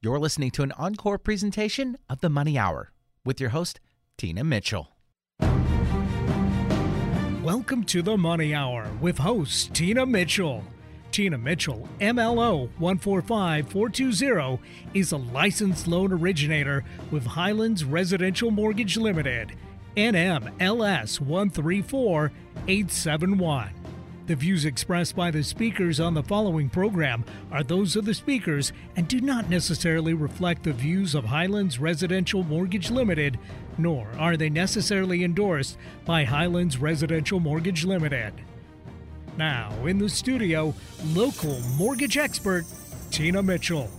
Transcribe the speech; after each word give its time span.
You're 0.00 0.20
listening 0.20 0.52
to 0.52 0.62
an 0.62 0.70
encore 0.78 1.18
presentation 1.18 1.98
of 2.08 2.20
the 2.20 2.30
Money 2.30 2.56
Hour 2.56 2.92
with 3.24 3.40
your 3.40 3.50
host, 3.50 3.80
Tina 4.16 4.44
Mitchell. 4.44 4.92
Welcome 7.42 7.82
to 7.86 8.00
the 8.00 8.16
Money 8.16 8.54
Hour 8.54 8.88
with 9.00 9.18
host 9.18 9.74
Tina 9.74 10.06
Mitchell. 10.06 10.62
Tina 11.10 11.36
Mitchell, 11.36 11.88
MLO 11.98 12.70
145420, 12.78 14.60
is 14.94 15.10
a 15.10 15.16
licensed 15.16 15.88
loan 15.88 16.12
originator 16.12 16.84
with 17.10 17.26
Highlands 17.26 17.84
Residential 17.84 18.52
Mortgage 18.52 18.96
Limited, 18.96 19.56
NMLS 19.96 21.20
134871. 21.20 23.77
The 24.28 24.36
views 24.36 24.66
expressed 24.66 25.16
by 25.16 25.30
the 25.30 25.42
speakers 25.42 25.98
on 25.98 26.12
the 26.12 26.22
following 26.22 26.68
program 26.68 27.24
are 27.50 27.62
those 27.62 27.96
of 27.96 28.04
the 28.04 28.12
speakers 28.12 28.74
and 28.94 29.08
do 29.08 29.22
not 29.22 29.48
necessarily 29.48 30.12
reflect 30.12 30.64
the 30.64 30.74
views 30.74 31.14
of 31.14 31.24
Highlands 31.24 31.78
Residential 31.78 32.42
Mortgage 32.42 32.90
Limited, 32.90 33.38
nor 33.78 34.06
are 34.18 34.36
they 34.36 34.50
necessarily 34.50 35.24
endorsed 35.24 35.78
by 36.04 36.24
Highlands 36.24 36.76
Residential 36.76 37.40
Mortgage 37.40 37.86
Limited. 37.86 38.34
Now, 39.38 39.72
in 39.86 39.96
the 39.96 40.10
studio, 40.10 40.74
local 41.14 41.62
mortgage 41.78 42.18
expert 42.18 42.66
Tina 43.10 43.42
Mitchell. 43.42 43.90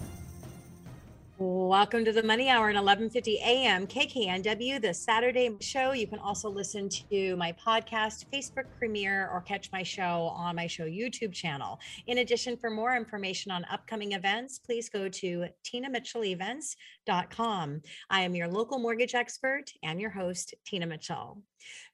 Welcome 1.42 2.04
to 2.04 2.12
the 2.12 2.22
Money 2.22 2.50
Hour 2.50 2.70
at 2.70 2.76
11:50 2.76 3.36
a.m. 3.36 3.88
KKNW, 3.88 4.82
the 4.82 4.94
Saturday 4.94 5.56
show. 5.62 5.94
You 5.94 6.06
can 6.06 6.20
also 6.20 6.50
listen 6.50 6.90
to 6.90 7.38
my 7.38 7.54
podcast, 7.54 8.26
Facebook 8.30 8.66
premiere, 8.78 9.30
or 9.32 9.40
catch 9.40 9.72
my 9.72 9.82
show 9.82 10.34
on 10.36 10.58
my 10.58 10.68
show 10.68 10.84
YouTube 10.84 11.32
channel. 11.32 11.80
In 12.08 12.18
addition, 12.18 12.58
for 12.58 12.70
more 12.70 12.98
information 12.98 13.54
on 13.54 13.64
upcoming 13.72 14.12
events, 14.12 14.60
please 14.60 14.90
go 14.90 15.08
to 15.08 15.46
tinamitchellevents.com. 15.64 17.82
I 18.10 18.22
am 18.22 18.36
your 18.36 18.50
local 18.50 18.78
mortgage 18.78 19.16
expert 19.16 19.72
and 19.82 20.02
your 20.02 20.10
host, 20.10 20.54
Tina 20.66 20.88
Mitchell 20.88 21.42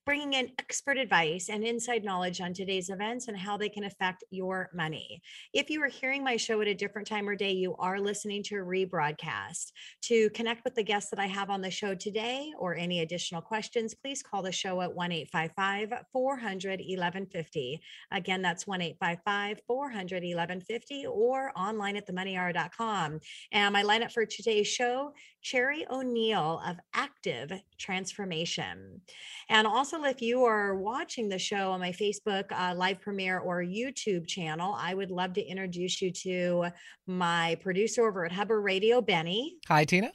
bringing 0.06 0.34
in 0.34 0.52
expert 0.60 0.98
advice 0.98 1.50
and 1.50 1.64
inside 1.64 2.04
knowledge 2.04 2.40
on 2.40 2.54
today's 2.54 2.90
events 2.90 3.28
and 3.28 3.38
how 3.38 3.58
they 3.58 3.70
can 3.70 3.86
affect 3.86 4.24
your 4.30 4.70
money. 4.74 5.22
If 5.54 5.70
you 5.70 5.82
are 5.82 5.88
hearing 5.88 6.24
my 6.24 6.38
show 6.38 6.62
at 6.62 6.68
a 6.68 6.76
different 6.76 7.08
time 7.08 7.28
or 7.28 7.36
day, 7.36 7.52
you 7.52 7.76
are 7.80 8.00
listening 8.00 8.44
to 8.44 8.58
a 8.58 8.60
rebroadcast. 8.60 9.72
To 10.04 10.30
connect 10.32 10.64
with 10.64 10.76
the 10.76 10.84
guests 10.84 11.10
that 11.10 11.20
I 11.20 11.26
have 11.26 11.50
on 11.50 11.62
the 11.62 11.72
show 11.72 11.96
today 11.96 12.52
or 12.60 12.76
any 12.76 13.02
additional 13.02 13.42
questions, 13.42 13.96
please 13.96 14.22
call 14.22 14.44
the 14.44 14.52
show 14.52 14.82
at 14.82 14.94
1 14.94 15.12
855 15.12 16.06
400 16.12 16.80
1150. 16.80 17.82
Again, 18.12 18.42
that's 18.42 18.68
1 18.68 18.82
855 18.82 19.62
400 19.66 20.24
1150 20.24 21.08
or 21.08 21.52
online 21.56 21.98
at 21.98 22.08
themoneyhour.com. 22.08 23.20
And 23.52 23.74
my 23.74 23.84
lineup 23.84 24.12
for 24.12 24.26
today's 24.26 24.68
show 24.68 25.14
Cherry 25.42 25.86
O'Neill 25.92 26.60
of 26.66 26.78
Active 26.96 27.52
Transformation. 27.78 29.02
And 29.48 29.55
also, 29.68 30.04
if 30.04 30.22
you 30.22 30.44
are 30.44 30.76
watching 30.76 31.30
the 31.30 31.38
show 31.38 31.72
on 31.72 31.80
my 31.80 31.92
Facebook 31.92 32.46
uh, 32.52 32.74
live 32.76 33.00
premiere 33.00 33.38
or 33.38 33.62
YouTube 33.64 34.28
channel, 34.28 34.76
I 34.78 34.96
would 34.96 35.12
love 35.12 35.34
to 35.34 35.42
introduce 35.42 36.02
you 36.02 36.12
to 36.12 36.66
my 37.06 37.56
producer 37.62 38.08
over 38.08 38.26
at 38.26 38.32
Hubbard 38.32 38.64
Radio, 38.64 39.02
Benny. 39.02 39.58
Hi, 39.68 39.86
Tina. 39.86 40.12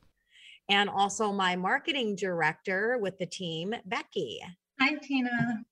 And 0.69 0.91
also 0.91 1.33
my 1.33 1.55
marketing 1.55 2.17
director 2.17 2.99
with 3.01 3.19
the 3.19 3.27
team, 3.27 3.75
Becky. 3.87 4.41
Hi, 4.81 4.97
Tina. 5.01 5.63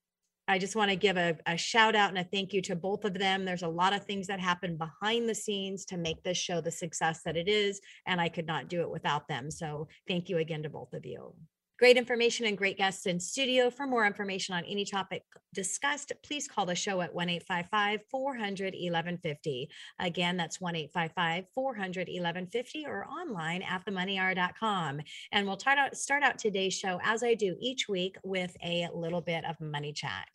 I 0.46 0.58
just 0.58 0.76
want 0.76 0.90
to 0.90 0.96
give 0.96 1.16
a, 1.16 1.36
a, 1.46 1.58
shout 1.58 1.94
out 1.94 2.08
and 2.08 2.18
a 2.18 2.24
thank 2.24 2.54
you 2.54 2.62
to 2.62 2.76
both 2.76 3.04
of 3.04 3.12
them. 3.12 3.44
There's 3.44 3.64
a 3.64 3.68
lot 3.68 3.92
of 3.92 4.04
things 4.04 4.26
that 4.28 4.40
happen 4.40 4.78
behind 4.78 5.28
the 5.28 5.34
scenes 5.34 5.84
to 5.86 5.98
make 5.98 6.22
this 6.22 6.38
show 6.38 6.62
the 6.62 6.70
success 6.70 7.20
that 7.24 7.36
it 7.36 7.48
is, 7.48 7.80
and 8.06 8.18
I 8.20 8.30
could 8.30 8.46
not 8.46 8.68
do 8.68 8.80
it 8.80 8.90
without 8.90 9.28
them. 9.28 9.50
So 9.50 9.88
thank 10.06 10.28
you 10.30 10.38
again 10.38 10.62
to 10.62 10.70
both 10.70 10.94
of 10.94 11.04
you. 11.04 11.34
Great 11.78 11.96
information 11.96 12.44
and 12.46 12.58
great 12.58 12.76
guests 12.76 13.06
in 13.06 13.20
studio. 13.20 13.70
For 13.70 13.86
more 13.86 14.04
information 14.04 14.52
on 14.52 14.64
any 14.64 14.84
topic 14.84 15.22
discussed, 15.54 16.12
please 16.24 16.48
call 16.48 16.66
the 16.66 16.74
show 16.74 17.00
at 17.02 17.14
1 17.14 17.28
855 17.28 18.00
400 18.10 18.74
1150. 18.74 19.70
Again, 20.00 20.36
that's 20.36 20.60
1 20.60 20.74
855 20.74 21.44
400 21.54 22.08
1150 22.08 22.84
or 22.84 23.06
online 23.06 23.62
at 23.62 23.86
themoneyhour.com. 23.86 25.00
And 25.30 25.46
we'll 25.46 25.58
out, 25.66 25.96
start 25.96 26.24
out 26.24 26.38
today's 26.38 26.74
show, 26.74 26.98
as 27.04 27.22
I 27.22 27.34
do 27.34 27.54
each 27.60 27.88
week, 27.88 28.16
with 28.24 28.56
a 28.64 28.88
little 28.92 29.20
bit 29.20 29.44
of 29.44 29.60
money 29.60 29.92
chat. 29.92 30.28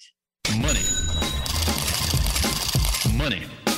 Money. 0.57 0.79
Money. 3.17 3.72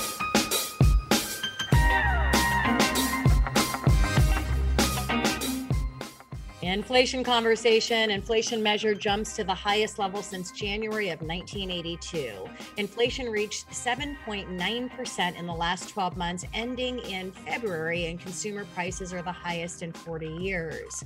Inflation 6.74 7.24
conversation. 7.24 8.10
Inflation 8.10 8.64
measure 8.64 8.96
jumps 8.96 9.36
to 9.36 9.44
the 9.44 9.54
highest 9.54 10.00
level 10.00 10.24
since 10.24 10.50
January 10.50 11.10
of 11.10 11.22
1982. 11.22 12.34
Inflation 12.78 13.30
reached 13.30 13.70
7.9% 13.70 15.40
in 15.40 15.46
the 15.46 15.54
last 15.54 15.90
12 15.90 16.18
months, 16.18 16.44
ending 16.56 16.98
in 17.02 17.32
February, 17.32 18.08
and 18.08 18.20
consumer 18.20 18.66
prices 18.74 19.14
are 19.14 19.22
the 19.22 19.32
highest 19.32 19.84
in 19.84 19.94
40 19.94 20.26
years 20.26 21.06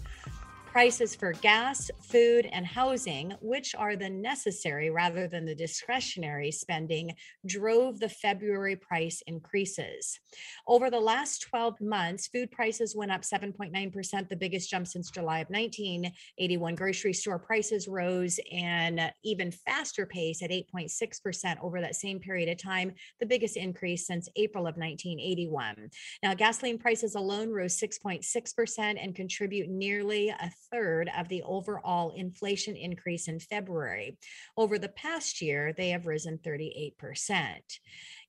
prices 0.71 1.15
for 1.15 1.33
gas, 1.33 1.89
food, 1.99 2.47
and 2.51 2.65
housing, 2.65 3.33
which 3.41 3.73
are 3.75 3.95
the 3.95 4.09
necessary 4.09 4.91
rather 4.91 5.27
than 5.27 5.43
the 5.43 5.55
discretionary 5.55 6.51
spending, 6.51 7.11
drove 7.47 7.99
the 7.99 8.09
February 8.09 8.75
price 8.75 9.23
increases. 9.25 10.19
Over 10.67 10.91
the 10.91 10.99
last 10.99 11.41
12 11.49 11.81
months, 11.81 12.27
food 12.27 12.51
prices 12.51 12.95
went 12.95 13.11
up 13.11 13.21
7.9%, 13.21 14.29
the 14.29 14.35
biggest 14.35 14.69
jump 14.69 14.85
since 14.85 15.09
July 15.09 15.39
of 15.39 15.49
1981. 15.49 16.75
Grocery 16.75 17.13
store 17.13 17.39
prices 17.39 17.87
rose 17.87 18.39
an 18.51 19.11
even 19.23 19.51
faster 19.51 20.05
pace 20.05 20.43
at 20.43 20.51
8.6% 20.51 21.57
over 21.63 21.81
that 21.81 21.95
same 21.95 22.19
period 22.19 22.47
of 22.47 22.61
time, 22.61 22.93
the 23.19 23.25
biggest 23.25 23.57
increase 23.57 24.05
since 24.05 24.29
April 24.35 24.67
of 24.67 24.77
1981. 24.77 25.89
Now, 26.21 26.35
gasoline 26.35 26.77
prices 26.77 27.15
alone 27.15 27.49
rose 27.49 27.79
6.6% 27.79 28.97
and 29.01 29.15
contribute 29.15 29.67
nearly 29.67 30.29
a 30.29 30.51
third 30.71 31.09
of 31.17 31.27
the 31.29 31.43
overall 31.43 32.11
inflation 32.15 32.75
increase 32.75 33.27
in 33.27 33.39
February. 33.39 34.17
Over 34.57 34.77
the 34.79 34.89
past 34.89 35.41
year, 35.41 35.73
they 35.73 35.89
have 35.89 36.05
risen 36.05 36.39
38%. 36.39 37.79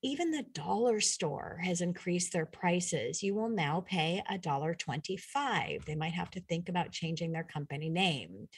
Even 0.02 0.30
the 0.30 0.46
dollar 0.54 0.98
store 0.98 1.60
has 1.62 1.82
increased 1.82 2.32
their 2.32 2.46
prices. 2.46 3.22
You 3.22 3.34
will 3.34 3.50
now 3.50 3.82
pay 3.86 4.22
a 4.30 4.38
dollar 4.38 4.74
25. 4.74 5.84
They 5.84 5.94
might 5.94 6.14
have 6.14 6.30
to 6.30 6.40
think 6.40 6.70
about 6.70 6.90
changing 6.90 7.32
their 7.32 7.44
company 7.44 7.90
name. 7.90 8.48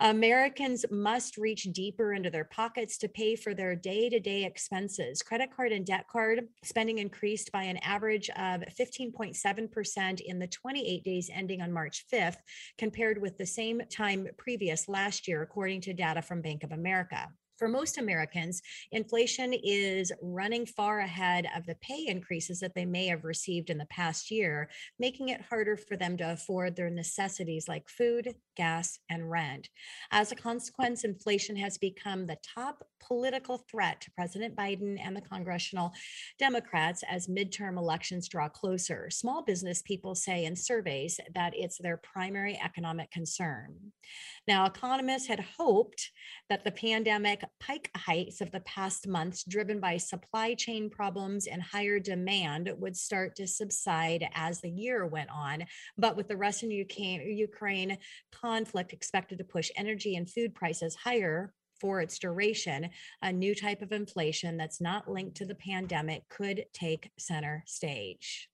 Americans 0.00 0.84
must 0.90 1.38
reach 1.38 1.62
deeper 1.72 2.12
into 2.12 2.28
their 2.28 2.44
pockets 2.44 2.98
to 2.98 3.08
pay 3.08 3.36
for 3.36 3.54
their 3.54 3.76
day 3.76 4.10
to 4.10 4.18
day 4.18 4.44
expenses. 4.44 5.22
Credit 5.22 5.48
card 5.54 5.72
and 5.72 5.86
debt 5.86 6.06
card 6.10 6.48
spending 6.64 6.98
increased 6.98 7.52
by 7.52 7.62
an 7.62 7.78
average 7.78 8.28
of 8.30 8.62
15.7% 8.78 10.20
in 10.20 10.38
the 10.38 10.48
28 10.48 11.04
days 11.04 11.30
ending 11.32 11.62
on 11.62 11.72
March 11.72 12.04
5th, 12.12 12.38
compared 12.76 13.22
with 13.22 13.38
the 13.38 13.46
same 13.46 13.80
time 13.88 14.28
previous 14.36 14.88
last 14.88 15.28
year, 15.28 15.42
according 15.42 15.80
to 15.82 15.94
data 15.94 16.20
from 16.20 16.42
Bank 16.42 16.64
of 16.64 16.72
America 16.72 17.28
for 17.56 17.68
most 17.68 17.98
Americans, 17.98 18.60
inflation 18.92 19.52
is 19.52 20.12
running 20.20 20.66
far 20.66 21.00
ahead 21.00 21.46
of 21.56 21.66
the 21.66 21.76
pay 21.76 22.06
increases 22.06 22.60
that 22.60 22.74
they 22.74 22.84
may 22.84 23.06
have 23.06 23.24
received 23.24 23.70
in 23.70 23.78
the 23.78 23.86
past 23.86 24.30
year, 24.30 24.68
making 24.98 25.28
it 25.28 25.40
harder 25.40 25.76
for 25.76 25.96
them 25.96 26.16
to 26.16 26.32
afford 26.32 26.76
their 26.76 26.90
necessities 26.90 27.68
like 27.68 27.88
food, 27.88 28.34
gas, 28.56 28.98
and 29.10 29.30
rent. 29.30 29.68
As 30.10 30.32
a 30.32 30.36
consequence, 30.36 31.04
inflation 31.04 31.56
has 31.56 31.78
become 31.78 32.26
the 32.26 32.38
top 32.54 32.84
political 33.06 33.58
threat 33.70 34.00
to 34.00 34.10
President 34.12 34.56
Biden 34.56 34.98
and 35.00 35.14
the 35.14 35.20
congressional 35.20 35.92
Democrats 36.38 37.02
as 37.08 37.26
midterm 37.26 37.76
elections 37.76 38.28
draw 38.28 38.48
closer. 38.48 39.08
Small 39.10 39.42
business 39.42 39.82
people 39.82 40.14
say 40.14 40.44
in 40.44 40.56
surveys 40.56 41.20
that 41.34 41.52
it's 41.54 41.78
their 41.78 41.98
primary 41.98 42.58
economic 42.62 43.10
concern. 43.10 43.92
Now, 44.48 44.66
economists 44.66 45.26
had 45.26 45.44
hoped 45.58 46.10
that 46.48 46.64
the 46.64 46.70
pandemic 46.70 47.43
pike 47.60 47.90
heights 47.96 48.40
of 48.40 48.50
the 48.50 48.60
past 48.60 49.06
months, 49.06 49.44
driven 49.44 49.80
by 49.80 49.96
supply 49.96 50.54
chain 50.54 50.90
problems 50.90 51.46
and 51.46 51.62
higher 51.62 51.98
demand, 51.98 52.72
would 52.78 52.96
start 52.96 53.36
to 53.36 53.46
subside 53.46 54.28
as 54.34 54.60
the 54.60 54.70
year 54.70 55.06
went 55.06 55.30
on. 55.30 55.64
But 55.98 56.16
with 56.16 56.28
the 56.28 56.36
Russian 56.36 56.70
Ukraine 56.70 57.98
conflict 58.32 58.92
expected 58.92 59.38
to 59.38 59.44
push 59.44 59.70
energy 59.76 60.16
and 60.16 60.28
food 60.28 60.54
prices 60.54 60.94
higher, 60.94 61.52
for 61.80 62.00
its 62.00 62.18
duration, 62.18 62.88
a 63.20 63.32
new 63.32 63.54
type 63.54 63.82
of 63.82 63.92
inflation 63.92 64.56
that's 64.56 64.80
not 64.80 65.10
linked 65.10 65.36
to 65.36 65.44
the 65.44 65.56
pandemic 65.56 66.26
could 66.28 66.64
take 66.72 67.10
center 67.18 67.62
stage. 67.66 68.48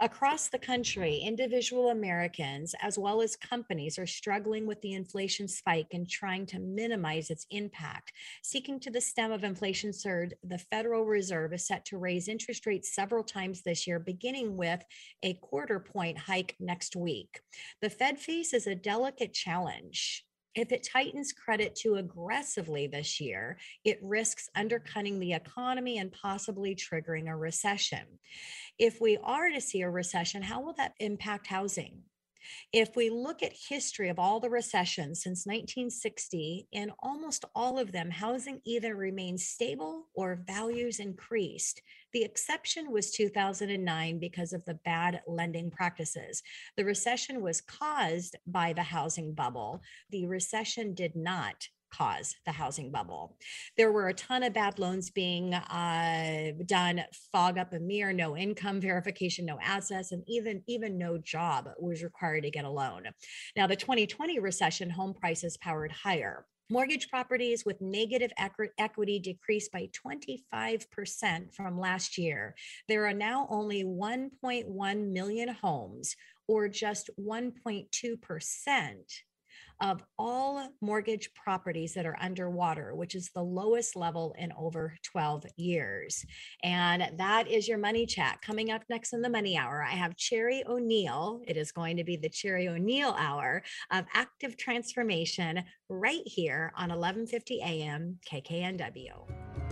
Across 0.00 0.48
the 0.48 0.58
country, 0.58 1.16
individual 1.16 1.88
Americans 1.90 2.74
as 2.80 2.98
well 2.98 3.20
as 3.20 3.34
companies 3.34 3.98
are 3.98 4.06
struggling 4.06 4.66
with 4.66 4.80
the 4.80 4.94
inflation 4.94 5.48
spike 5.48 5.88
and 5.92 6.08
trying 6.08 6.46
to 6.46 6.58
minimize 6.58 7.30
its 7.30 7.46
impact. 7.50 8.12
Seeking 8.42 8.78
to 8.80 8.90
the 8.90 9.00
stem 9.00 9.32
of 9.32 9.44
inflation 9.44 9.92
surge, 9.92 10.32
the 10.44 10.58
Federal 10.58 11.04
Reserve 11.04 11.52
is 11.52 11.66
set 11.66 11.84
to 11.86 11.98
raise 11.98 12.28
interest 12.28 12.66
rates 12.66 12.94
several 12.94 13.24
times 13.24 13.62
this 13.62 13.86
year, 13.86 13.98
beginning 13.98 14.56
with 14.56 14.84
a 15.22 15.34
quarter 15.34 15.80
point 15.80 16.18
hike 16.18 16.54
next 16.60 16.94
week. 16.94 17.40
The 17.82 17.90
Fed 17.90 18.18
faces 18.18 18.66
a 18.66 18.74
delicate 18.74 19.34
challenge 19.34 20.24
if 20.58 20.72
it 20.72 20.88
tightens 20.92 21.32
credit 21.32 21.76
too 21.76 21.94
aggressively 21.94 22.88
this 22.88 23.20
year, 23.20 23.58
it 23.84 24.00
risks 24.02 24.48
undercutting 24.56 25.20
the 25.20 25.32
economy 25.32 25.98
and 25.98 26.10
possibly 26.12 26.74
triggering 26.74 27.28
a 27.28 27.36
recession. 27.36 28.04
If 28.78 29.00
we 29.00 29.18
are 29.18 29.50
to 29.50 29.60
see 29.60 29.82
a 29.82 29.90
recession, 29.90 30.42
how 30.42 30.60
will 30.60 30.74
that 30.74 30.94
impact 30.98 31.46
housing? 31.46 32.02
If 32.72 32.96
we 32.96 33.10
look 33.10 33.42
at 33.42 33.52
history 33.68 34.08
of 34.08 34.18
all 34.18 34.40
the 34.40 34.50
recessions 34.50 35.22
since 35.22 35.46
1960, 35.46 36.68
in 36.72 36.92
almost 37.00 37.44
all 37.54 37.78
of 37.78 37.92
them, 37.92 38.10
housing 38.10 38.60
either 38.64 38.94
remained 38.94 39.40
stable 39.40 40.08
or 40.14 40.42
values 40.46 41.00
increased. 41.00 41.82
The 42.12 42.24
exception 42.24 42.90
was 42.90 43.10
2009 43.10 44.18
because 44.18 44.52
of 44.52 44.64
the 44.64 44.74
bad 44.74 45.20
lending 45.26 45.70
practices. 45.70 46.42
The 46.76 46.84
recession 46.84 47.42
was 47.42 47.60
caused 47.60 48.36
by 48.46 48.72
the 48.72 48.82
housing 48.82 49.34
bubble. 49.34 49.82
The 50.10 50.26
recession 50.26 50.94
did 50.94 51.14
not 51.14 51.68
cause 51.90 52.34
the 52.46 52.52
housing 52.52 52.90
bubble. 52.90 53.36
There 53.76 53.92
were 53.92 54.08
a 54.08 54.14
ton 54.14 54.42
of 54.42 54.52
bad 54.52 54.78
loans 54.78 55.10
being 55.10 55.54
uh, 55.54 56.52
done, 56.66 57.02
fog 57.32 57.58
up 57.58 57.72
a 57.72 57.78
mirror, 57.78 58.12
no 58.12 58.36
income 58.36 58.80
verification, 58.80 59.46
no 59.46 59.58
assets, 59.62 60.12
and 60.12 60.22
even 60.26 60.62
even 60.66 60.98
no 60.98 61.18
job 61.18 61.68
was 61.78 62.02
required 62.02 62.44
to 62.44 62.50
get 62.50 62.64
a 62.64 62.70
loan. 62.70 63.04
Now, 63.56 63.66
the 63.66 63.76
2020 63.76 64.38
recession, 64.38 64.90
home 64.90 65.14
prices 65.14 65.56
powered 65.56 65.92
higher. 65.92 66.46
Mortgage 66.70 67.08
properties 67.08 67.64
with 67.64 67.80
negative 67.80 68.30
equity 68.36 69.18
decreased 69.18 69.72
by 69.72 69.88
25% 70.06 71.54
from 71.54 71.80
last 71.80 72.18
year. 72.18 72.54
There 72.88 73.06
are 73.06 73.14
now 73.14 73.46
only 73.48 73.84
1.1 73.84 75.10
million 75.10 75.48
homes, 75.48 76.14
or 76.46 76.68
just 76.68 77.08
1.2% 77.18 78.94
of 79.80 80.02
all 80.18 80.68
mortgage 80.80 81.30
properties 81.34 81.94
that 81.94 82.06
are 82.06 82.16
underwater, 82.20 82.94
which 82.94 83.14
is 83.14 83.30
the 83.34 83.42
lowest 83.42 83.96
level 83.96 84.34
in 84.38 84.52
over 84.58 84.94
12 85.04 85.44
years. 85.56 86.24
And 86.62 87.10
that 87.18 87.48
is 87.48 87.68
your 87.68 87.78
money 87.78 88.06
chat. 88.06 88.40
Coming 88.42 88.70
up 88.70 88.82
next 88.88 89.12
in 89.12 89.22
the 89.22 89.28
money 89.28 89.56
hour, 89.56 89.82
I 89.82 89.92
have 89.92 90.16
Cherry 90.16 90.64
O'Neill. 90.66 91.42
It 91.46 91.56
is 91.56 91.72
going 91.72 91.96
to 91.96 92.04
be 92.04 92.16
the 92.16 92.28
Cherry 92.28 92.68
O'Neill 92.68 93.14
hour 93.18 93.62
of 93.92 94.04
active 94.14 94.56
transformation 94.56 95.62
right 95.88 96.22
here 96.24 96.72
on 96.76 96.88
1150 96.88 97.60
AM 97.62 98.18
KKNW. 98.30 99.67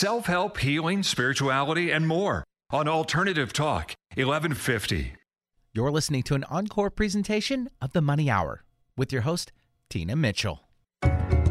Self 0.00 0.24
help, 0.24 0.56
healing, 0.56 1.02
spirituality, 1.02 1.90
and 1.90 2.08
more 2.08 2.42
on 2.70 2.88
Alternative 2.88 3.52
Talk 3.52 3.94
1150. 4.14 5.12
You're 5.74 5.90
listening 5.90 6.22
to 6.22 6.34
an 6.34 6.44
encore 6.44 6.88
presentation 6.88 7.68
of 7.82 7.92
The 7.92 8.00
Money 8.00 8.30
Hour 8.30 8.64
with 8.96 9.12
your 9.12 9.20
host, 9.22 9.52
Tina 9.90 10.16
Mitchell. 10.16 10.62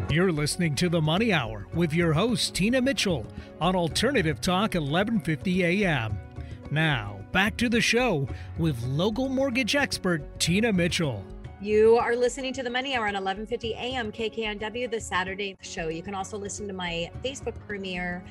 You're 0.10 0.32
listening 0.32 0.74
to 0.76 0.90
The 0.90 1.00
Money 1.00 1.32
Hour 1.32 1.68
with 1.76 1.94
your 1.94 2.14
host, 2.14 2.56
Tina 2.56 2.82
Mitchell, 2.82 3.28
on 3.62 3.76
Alternative 3.76 4.42
Talk 4.42 4.74
1150 4.74 5.86
AM. 5.86 6.18
Now, 6.72 7.20
back 7.32 7.56
to 7.58 7.70
the 7.70 7.82
show 7.82 8.28
with 8.58 8.84
local 8.84 9.30
mortgage 9.30 9.76
expert, 9.76 10.40
Tina 10.40 10.74
Mitchell. 10.74 11.24
You 11.62 11.98
are 11.98 12.16
listening 12.16 12.54
to 12.54 12.64
the 12.64 12.70
Money 12.70 12.96
Hour 12.96 13.08
on 13.08 13.16
11:50 13.16 13.72
a.m. 13.72 14.14
KKNW, 14.14 14.90
the 14.90 15.02
Saturday 15.02 15.58
show. 15.60 15.90
You 15.90 16.02
can 16.02 16.16
also 16.16 16.38
listen 16.38 16.70
to 16.70 16.74
my 16.74 17.12
Facebook 17.22 17.60
premiere, 17.68 18.24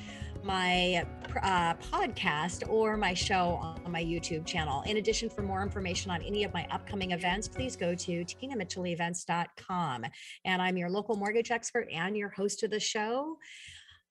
my 0.43 1.05
uh, 1.43 1.75
podcast, 1.75 2.67
or 2.67 2.97
my 2.97 3.13
show 3.13 3.59
on 3.61 3.91
my 3.91 4.03
YouTube 4.03 4.47
channel. 4.47 4.81
In 4.87 4.97
addition, 4.97 5.29
for 5.29 5.43
more 5.43 5.61
information 5.61 6.09
on 6.09 6.23
any 6.23 6.43
of 6.43 6.51
my 6.55 6.65
upcoming 6.71 7.11
events, 7.11 7.47
please 7.47 7.75
go 7.75 7.93
to 7.93 8.25
tinamitchellevents.com. 8.25 10.05
And 10.45 10.59
I'm 10.59 10.75
your 10.75 10.89
local 10.89 11.15
mortgage 11.15 11.51
expert 11.51 11.87
and 11.91 12.17
your 12.17 12.29
host 12.29 12.63
of 12.63 12.71
the 12.71 12.79
show 12.79 13.37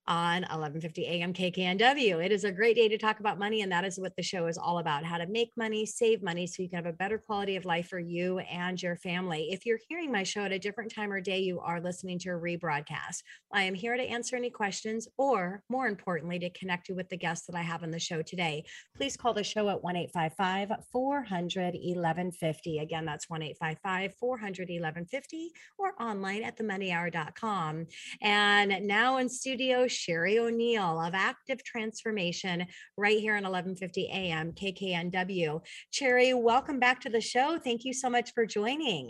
on 0.09 0.41
1150 0.41 1.07
AM 1.07 1.35
KKNW. 1.35 2.25
It 2.25 2.33
is 2.33 2.45
a 2.45 2.51
great 2.51 2.77
day 2.77 2.89
to 2.89 2.97
talk 2.97 3.21
about 3.21 3.39
money, 3.39 3.61
and 3.61 3.71
that 3.71 3.85
is 3.85 3.99
what 3.99 4.17
the 4.17 4.23
show 4.23 4.47
is 4.47 4.57
all 4.57 4.79
about 4.79 5.05
how 5.05 5.19
to 5.19 5.27
make 5.27 5.53
money, 5.55 5.85
save 5.85 6.23
money 6.23 6.47
so 6.47 6.63
you 6.63 6.71
can 6.71 6.79
have 6.79 6.87
a 6.87 6.97
better 6.97 7.19
quality 7.19 7.57
of 7.57 7.67
life 7.67 7.89
for 7.89 7.99
you 7.99 8.39
and 8.39 8.83
your 8.83 8.97
family. 8.97 9.49
If 9.51 9.67
you're 9.67 9.79
hearing 9.87 10.11
my 10.11 10.23
show 10.23 10.45
at 10.45 10.53
a 10.53 10.59
different 10.59 10.95
time 10.95 11.13
or 11.13 11.21
day, 11.21 11.41
you 11.41 11.61
are 11.61 11.79
listening 11.79 12.19
to 12.21 12.31
a 12.31 12.33
rebroadcast. 12.33 13.23
I 13.53 13.65
am 13.65 13.75
here 13.75 13.97
to 13.97 14.03
answer 14.03 14.35
any 14.35 14.49
questions 14.49 15.09
or, 15.19 15.63
more 15.69 15.87
importantly, 15.87 16.39
to 16.39 16.51
connect 16.51 16.89
you 16.89 16.95
with 16.95 17.11
the 17.11 17.19
guests 17.19 17.47
that 17.47 17.57
I 17.57 17.63
have 17.63 17.83
on 17.83 17.91
the 17.91 17.99
show 17.99 18.23
today. 18.23 18.65
Please 18.97 19.15
call 19.15 19.35
the 19.35 19.45
show 19.45 19.69
at 19.69 19.83
1 19.83 19.97
855 19.97 20.85
400 20.91 21.75
1150. 21.75 22.79
Again, 22.79 23.05
that's 23.05 23.29
1 23.29 23.43
855 23.43 24.15
400 24.15 24.69
1150 24.71 25.51
or 25.77 25.93
online 26.01 26.45
at 26.45 26.57
themoneyhour.com. 26.57 27.87
And 28.23 28.87
now 28.87 29.19
in 29.19 29.29
studio, 29.29 29.87
Cherry 29.99 30.39
O'Neill 30.39 31.01
of 31.01 31.13
Active 31.15 31.65
Transformation 31.65 32.67
right 32.97 33.19
here 33.19 33.33
on 33.33 33.43
1150 33.43 34.09
AM 34.13 34.53
KKNW. 34.53 35.61
Cherry, 35.91 36.35
welcome 36.35 36.79
back 36.79 37.01
to 37.01 37.11
the 37.11 37.21
show. 37.21 37.59
Thank 37.59 37.85
you 37.85 37.93
so 37.93 38.09
much 38.09 38.33
for 38.33 38.47
joining. 38.47 39.09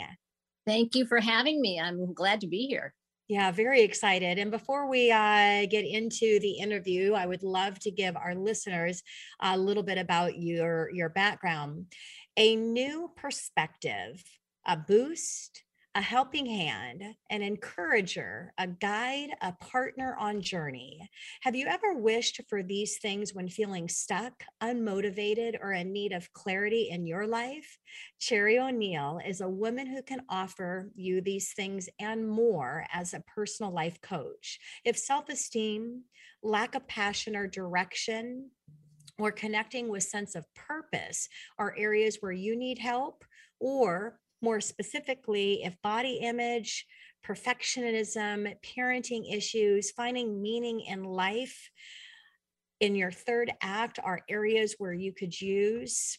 Thank 0.67 0.95
you 0.95 1.07
for 1.07 1.21
having 1.21 1.61
me. 1.61 1.79
I'm 1.79 2.15
glad 2.15 2.41
to 2.41 2.47
be 2.47 2.67
here. 2.67 2.95
Yeah, 3.29 3.51
very 3.51 3.83
excited. 3.83 4.39
And 4.39 4.51
before 4.51 4.89
we 4.89 5.11
uh, 5.11 5.67
get 5.67 5.85
into 5.85 6.41
the 6.41 6.53
interview, 6.59 7.13
I 7.13 7.27
would 7.27 7.43
love 7.43 7.79
to 7.81 7.91
give 7.91 8.17
our 8.17 8.35
listeners 8.35 9.03
a 9.43 9.59
little 9.59 9.83
bit 9.83 9.99
about 9.99 10.39
your 10.39 10.89
your 10.95 11.11
background, 11.11 11.93
a 12.39 12.57
new 12.57 13.11
perspective, 13.15 14.23
a 14.67 14.79
boost, 14.79 15.63
a 15.99 16.01
helping 16.01 16.47
hand, 16.47 17.03
an 17.29 17.43
encourager, 17.43 18.53
a 18.57 18.69
guide, 18.69 19.31
a 19.43 19.53
partner 19.55 20.15
on 20.17 20.41
journey. 20.41 21.11
Have 21.41 21.57
you 21.57 21.67
ever 21.67 21.93
wished 21.93 22.41
for 22.49 22.63
these 22.63 22.99
things 22.99 23.35
when 23.35 23.49
feeling 23.49 23.89
stuck, 23.89 24.45
unmotivated, 24.63 25.57
or 25.61 25.73
in 25.73 25.93
need 25.93 26.13
of 26.13 26.33
clarity 26.33 26.91
in 26.93 27.05
your 27.05 27.27
life? 27.27 27.81
Cherry 28.21 28.61
O'Neill 28.61 29.19
is 29.27 29.41
a 29.41 29.49
woman 29.49 29.89
who 29.89 30.01
can 30.01 30.23
offer 30.29 30.93
you 30.95 31.21
these 31.21 31.53
things 31.53 31.89
and 31.99 32.31
more 32.31 32.87
as 32.93 33.13
a 33.13 33.25
personal 33.27 33.73
life 33.73 34.01
coach. 34.01 34.61
If 34.85 34.97
self 34.97 35.29
esteem, 35.29 36.05
lack 36.45 36.77
of 36.77 36.87
passion 36.87 37.35
or 37.35 37.49
direction, 37.49 38.53
or 39.19 39.33
connecting 39.33 39.89
with 39.89 40.05
sense 40.05 40.37
of 40.37 40.45
purpose 40.55 41.29
are 41.59 41.75
areas 41.77 42.19
where 42.21 42.31
you 42.31 42.55
need 42.55 42.79
help 42.79 43.25
or 43.59 44.21
more 44.41 44.61
specifically, 44.61 45.63
if 45.65 45.81
body 45.83 46.21
image, 46.23 46.87
perfectionism, 47.27 48.55
parenting 48.65 49.35
issues, 49.35 49.91
finding 49.91 50.41
meaning 50.41 50.81
in 50.81 51.05
life 51.05 51.71
in 52.81 52.95
your 52.95 53.11
third 53.11 53.53
act 53.61 53.99
are 54.03 54.21
areas 54.29 54.77
where 54.79 54.93
you 54.93 55.13
could 55.13 55.39
use 55.41 56.19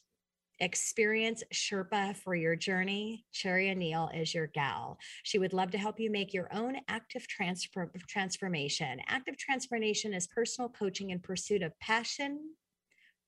experience 0.60 1.44
Sherpa 1.54 2.16
for 2.18 2.36
your 2.36 2.56
journey. 2.56 3.26
Cherry 3.32 3.72
O'Neill 3.72 4.10
is 4.14 4.34
your 4.34 4.48
gal. 4.48 4.98
She 5.24 5.40
would 5.40 5.54
love 5.54 5.72
to 5.72 5.78
help 5.78 6.00
you 6.00 6.12
make 6.12 6.34
your 6.34 6.54
own 6.54 6.78
active 6.88 7.28
transfer, 7.28 7.92
transformation. 8.08 9.00
Active 9.08 9.38
transformation 9.38 10.14
is 10.14 10.28
personal 10.28 10.70
coaching 10.70 11.12
in 11.12 11.20
pursuit 11.20 11.64
of 11.64 11.78
passion, 11.80 12.56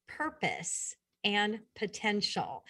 purpose, 0.08 0.96
and 1.24 1.60
potential. 1.76 2.64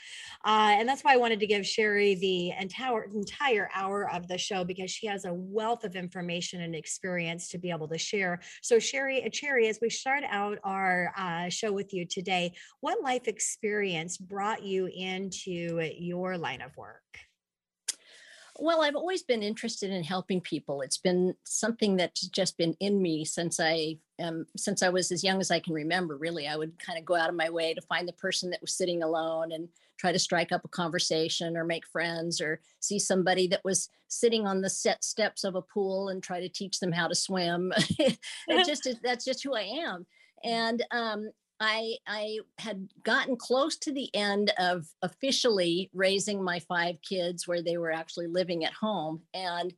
Uh, 0.45 0.75
and 0.77 0.87
that's 0.87 1.03
why 1.03 1.13
I 1.13 1.17
wanted 1.17 1.39
to 1.39 1.47
give 1.47 1.65
Sherry 1.65 2.15
the 2.15 2.51
entire, 2.59 3.03
entire 3.03 3.69
hour 3.73 4.09
of 4.11 4.27
the 4.27 4.37
show 4.37 4.63
because 4.63 4.91
she 4.91 5.07
has 5.07 5.25
a 5.25 5.33
wealth 5.33 5.83
of 5.83 5.95
information 5.95 6.61
and 6.61 6.75
experience 6.75 7.49
to 7.49 7.57
be 7.57 7.69
able 7.69 7.87
to 7.89 7.97
share. 7.97 8.41
So, 8.61 8.79
Sherry, 8.79 9.23
uh, 9.23 9.29
Cherry, 9.29 9.67
as 9.67 9.79
we 9.81 9.89
start 9.89 10.23
out 10.27 10.57
our 10.63 11.13
uh, 11.17 11.49
show 11.49 11.71
with 11.71 11.93
you 11.93 12.05
today, 12.05 12.53
what 12.79 13.01
life 13.01 13.27
experience 13.27 14.17
brought 14.17 14.63
you 14.63 14.87
into 14.87 15.89
your 15.97 16.37
line 16.37 16.61
of 16.61 16.75
work? 16.77 17.01
Well, 18.63 18.83
I've 18.83 18.95
always 18.95 19.23
been 19.23 19.41
interested 19.41 19.89
in 19.89 20.03
helping 20.03 20.39
people. 20.39 20.81
It's 20.81 20.99
been 20.99 21.33
something 21.45 21.97
that's 21.97 22.27
just 22.27 22.59
been 22.59 22.75
in 22.79 23.01
me 23.01 23.25
since 23.25 23.59
I 23.59 23.97
um, 24.21 24.45
since 24.55 24.83
I 24.83 24.89
was 24.89 25.11
as 25.11 25.23
young 25.23 25.41
as 25.41 25.49
I 25.49 25.59
can 25.59 25.73
remember, 25.73 26.15
really, 26.15 26.47
I 26.47 26.55
would 26.55 26.77
kind 26.77 26.99
of 26.99 27.03
go 27.03 27.15
out 27.15 27.29
of 27.29 27.35
my 27.35 27.49
way 27.49 27.73
to 27.73 27.81
find 27.81 28.07
the 28.07 28.13
person 28.13 28.51
that 28.51 28.61
was 28.61 28.77
sitting 28.77 29.01
alone 29.01 29.51
and 29.51 29.67
try 29.97 30.11
to 30.11 30.19
strike 30.19 30.51
up 30.51 30.63
a 30.63 30.67
conversation 30.67 31.57
or 31.57 31.63
make 31.65 31.87
friends 31.87 32.39
or 32.39 32.61
see 32.81 32.99
somebody 32.99 33.47
that 33.47 33.65
was 33.65 33.89
sitting 34.09 34.45
on 34.45 34.61
the 34.61 34.69
set 34.69 35.03
steps 35.03 35.43
of 35.43 35.55
a 35.55 35.61
pool 35.63 36.09
and 36.09 36.21
try 36.21 36.39
to 36.39 36.47
teach 36.47 36.79
them 36.79 36.91
how 36.91 37.07
to 37.07 37.15
swim. 37.15 37.73
it 37.97 38.67
just 38.67 38.87
that's 39.01 39.25
just 39.25 39.43
who 39.43 39.55
I 39.55 39.61
am. 39.61 40.05
And 40.43 40.85
um, 40.91 41.31
I 41.61 41.97
I 42.07 42.39
had 42.57 42.89
gotten 43.03 43.37
close 43.37 43.77
to 43.77 43.93
the 43.93 44.13
end 44.15 44.51
of 44.57 44.87
officially 45.01 45.89
raising 45.93 46.43
my 46.43 46.59
five 46.59 46.95
kids 47.07 47.47
where 47.47 47.61
they 47.61 47.77
were 47.77 47.91
actually 47.91 48.27
living 48.27 48.65
at 48.65 48.73
home 48.73 49.21
and 49.33 49.73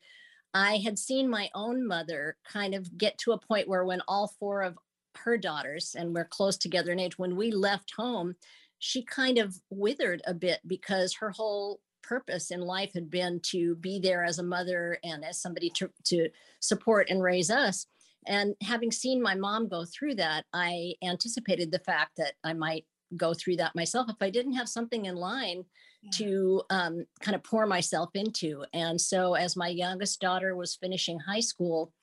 I 0.55 0.77
had 0.77 0.97
seen 0.97 1.29
my 1.29 1.49
own 1.53 1.85
mother 1.85 2.37
kind 2.47 2.73
of 2.73 2.97
get 2.97 3.17
to 3.19 3.33
a 3.33 3.39
point 3.39 3.67
where 3.67 3.85
when 3.85 4.01
all 4.07 4.33
four 4.39 4.61
of 4.61 4.77
her 5.17 5.37
daughters 5.37 5.95
and 5.97 6.13
we're 6.13 6.25
close 6.25 6.57
together 6.57 6.91
in 6.91 6.99
age 6.99 7.19
when 7.19 7.35
we 7.35 7.51
left 7.51 7.93
home 7.95 8.35
she 8.79 9.03
kind 9.03 9.37
of 9.37 9.59
withered 9.69 10.21
a 10.25 10.33
bit 10.33 10.59
because 10.65 11.13
her 11.13 11.31
whole 11.31 11.79
purpose 12.03 12.51
in 12.51 12.61
life 12.61 12.93
had 12.93 13.09
been 13.09 13.39
to 13.39 13.75
be 13.75 13.99
there 13.99 14.23
as 14.23 14.39
a 14.39 14.43
mother 14.43 14.99
and 15.03 15.25
as 15.25 15.41
somebody 15.41 15.69
to, 15.69 15.89
to 16.03 16.29
support 16.59 17.09
and 17.09 17.23
raise 17.23 17.49
us. 17.49 17.87
And 18.27 18.55
having 18.61 18.91
seen 18.91 19.21
my 19.21 19.35
mom 19.35 19.67
go 19.67 19.85
through 19.85 20.15
that, 20.15 20.45
I 20.53 20.93
anticipated 21.03 21.71
the 21.71 21.79
fact 21.79 22.11
that 22.17 22.33
I 22.43 22.53
might 22.53 22.85
go 23.15 23.33
through 23.33 23.57
that 23.57 23.75
myself 23.75 24.09
if 24.09 24.15
I 24.21 24.29
didn't 24.29 24.53
have 24.53 24.67
something 24.67 25.05
in 25.05 25.15
line 25.15 25.65
yeah. 26.01 26.09
to 26.15 26.61
um, 26.69 27.05
kind 27.21 27.35
of 27.35 27.43
pour 27.43 27.65
myself 27.65 28.09
into. 28.13 28.65
And 28.73 28.99
so, 28.99 29.35
as 29.35 29.55
my 29.55 29.67
youngest 29.67 30.19
daughter 30.19 30.55
was 30.55 30.75
finishing 30.75 31.19
high 31.19 31.39
school, 31.39 31.93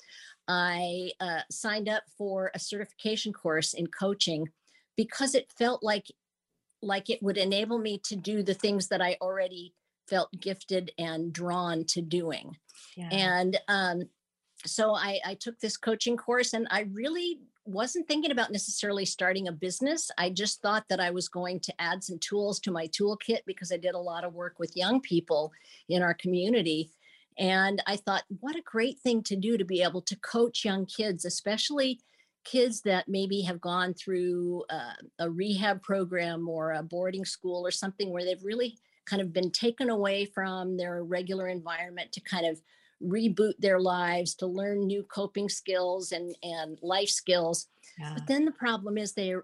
I 0.49 1.13
uh, 1.21 1.41
signed 1.51 1.89
up 1.89 2.03
for 2.17 2.51
a 2.55 2.59
certification 2.59 3.33
course 3.33 3.75
in 3.75 3.87
coaching 3.87 4.49
because 4.97 5.35
it 5.35 5.53
felt 5.57 5.83
like 5.83 6.07
like 6.83 7.11
it 7.11 7.23
would 7.23 7.37
enable 7.37 7.79
me 7.79 8.01
to 8.05 8.17
do 8.17 8.43
the 8.43 8.55
things 8.55 8.89
that 8.89 9.03
I 9.03 9.17
already 9.21 9.75
felt 10.09 10.31
gifted 10.41 10.93
and 10.99 11.33
drawn 11.33 11.85
to 11.85 12.01
doing. 12.01 12.57
Yeah. 12.97 13.11
And 13.13 13.61
um, 13.69 14.09
so 14.67 14.95
I, 14.95 15.21
I 15.25 15.35
took 15.35 15.59
this 15.59 15.77
coaching 15.77 16.17
course 16.17 16.53
and 16.53 16.67
I 16.71 16.87
really 16.93 17.41
wasn't 17.65 18.09
thinking 18.09 18.31
about 18.31 18.53
necessarily 18.53 19.05
starting 19.05 19.49
a 19.49 19.53
business. 19.53 20.11
I 20.19 20.31
just 20.31 20.61
thought 20.61 20.85
that 20.89 21.01
I 21.01 21.11
was 21.11 21.29
going 21.29 21.61
to 21.61 21.75
add 21.79 22.03
some 22.03 22.19
tools 22.19 22.59
to 22.61 22.71
my 22.71 22.89
toolkit 22.89 23.41
because 23.47 23.73
I 23.73 23.77
did 23.77 23.95
a 23.95 23.99
lot 23.99 24.25
of 24.25 24.35
work 24.35 24.59
with 24.59 24.77
young 24.77 25.01
people 25.01 25.53
in 25.89 26.03
our 26.03 26.15
community. 26.15 26.91
And 27.39 27.83
I 27.87 27.97
thought, 27.97 28.25
what 28.41 28.57
a 28.57 28.63
great 28.63 28.99
thing 29.01 29.23
to 29.25 29.37
do 29.37 29.57
to 29.57 29.65
be 29.65 29.83
able 29.83 30.03
to 30.03 30.17
coach 30.17 30.65
young 30.65 30.87
kids, 30.87 31.25
especially 31.25 32.01
kids 32.45 32.81
that 32.83 33.09
maybe 33.09 33.43
have 33.43 33.61
gone 33.61 33.95
through 33.95 34.65
uh, 34.71 34.93
a 35.19 35.31
rehab 35.31 35.83
program 35.83 36.49
or 36.49 36.73
a 36.73 36.83
boarding 36.83 37.25
school 37.25 37.67
or 37.67 37.71
something 37.71 38.11
where 38.11 38.25
they've 38.25 38.45
really 38.45 38.79
kind 39.07 39.23
of 39.23 39.33
been 39.33 39.51
taken 39.51 39.91
away 39.91 40.25
from 40.25 40.77
their 40.77 41.03
regular 41.05 41.49
environment 41.49 42.13
to 42.13 42.21
kind 42.21 42.47
of 42.47 42.61
reboot 43.03 43.55
their 43.59 43.81
lives 43.81 44.35
to 44.35 44.47
learn 44.47 44.87
new 44.87 45.03
coping 45.03 45.49
skills 45.49 46.13
and 46.13 46.35
and 46.43 46.79
life 46.83 47.09
skills. 47.09 47.69
Yeah. 47.99 48.15
but 48.15 48.27
then 48.27 48.45
the 48.45 48.53
problem 48.53 48.97
is 48.97 49.13
they 49.13 49.35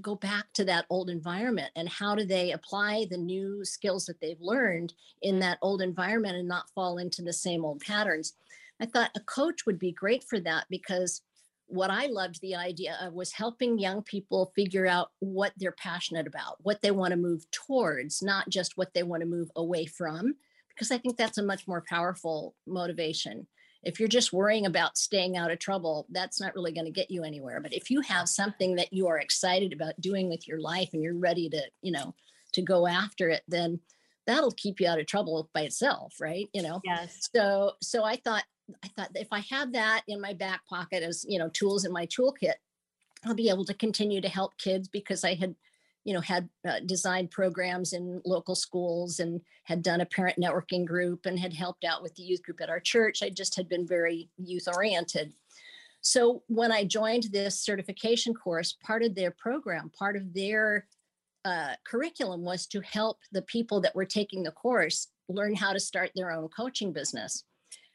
go 0.00 0.14
back 0.14 0.46
to 0.54 0.64
that 0.64 0.86
old 0.90 1.08
environment 1.08 1.70
and 1.76 1.88
how 1.88 2.14
do 2.14 2.24
they 2.24 2.52
apply 2.52 3.06
the 3.08 3.16
new 3.16 3.64
skills 3.64 4.06
that 4.06 4.20
they've 4.20 4.40
learned 4.40 4.92
in 5.22 5.38
that 5.38 5.58
old 5.62 5.80
environment 5.80 6.36
and 6.36 6.48
not 6.48 6.70
fall 6.74 6.98
into 6.98 7.22
the 7.22 7.32
same 7.32 7.64
old 7.64 7.80
patterns. 7.80 8.34
I 8.80 8.86
thought 8.86 9.10
a 9.16 9.20
coach 9.20 9.66
would 9.66 9.78
be 9.78 9.92
great 9.92 10.24
for 10.24 10.40
that 10.40 10.66
because 10.68 11.22
what 11.66 11.90
I 11.90 12.06
loved 12.06 12.40
the 12.40 12.54
idea 12.54 12.98
of 13.00 13.14
was 13.14 13.32
helping 13.32 13.78
young 13.78 14.02
people 14.02 14.52
figure 14.54 14.86
out 14.86 15.10
what 15.20 15.52
they're 15.56 15.72
passionate 15.72 16.26
about, 16.26 16.56
what 16.62 16.82
they 16.82 16.90
want 16.90 17.12
to 17.12 17.16
move 17.16 17.50
towards, 17.50 18.22
not 18.22 18.48
just 18.48 18.76
what 18.76 18.92
they 18.94 19.02
want 19.02 19.22
to 19.22 19.26
move 19.26 19.50
away 19.56 19.86
from, 19.86 20.34
because 20.74 20.90
I 20.90 20.98
think 20.98 21.16
that's 21.16 21.38
a 21.38 21.42
much 21.42 21.66
more 21.66 21.84
powerful 21.88 22.54
motivation. 22.66 23.46
If 23.82 24.00
you're 24.00 24.08
just 24.08 24.32
worrying 24.32 24.66
about 24.66 24.96
staying 24.96 25.36
out 25.36 25.50
of 25.50 25.58
trouble, 25.58 26.06
that's 26.10 26.40
not 26.40 26.54
really 26.54 26.72
going 26.72 26.86
to 26.86 26.90
get 26.90 27.10
you 27.10 27.22
anywhere. 27.22 27.60
But 27.60 27.74
if 27.74 27.90
you 27.90 28.00
have 28.00 28.28
something 28.28 28.76
that 28.76 28.92
you 28.92 29.08
are 29.08 29.18
excited 29.18 29.72
about 29.72 30.00
doing 30.00 30.28
with 30.28 30.48
your 30.48 30.60
life 30.60 30.90
and 30.92 31.02
you're 31.02 31.16
ready 31.16 31.48
to, 31.50 31.62
you 31.82 31.92
know, 31.92 32.14
to 32.52 32.62
go 32.62 32.86
after 32.86 33.28
it, 33.28 33.42
then 33.46 33.80
that'll 34.26 34.52
keep 34.52 34.80
you 34.80 34.88
out 34.88 34.98
of 34.98 35.06
trouble 35.06 35.50
by 35.52 35.62
itself, 35.62 36.14
right? 36.20 36.48
You 36.54 36.62
know. 36.62 36.80
Yes. 36.84 37.28
So 37.34 37.72
so 37.82 38.04
I 38.04 38.16
thought 38.16 38.44
I 38.82 38.88
thought 38.88 39.10
if 39.14 39.28
I 39.30 39.40
have 39.50 39.72
that 39.74 40.02
in 40.08 40.20
my 40.20 40.32
back 40.32 40.66
pocket 40.66 41.02
as, 41.02 41.24
you 41.28 41.38
know, 41.38 41.50
tools 41.50 41.84
in 41.84 41.92
my 41.92 42.06
toolkit, 42.06 42.54
I'll 43.24 43.34
be 43.34 43.50
able 43.50 43.66
to 43.66 43.74
continue 43.74 44.20
to 44.20 44.28
help 44.28 44.56
kids 44.56 44.88
because 44.88 45.24
I 45.24 45.34
had, 45.34 45.54
you 46.04 46.12
know, 46.12 46.20
had 46.20 46.48
uh, 46.68 46.80
designed 46.84 47.30
programs 47.30 47.92
in 47.92 48.20
local 48.24 48.54
schools 48.54 49.20
and 49.20 49.40
had 49.64 49.82
done 49.82 50.02
a 50.02 50.06
parent 50.06 50.38
networking 50.38 50.84
group 50.84 51.26
and 51.26 51.38
had 51.38 51.54
helped 51.54 51.84
out 51.84 52.02
with 52.02 52.14
the 52.14 52.22
youth 52.22 52.42
group 52.42 52.60
at 52.60 52.70
our 52.70 52.80
church. 52.80 53.22
I 53.22 53.30
just 53.30 53.56
had 53.56 53.68
been 53.68 53.86
very 53.86 54.28
youth 54.36 54.68
oriented. 54.68 55.32
So 56.02 56.42
when 56.48 56.70
I 56.70 56.84
joined 56.84 57.24
this 57.32 57.58
certification 57.58 58.34
course, 58.34 58.76
part 58.84 59.02
of 59.02 59.14
their 59.14 59.30
program, 59.30 59.90
part 59.98 60.16
of 60.16 60.34
their 60.34 60.86
uh, 61.46 61.74
curriculum 61.86 62.42
was 62.42 62.66
to 62.66 62.80
help 62.82 63.18
the 63.32 63.42
people 63.42 63.80
that 63.80 63.94
were 63.94 64.04
taking 64.04 64.42
the 64.42 64.50
course 64.50 65.08
learn 65.28 65.54
how 65.54 65.72
to 65.72 65.80
start 65.80 66.10
their 66.14 66.30
own 66.30 66.48
coaching 66.48 66.92
business. 66.92 67.44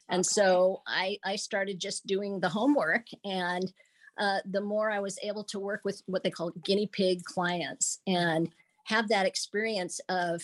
And 0.08 0.20
okay. 0.20 0.28
so 0.28 0.82
I, 0.88 1.18
I 1.24 1.36
started 1.36 1.78
just 1.78 2.06
doing 2.06 2.40
the 2.40 2.48
homework. 2.48 3.06
And 3.24 3.72
uh, 4.20 4.40
the 4.50 4.60
more 4.60 4.90
I 4.90 5.00
was 5.00 5.18
able 5.22 5.44
to 5.44 5.58
work 5.58 5.80
with 5.84 6.02
what 6.06 6.22
they 6.22 6.30
call 6.30 6.52
guinea 6.64 6.86
pig 6.86 7.24
clients 7.24 8.00
and 8.06 8.48
have 8.84 9.08
that 9.08 9.26
experience 9.26 10.00
of 10.08 10.42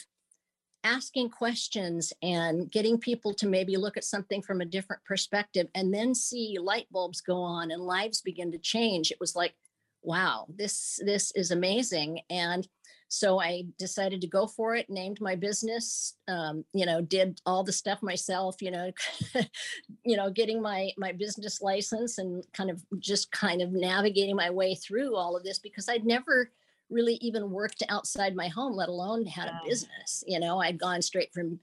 asking 0.83 1.29
questions 1.29 2.13
and 2.23 2.71
getting 2.71 2.97
people 2.97 3.35
to 3.35 3.47
maybe 3.47 3.77
look 3.77 3.97
at 3.97 4.05
something 4.05 4.41
from 4.41 4.61
a 4.61 4.65
different 4.65 5.05
perspective 5.05 5.67
and 5.75 5.93
then 5.93 6.15
see 6.15 6.59
light 6.61 6.87
bulbs 6.91 7.21
go 7.21 7.39
on 7.39 7.71
and 7.71 7.83
lives 7.83 8.23
begin 8.23 8.51
to 8.53 8.59
change. 8.59 9.11
It 9.11 9.21
was 9.21 9.37
like 9.37 9.55
wow 10.03 10.47
this 10.49 11.01
this 11.05 11.33
is 11.33 11.51
amazing. 11.51 12.21
And 12.31 12.67
so 13.09 13.41
I 13.41 13.65
decided 13.79 14.21
to 14.21 14.27
go 14.27 14.47
for 14.47 14.75
it, 14.75 14.91
named 14.91 15.21
my 15.21 15.37
business, 15.37 16.15
um, 16.27 16.65
you 16.73 16.87
know, 16.87 17.01
did 17.01 17.41
all 17.47 17.63
the 17.63 17.73
stuff 17.73 18.03
myself, 18.03 18.61
you 18.61 18.71
know, 18.71 18.91
you 20.05 20.17
know, 20.17 20.31
getting 20.31 20.61
my 20.61 20.91
my 20.97 21.13
business 21.13 21.63
license 21.63 22.19
and 22.19 22.45
kind 22.53 22.71
of 22.71 22.83
just 22.99 23.31
kind 23.31 23.63
of 23.63 23.73
navigating 23.73 24.35
my 24.35 24.51
way 24.51 24.75
through 24.75 25.15
all 25.15 25.37
of 25.37 25.45
this 25.45 25.59
because 25.59 25.89
I'd 25.89 26.05
never 26.05 26.51
really 26.91 27.15
even 27.21 27.51
worked 27.51 27.83
outside 27.89 28.35
my 28.35 28.49
home, 28.49 28.75
let 28.75 28.89
alone 28.89 29.25
had 29.25 29.49
a 29.49 29.61
business. 29.65 30.25
You 30.27 30.41
know, 30.41 30.61
I'd 30.61 30.79
gone 30.79 31.03
straight 31.03 31.33
from 31.33 31.61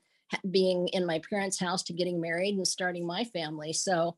being 0.49 0.87
in 0.89 1.05
my 1.05 1.21
parents' 1.29 1.59
house 1.59 1.83
to 1.83 1.93
getting 1.93 2.19
married 2.19 2.55
and 2.55 2.67
starting 2.67 3.05
my 3.05 3.23
family. 3.25 3.73
So 3.73 4.15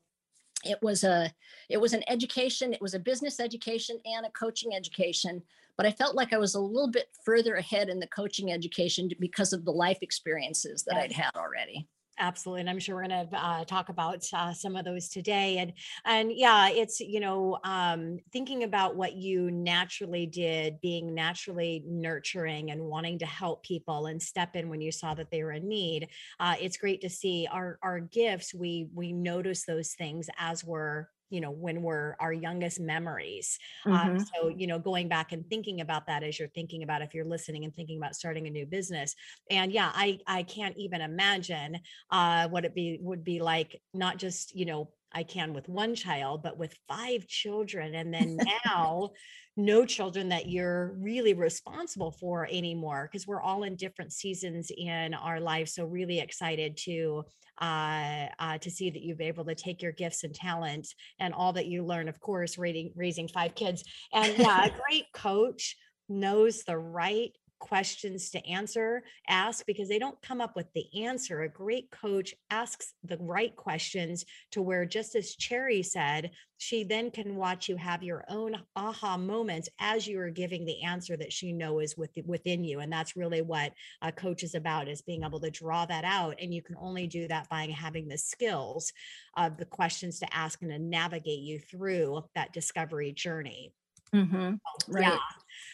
it 0.64 0.78
was 0.82 1.04
a 1.04 1.32
it 1.68 1.76
was 1.76 1.92
an 1.92 2.02
education 2.08 2.72
it 2.72 2.80
was 2.80 2.94
a 2.94 2.98
business 2.98 3.38
education 3.40 3.98
and 4.06 4.24
a 4.24 4.30
coaching 4.30 4.74
education 4.74 5.42
but 5.76 5.86
I 5.86 5.90
felt 5.90 6.14
like 6.14 6.32
I 6.32 6.38
was 6.38 6.54
a 6.54 6.60
little 6.60 6.90
bit 6.90 7.08
further 7.24 7.54
ahead 7.56 7.88
in 7.88 8.00
the 8.00 8.06
coaching 8.08 8.52
education 8.52 9.10
because 9.20 9.52
of 9.52 9.64
the 9.64 9.72
life 9.72 9.98
experiences 10.02 10.84
that 10.84 10.96
I'd 10.96 11.12
had 11.12 11.30
already. 11.36 11.88
Absolutely 12.18 12.62
and 12.62 12.70
i'm 12.70 12.78
sure 12.78 12.94
we're 12.94 13.06
going 13.06 13.28
to 13.28 13.36
uh, 13.36 13.64
talk 13.64 13.90
about 13.90 14.24
uh, 14.32 14.52
some 14.52 14.74
of 14.74 14.86
those 14.86 15.08
today 15.08 15.58
and 15.58 15.72
and 16.06 16.32
yeah 16.32 16.70
it's 16.70 16.98
you 16.98 17.20
know 17.20 17.58
um, 17.64 18.18
thinking 18.32 18.64
about 18.64 18.96
what 18.96 19.14
you 19.14 19.50
naturally 19.50 20.24
did 20.24 20.80
being 20.80 21.14
naturally 21.14 21.84
nurturing 21.86 22.70
and 22.70 22.80
wanting 22.80 23.18
to 23.18 23.26
help 23.26 23.62
people 23.64 24.06
and 24.06 24.22
step 24.22 24.56
in 24.56 24.70
when 24.70 24.80
you 24.80 24.90
saw 24.90 25.12
that 25.12 25.30
they 25.30 25.42
were 25.42 25.52
in 25.52 25.68
need 25.68 26.08
uh, 26.40 26.54
it's 26.58 26.78
great 26.78 27.02
to 27.02 27.10
see 27.10 27.46
our 27.52 27.78
our 27.82 28.00
gifts 28.00 28.54
we 28.54 28.88
we 28.94 29.12
notice 29.12 29.66
those 29.66 29.92
things 29.92 30.30
as 30.38 30.64
we're 30.64 31.06
you 31.30 31.40
know 31.40 31.50
when 31.50 31.82
we're 31.82 32.16
our 32.20 32.32
youngest 32.32 32.80
memories 32.80 33.58
um, 33.84 33.92
mm-hmm. 33.92 34.10
um, 34.16 34.26
so 34.34 34.48
you 34.48 34.66
know 34.66 34.78
going 34.78 35.08
back 35.08 35.32
and 35.32 35.48
thinking 35.48 35.80
about 35.80 36.06
that 36.06 36.22
as 36.22 36.38
you're 36.38 36.48
thinking 36.48 36.82
about 36.82 37.02
if 37.02 37.14
you're 37.14 37.24
listening 37.24 37.64
and 37.64 37.74
thinking 37.74 37.98
about 37.98 38.14
starting 38.14 38.46
a 38.46 38.50
new 38.50 38.66
business 38.66 39.14
and 39.50 39.72
yeah 39.72 39.90
i 39.94 40.18
i 40.26 40.42
can't 40.42 40.76
even 40.76 41.00
imagine 41.00 41.78
uh 42.10 42.48
what 42.48 42.64
it 42.64 42.74
be 42.74 42.98
would 43.00 43.24
be 43.24 43.40
like 43.40 43.80
not 43.92 44.16
just 44.18 44.54
you 44.54 44.64
know 44.64 44.88
I 45.16 45.22
can 45.22 45.54
with 45.54 45.68
one 45.68 45.94
child, 45.94 46.42
but 46.42 46.58
with 46.58 46.76
five 46.86 47.26
children. 47.26 47.94
And 47.94 48.12
then 48.14 48.38
now, 48.64 49.10
no 49.56 49.86
children 49.86 50.28
that 50.28 50.48
you're 50.48 50.94
really 51.00 51.32
responsible 51.32 52.10
for 52.12 52.46
anymore, 52.50 53.08
because 53.10 53.26
we're 53.26 53.40
all 53.40 53.62
in 53.62 53.74
different 53.76 54.12
seasons 54.12 54.70
in 54.76 55.14
our 55.14 55.40
lives. 55.40 55.74
So, 55.74 55.86
really 55.86 56.20
excited 56.20 56.76
to 56.84 57.24
uh, 57.60 58.26
uh, 58.38 58.58
to 58.58 58.70
see 58.70 58.90
that 58.90 59.00
you've 59.00 59.16
been 59.16 59.28
able 59.28 59.46
to 59.46 59.54
take 59.54 59.80
your 59.80 59.92
gifts 59.92 60.24
and 60.24 60.34
talents 60.34 60.94
and 61.18 61.32
all 61.32 61.54
that 61.54 61.66
you 61.66 61.84
learn, 61.84 62.06
of 62.06 62.20
course, 62.20 62.58
raising 62.58 62.92
raising 62.94 63.28
five 63.28 63.54
kids. 63.54 63.82
And 64.12 64.36
yeah, 64.38 64.66
a 64.66 64.70
great 64.88 65.06
coach 65.14 65.76
knows 66.08 66.62
the 66.64 66.76
right 66.76 67.32
questions 67.58 68.30
to 68.30 68.46
answer, 68.46 69.02
ask 69.28 69.64
because 69.64 69.88
they 69.88 69.98
don't 69.98 70.20
come 70.22 70.40
up 70.40 70.56
with 70.56 70.66
the 70.74 70.86
answer. 71.04 71.42
A 71.42 71.48
great 71.48 71.90
coach 71.90 72.34
asks 72.50 72.92
the 73.04 73.18
right 73.18 73.54
questions 73.56 74.24
to 74.50 74.60
where, 74.60 74.84
just 74.84 75.14
as 75.14 75.34
Cherry 75.34 75.82
said, 75.82 76.30
she 76.58 76.84
then 76.84 77.10
can 77.10 77.36
watch 77.36 77.68
you 77.68 77.76
have 77.76 78.02
your 78.02 78.24
own 78.28 78.56
aha 78.76 79.16
moments 79.16 79.68
as 79.78 80.06
you 80.06 80.18
are 80.18 80.30
giving 80.30 80.64
the 80.64 80.82
answer 80.82 81.16
that 81.16 81.32
she 81.32 81.52
knows 81.52 81.86
is 81.86 81.96
with, 81.96 82.10
within 82.26 82.64
you. 82.64 82.80
And 82.80 82.92
that's 82.92 83.16
really 83.16 83.42
what 83.42 83.72
a 84.02 84.12
coach 84.12 84.42
is 84.42 84.54
about 84.54 84.88
is 84.88 85.00
being 85.00 85.24
able 85.24 85.40
to 85.40 85.50
draw 85.50 85.86
that 85.86 86.04
out. 86.04 86.36
And 86.40 86.52
you 86.52 86.62
can 86.62 86.76
only 86.78 87.06
do 87.06 87.26
that 87.28 87.48
by 87.48 87.66
having 87.66 88.08
the 88.08 88.18
skills 88.18 88.92
of 89.36 89.56
the 89.56 89.64
questions 89.64 90.18
to 90.18 90.36
ask 90.36 90.60
and 90.62 90.70
to 90.70 90.78
navigate 90.78 91.40
you 91.40 91.58
through 91.58 92.24
that 92.34 92.52
discovery 92.52 93.12
journey. 93.12 93.72
Mm-hmm. 94.14 94.54
Right. 94.88 95.02
Yeah. 95.02 95.18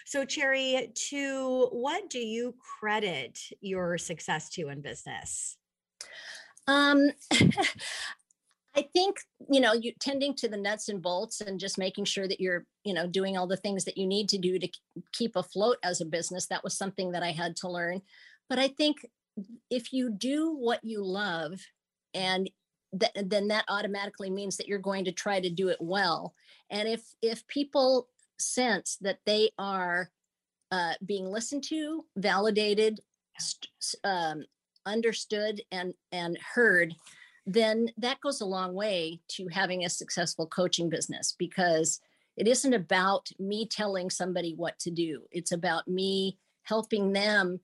So, 0.07 0.25
Cherry, 0.25 0.91
to 1.09 1.69
what 1.73 2.11
do 2.11 2.19
you 2.19 2.55
credit 2.79 3.39
your 3.61 3.99
success 3.99 4.51
to 4.51 4.69
in 4.69 4.81
business? 4.81 5.57
Um, 6.67 7.11
I 8.75 8.89
think, 8.95 9.17
you 9.51 9.61
know, 9.61 9.75
you 9.75 9.93
tending 10.01 10.35
to 10.37 10.49
the 10.49 10.57
nuts 10.57 10.89
and 10.89 11.03
bolts 11.03 11.43
and 11.43 11.61
just 11.61 11.79
making 11.79 12.07
sure 12.07 12.27
that 12.27 12.41
you're, 12.41 12.65
you 12.85 12.95
know, 12.95 13.07
doing 13.07 13.37
all 13.37 13.47
the 13.47 13.57
things 13.57 13.85
that 13.85 13.99
you 13.99 14.07
need 14.07 14.29
to 14.31 14.39
do 14.39 14.59
to 14.59 14.69
keep 15.12 15.37
afloat 15.37 15.77
as 15.83 16.01
a 16.01 16.07
business. 16.07 16.47
That 16.47 16.65
was 16.65 16.77
something 16.77 17.12
that 17.12 17.23
I 17.23 17.33
had 17.33 17.55
to 17.57 17.69
learn. 17.69 18.01
But 18.49 18.59
I 18.59 18.69
think 18.69 19.07
if 19.71 19.93
you 19.93 20.11
do 20.11 20.55
what 20.55 20.81
you 20.83 21.05
love 21.05 21.61
and 22.15 22.51
th- 22.99 23.27
then 23.27 23.49
that 23.49 23.65
automatically 23.69 24.31
means 24.31 24.57
that 24.57 24.69
you're 24.69 24.79
going 24.79 25.05
to 25.05 25.12
try 25.12 25.41
to 25.41 25.51
do 25.51 25.69
it 25.69 25.79
well. 25.81 26.35
And 26.71 26.89
if 26.89 27.03
if 27.21 27.47
people 27.49 28.09
sense 28.42 28.96
that 29.00 29.18
they 29.26 29.50
are 29.58 30.11
uh, 30.70 30.94
being 31.04 31.26
listened 31.26 31.64
to, 31.64 32.04
validated, 32.16 33.00
um, 34.04 34.44
understood, 34.87 35.62
and 35.70 35.94
and 36.12 36.38
heard, 36.54 36.94
then 37.46 37.88
that 37.96 38.20
goes 38.20 38.40
a 38.40 38.46
long 38.46 38.75
way 38.75 39.20
to 39.28 39.49
having 39.49 39.84
a 39.84 39.90
successful 39.90 40.46
coaching 40.46 40.88
business 40.88 41.34
because 41.38 42.00
it 42.37 42.49
isn't 42.49 42.72
about 42.72 43.28
me 43.38 43.66
telling 43.66 44.08
somebody 44.08 44.54
what 44.54 44.78
to 44.78 44.90
do. 44.90 45.22
It's 45.30 45.52
about 45.52 45.87
me 45.88 46.38
helping 46.62 47.12
them 47.12 47.61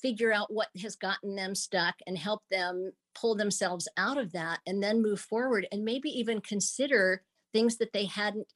figure 0.00 0.32
out 0.32 0.52
what 0.52 0.68
has 0.80 0.96
gotten 0.96 1.34
them 1.34 1.54
stuck 1.54 1.96
and 2.06 2.16
help 2.16 2.42
them 2.50 2.92
pull 3.14 3.34
themselves 3.34 3.88
out 3.96 4.18
of 4.18 4.32
that 4.32 4.60
and 4.66 4.82
then 4.82 5.02
move 5.02 5.20
forward 5.20 5.66
and 5.72 5.84
maybe 5.84 6.08
even 6.10 6.40
consider 6.40 7.22
things 7.52 7.76
that 7.76 7.92
they 7.92 8.04
hadn't 8.04 8.46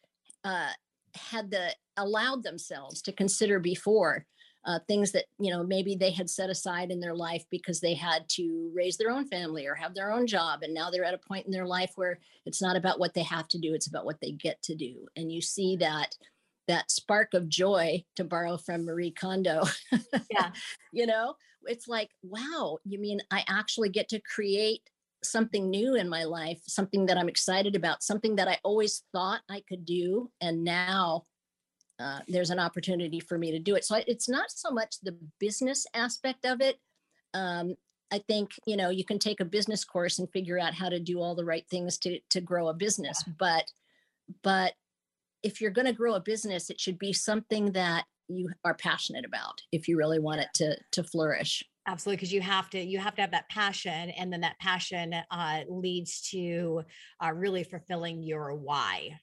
uh, 0.44 0.70
had 1.14 1.50
the 1.50 1.74
allowed 1.96 2.42
themselves 2.42 3.02
to 3.02 3.12
consider 3.12 3.58
before 3.58 4.26
uh, 4.66 4.78
things 4.88 5.12
that 5.12 5.26
you 5.38 5.50
know 5.50 5.62
maybe 5.62 5.94
they 5.94 6.10
had 6.10 6.28
set 6.28 6.50
aside 6.50 6.90
in 6.90 7.00
their 7.00 7.14
life 7.14 7.44
because 7.50 7.80
they 7.80 7.94
had 7.94 8.26
to 8.28 8.70
raise 8.74 8.96
their 8.96 9.10
own 9.10 9.26
family 9.26 9.66
or 9.66 9.74
have 9.74 9.94
their 9.94 10.10
own 10.10 10.26
job 10.26 10.62
and 10.62 10.72
now 10.72 10.90
they're 10.90 11.04
at 11.04 11.14
a 11.14 11.28
point 11.28 11.44
in 11.46 11.52
their 11.52 11.66
life 11.66 11.92
where 11.96 12.18
it's 12.46 12.62
not 12.62 12.76
about 12.76 12.98
what 12.98 13.12
they 13.14 13.22
have 13.22 13.46
to 13.48 13.58
do 13.58 13.74
it's 13.74 13.86
about 13.86 14.04
what 14.04 14.20
they 14.20 14.32
get 14.32 14.60
to 14.62 14.74
do. 14.74 15.06
And 15.16 15.30
you 15.30 15.42
see 15.42 15.76
that 15.76 16.16
that 16.66 16.90
spark 16.90 17.34
of 17.34 17.48
joy 17.48 18.02
to 18.16 18.24
borrow 18.24 18.56
from 18.56 18.86
marie 18.86 19.10
kondo 19.10 19.64
yeah. 20.30 20.50
you 20.92 21.06
know? 21.06 21.34
It's 21.66 21.88
like 21.88 22.10
wow 22.22 22.78
you 22.84 22.98
mean 22.98 23.20
i 23.30 23.42
actually 23.48 23.88
get 23.88 24.08
to 24.10 24.20
create 24.20 24.82
something 25.24 25.70
new 25.70 25.94
in 25.94 26.08
my 26.08 26.24
life 26.24 26.60
something 26.66 27.06
that 27.06 27.18
i'm 27.18 27.28
excited 27.28 27.74
about 27.76 28.02
something 28.02 28.36
that 28.36 28.48
i 28.48 28.58
always 28.62 29.02
thought 29.12 29.40
i 29.50 29.62
could 29.68 29.84
do 29.84 30.30
and 30.40 30.64
now 30.64 31.22
uh, 32.00 32.20
there's 32.26 32.50
an 32.50 32.58
opportunity 32.58 33.20
for 33.20 33.38
me 33.38 33.52
to 33.52 33.58
do 33.58 33.76
it. 33.76 33.84
So 33.84 34.00
it's 34.06 34.28
not 34.28 34.50
so 34.50 34.70
much 34.70 34.96
the 35.02 35.16
business 35.38 35.86
aspect 35.94 36.44
of 36.44 36.60
it. 36.60 36.78
Um, 37.34 37.76
I 38.12 38.18
think 38.28 38.50
you 38.66 38.76
know 38.76 38.90
you 38.90 39.04
can 39.04 39.18
take 39.18 39.40
a 39.40 39.44
business 39.44 39.84
course 39.84 40.18
and 40.18 40.30
figure 40.30 40.58
out 40.58 40.74
how 40.74 40.88
to 40.88 41.00
do 41.00 41.20
all 41.20 41.34
the 41.34 41.44
right 41.44 41.66
things 41.68 41.98
to 41.98 42.20
to 42.30 42.40
grow 42.40 42.68
a 42.68 42.74
business, 42.74 43.22
but 43.38 43.64
but 44.42 44.74
if 45.42 45.60
you're 45.60 45.70
going 45.70 45.86
to 45.86 45.92
grow 45.92 46.14
a 46.14 46.20
business, 46.20 46.70
it 46.70 46.80
should 46.80 46.98
be 46.98 47.12
something 47.12 47.72
that 47.72 48.04
you 48.28 48.50
are 48.64 48.74
passionate 48.74 49.24
about 49.24 49.60
if 49.72 49.88
you 49.88 49.96
really 49.96 50.18
want 50.18 50.40
it 50.40 50.48
to 50.54 50.76
to 50.92 51.02
flourish 51.02 51.64
absolutely 51.86 52.16
because 52.16 52.32
you 52.32 52.40
have 52.40 52.70
to 52.70 52.80
you 52.80 52.98
have 52.98 53.14
to 53.14 53.20
have 53.20 53.30
that 53.32 53.48
passion 53.48 54.10
and 54.10 54.32
then 54.32 54.40
that 54.40 54.58
passion 54.58 55.14
uh, 55.30 55.62
leads 55.68 56.20
to 56.30 56.82
uh, 57.22 57.32
really 57.32 57.64
fulfilling 57.64 58.22
your 58.22 58.54
why 58.54 59.18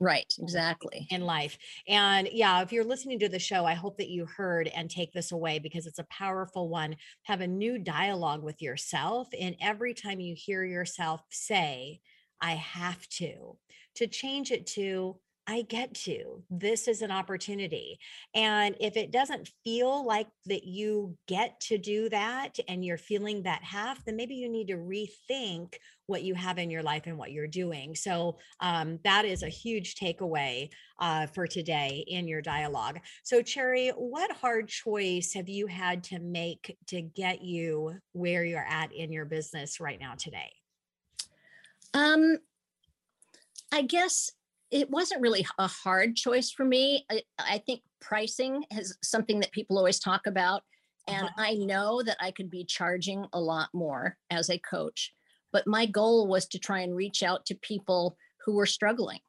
Right, 0.00 0.32
exactly. 0.38 1.08
In 1.10 1.22
life. 1.22 1.58
And 1.88 2.28
yeah, 2.30 2.60
if 2.62 2.70
you're 2.70 2.84
listening 2.84 3.18
to 3.20 3.28
the 3.28 3.38
show, 3.38 3.64
I 3.64 3.74
hope 3.74 3.96
that 3.96 4.10
you 4.10 4.26
heard 4.26 4.68
and 4.68 4.90
take 4.90 5.12
this 5.12 5.32
away 5.32 5.58
because 5.58 5.86
it's 5.86 5.98
a 5.98 6.04
powerful 6.04 6.68
one. 6.68 6.96
Have 7.22 7.40
a 7.40 7.46
new 7.48 7.78
dialogue 7.78 8.42
with 8.42 8.60
yourself. 8.60 9.28
And 9.38 9.56
every 9.60 9.94
time 9.94 10.20
you 10.20 10.34
hear 10.36 10.64
yourself 10.64 11.22
say, 11.30 12.00
I 12.40 12.52
have 12.52 13.08
to, 13.08 13.58
to 13.96 14.06
change 14.06 14.52
it 14.52 14.66
to, 14.68 15.18
I 15.50 15.62
get 15.62 15.94
to. 15.94 16.42
This 16.50 16.88
is 16.88 17.00
an 17.00 17.10
opportunity. 17.10 17.98
And 18.34 18.76
if 18.80 18.98
it 18.98 19.10
doesn't 19.10 19.50
feel 19.64 20.04
like 20.04 20.28
that 20.44 20.64
you 20.64 21.16
get 21.26 21.58
to 21.60 21.78
do 21.78 22.10
that 22.10 22.58
and 22.68 22.84
you're 22.84 22.98
feeling 22.98 23.44
that 23.44 23.64
half, 23.64 24.04
then 24.04 24.14
maybe 24.14 24.34
you 24.34 24.50
need 24.50 24.68
to 24.68 24.76
rethink 24.76 25.76
what 26.06 26.22
you 26.22 26.34
have 26.34 26.58
in 26.58 26.70
your 26.70 26.82
life 26.82 27.04
and 27.06 27.16
what 27.16 27.32
you're 27.32 27.46
doing. 27.46 27.94
So 27.94 28.36
um, 28.60 28.98
that 29.04 29.24
is 29.24 29.42
a 29.42 29.48
huge 29.48 29.94
takeaway 29.94 30.68
uh, 31.00 31.26
for 31.28 31.46
today 31.46 32.04
in 32.06 32.28
your 32.28 32.42
dialogue. 32.42 33.00
So, 33.22 33.40
Cherry, 33.40 33.88
what 33.96 34.30
hard 34.32 34.68
choice 34.68 35.32
have 35.32 35.48
you 35.48 35.66
had 35.66 36.04
to 36.04 36.18
make 36.18 36.76
to 36.88 37.00
get 37.00 37.42
you 37.42 37.94
where 38.12 38.44
you're 38.44 38.66
at 38.68 38.92
in 38.92 39.12
your 39.12 39.24
business 39.24 39.80
right 39.80 39.98
now 39.98 40.12
today? 40.14 40.52
Um, 41.94 42.36
I 43.72 43.82
guess 43.82 44.32
it 44.70 44.90
wasn't 44.90 45.22
really 45.22 45.46
a 45.58 45.66
hard 45.66 46.16
choice 46.16 46.50
for 46.50 46.64
me. 46.64 47.04
I, 47.10 47.22
I 47.38 47.62
think 47.66 47.82
pricing 48.00 48.64
is 48.70 48.96
something 49.02 49.40
that 49.40 49.52
people 49.52 49.78
always 49.78 49.98
talk 49.98 50.26
about. 50.26 50.62
And 51.06 51.26
uh-huh. 51.26 51.42
I 51.42 51.54
know 51.54 52.02
that 52.02 52.18
I 52.20 52.30
could 52.30 52.50
be 52.50 52.64
charging 52.64 53.24
a 53.32 53.40
lot 53.40 53.70
more 53.72 54.16
as 54.30 54.50
a 54.50 54.58
coach. 54.58 55.14
But 55.52 55.66
my 55.66 55.86
goal 55.86 56.28
was 56.28 56.46
to 56.48 56.58
try 56.58 56.80
and 56.80 56.94
reach 56.94 57.22
out 57.22 57.46
to 57.46 57.54
people 57.56 58.16
who 58.44 58.54
were 58.54 58.66
struggling. 58.66 59.20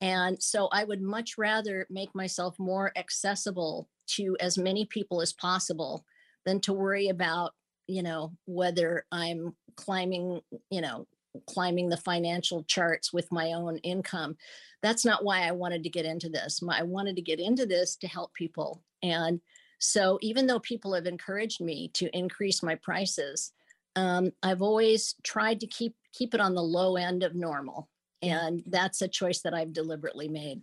And 0.00 0.40
so 0.40 0.68
I 0.72 0.84
would 0.84 1.02
much 1.02 1.36
rather 1.36 1.86
make 1.90 2.14
myself 2.14 2.54
more 2.58 2.92
accessible 2.96 3.88
to 4.10 4.36
as 4.38 4.56
many 4.56 4.86
people 4.86 5.20
as 5.20 5.32
possible 5.32 6.04
than 6.46 6.60
to 6.60 6.72
worry 6.72 7.08
about, 7.08 7.52
you 7.88 8.02
know, 8.04 8.32
whether 8.46 9.04
I'm 9.10 9.56
climbing, 9.76 10.40
you 10.70 10.80
know, 10.80 11.08
climbing 11.46 11.88
the 11.88 11.96
financial 11.96 12.64
charts 12.64 13.12
with 13.12 13.30
my 13.32 13.52
own 13.52 13.78
income. 13.78 14.36
That's 14.82 15.04
not 15.04 15.24
why 15.24 15.42
I 15.42 15.52
wanted 15.52 15.82
to 15.84 15.90
get 15.90 16.04
into 16.04 16.28
this. 16.28 16.62
My, 16.62 16.78
I 16.78 16.82
wanted 16.82 17.16
to 17.16 17.22
get 17.22 17.40
into 17.40 17.66
this 17.66 17.96
to 17.96 18.08
help 18.08 18.32
people. 18.34 18.82
And 19.02 19.40
so 19.78 20.18
even 20.22 20.46
though 20.46 20.60
people 20.60 20.94
have 20.94 21.06
encouraged 21.06 21.60
me 21.60 21.90
to 21.94 22.16
increase 22.16 22.62
my 22.62 22.74
prices, 22.76 23.52
um, 23.96 24.32
I've 24.42 24.62
always 24.62 25.14
tried 25.22 25.60
to 25.60 25.66
keep 25.66 25.94
keep 26.12 26.34
it 26.34 26.40
on 26.40 26.54
the 26.54 26.62
low 26.62 26.96
end 26.96 27.22
of 27.22 27.34
normal. 27.34 27.88
And 28.22 28.62
that's 28.66 29.02
a 29.02 29.08
choice 29.08 29.40
that 29.42 29.54
I've 29.54 29.72
deliberately 29.72 30.28
made 30.28 30.62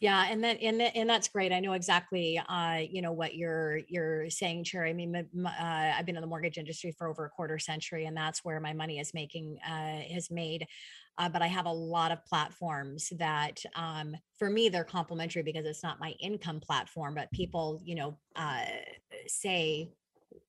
yeah 0.00 0.26
and 0.28 0.42
then 0.42 0.56
and, 0.58 0.80
and 0.80 1.08
that's 1.10 1.28
great 1.28 1.52
i 1.52 1.60
know 1.60 1.72
exactly 1.72 2.40
uh 2.48 2.78
you 2.88 3.02
know 3.02 3.12
what 3.12 3.34
you're 3.34 3.78
you're 3.88 4.28
saying 4.30 4.64
cherry 4.64 4.90
i 4.90 4.92
mean 4.92 5.14
uh, 5.16 5.92
i've 5.96 6.06
been 6.06 6.16
in 6.16 6.20
the 6.20 6.26
mortgage 6.26 6.58
industry 6.58 6.92
for 6.96 7.08
over 7.08 7.24
a 7.24 7.30
quarter 7.30 7.58
century 7.58 8.04
and 8.04 8.16
that's 8.16 8.44
where 8.44 8.60
my 8.60 8.72
money 8.72 8.98
is 8.98 9.12
making 9.14 9.58
uh 9.66 10.00
has 10.12 10.30
made 10.30 10.66
uh, 11.18 11.28
but 11.28 11.42
I 11.42 11.48
have 11.48 11.66
a 11.66 11.72
lot 11.72 12.12
of 12.12 12.24
platforms 12.24 13.12
that, 13.18 13.60
um, 13.74 14.14
for 14.38 14.48
me, 14.48 14.68
they're 14.68 14.84
complementary 14.84 15.42
because 15.42 15.66
it's 15.66 15.82
not 15.82 15.98
my 15.98 16.10
income 16.20 16.60
platform. 16.60 17.16
But 17.16 17.28
people, 17.32 17.80
you 17.84 17.96
know, 17.96 18.18
uh, 18.36 18.64
say, 19.26 19.90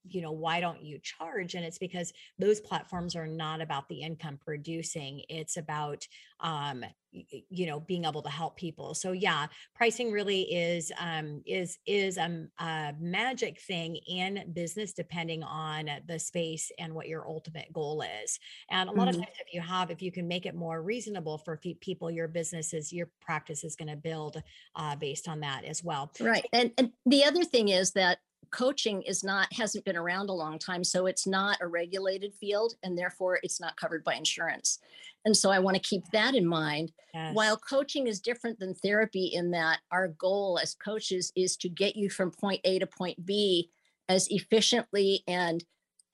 you 0.08 0.22
know 0.22 0.32
why 0.32 0.60
don't 0.60 0.82
you 0.82 0.98
charge? 0.98 1.54
And 1.54 1.64
it's 1.64 1.78
because 1.78 2.12
those 2.38 2.60
platforms 2.60 3.14
are 3.16 3.26
not 3.26 3.60
about 3.60 3.88
the 3.88 4.02
income 4.02 4.38
producing 4.42 5.22
it's 5.28 5.56
about 5.56 6.06
um 6.40 6.84
you 7.12 7.66
know 7.66 7.80
being 7.80 8.04
able 8.04 8.22
to 8.22 8.30
help 8.30 8.56
people. 8.56 8.94
So 8.94 9.12
yeah 9.12 9.46
pricing 9.74 10.12
really 10.12 10.42
is 10.42 10.92
um 10.98 11.42
is 11.46 11.78
is 11.86 12.16
a, 12.16 12.46
a 12.58 12.94
magic 13.00 13.60
thing 13.60 13.96
in 14.08 14.52
business 14.54 14.92
depending 14.92 15.42
on 15.42 15.90
the 16.06 16.18
space 16.18 16.70
and 16.78 16.94
what 16.94 17.08
your 17.08 17.26
ultimate 17.26 17.72
goal 17.72 18.04
is. 18.22 18.38
And 18.70 18.88
a 18.88 18.92
lot 18.92 19.08
mm-hmm. 19.08 19.20
of 19.20 19.26
times 19.26 19.36
if 19.40 19.52
you 19.52 19.60
have 19.60 19.90
if 19.90 20.02
you 20.02 20.12
can 20.12 20.28
make 20.28 20.46
it 20.46 20.54
more 20.54 20.82
reasonable 20.82 21.38
for 21.38 21.60
people 21.80 22.10
your 22.10 22.28
businesses 22.28 22.92
your 22.92 23.08
practice 23.20 23.64
is 23.64 23.76
going 23.76 23.88
to 23.88 23.96
build 23.96 24.42
uh, 24.76 24.96
based 24.96 25.28
on 25.28 25.40
that 25.40 25.64
as 25.64 25.82
well. 25.82 26.10
Right. 26.20 26.46
And, 26.52 26.72
and 26.78 26.92
the 27.06 27.24
other 27.24 27.44
thing 27.44 27.68
is 27.68 27.92
that 27.92 28.18
coaching 28.50 29.02
is 29.02 29.22
not 29.22 29.52
hasn't 29.52 29.84
been 29.84 29.96
around 29.96 30.28
a 30.28 30.32
long 30.32 30.58
time 30.58 30.82
so 30.82 31.06
it's 31.06 31.26
not 31.26 31.56
a 31.60 31.66
regulated 31.66 32.34
field 32.34 32.74
and 32.82 32.96
therefore 32.98 33.38
it's 33.42 33.60
not 33.60 33.76
covered 33.76 34.02
by 34.02 34.14
insurance 34.14 34.78
and 35.24 35.36
so 35.36 35.50
i 35.50 35.58
want 35.58 35.76
to 35.76 35.82
keep 35.82 36.02
that 36.12 36.34
in 36.34 36.46
mind 36.46 36.92
Yes. 37.14 37.34
while 37.34 37.56
coaching 37.56 38.06
is 38.06 38.20
different 38.20 38.58
than 38.60 38.74
therapy 38.74 39.26
in 39.32 39.50
that 39.50 39.80
our 39.90 40.08
goal 40.08 40.58
as 40.62 40.74
coaches 40.74 41.32
is 41.36 41.56
to 41.58 41.68
get 41.68 41.96
you 41.96 42.08
from 42.08 42.30
point 42.30 42.60
a 42.64 42.78
to 42.78 42.86
point 42.86 43.24
b 43.26 43.70
as 44.08 44.28
efficiently 44.30 45.22
and 45.28 45.64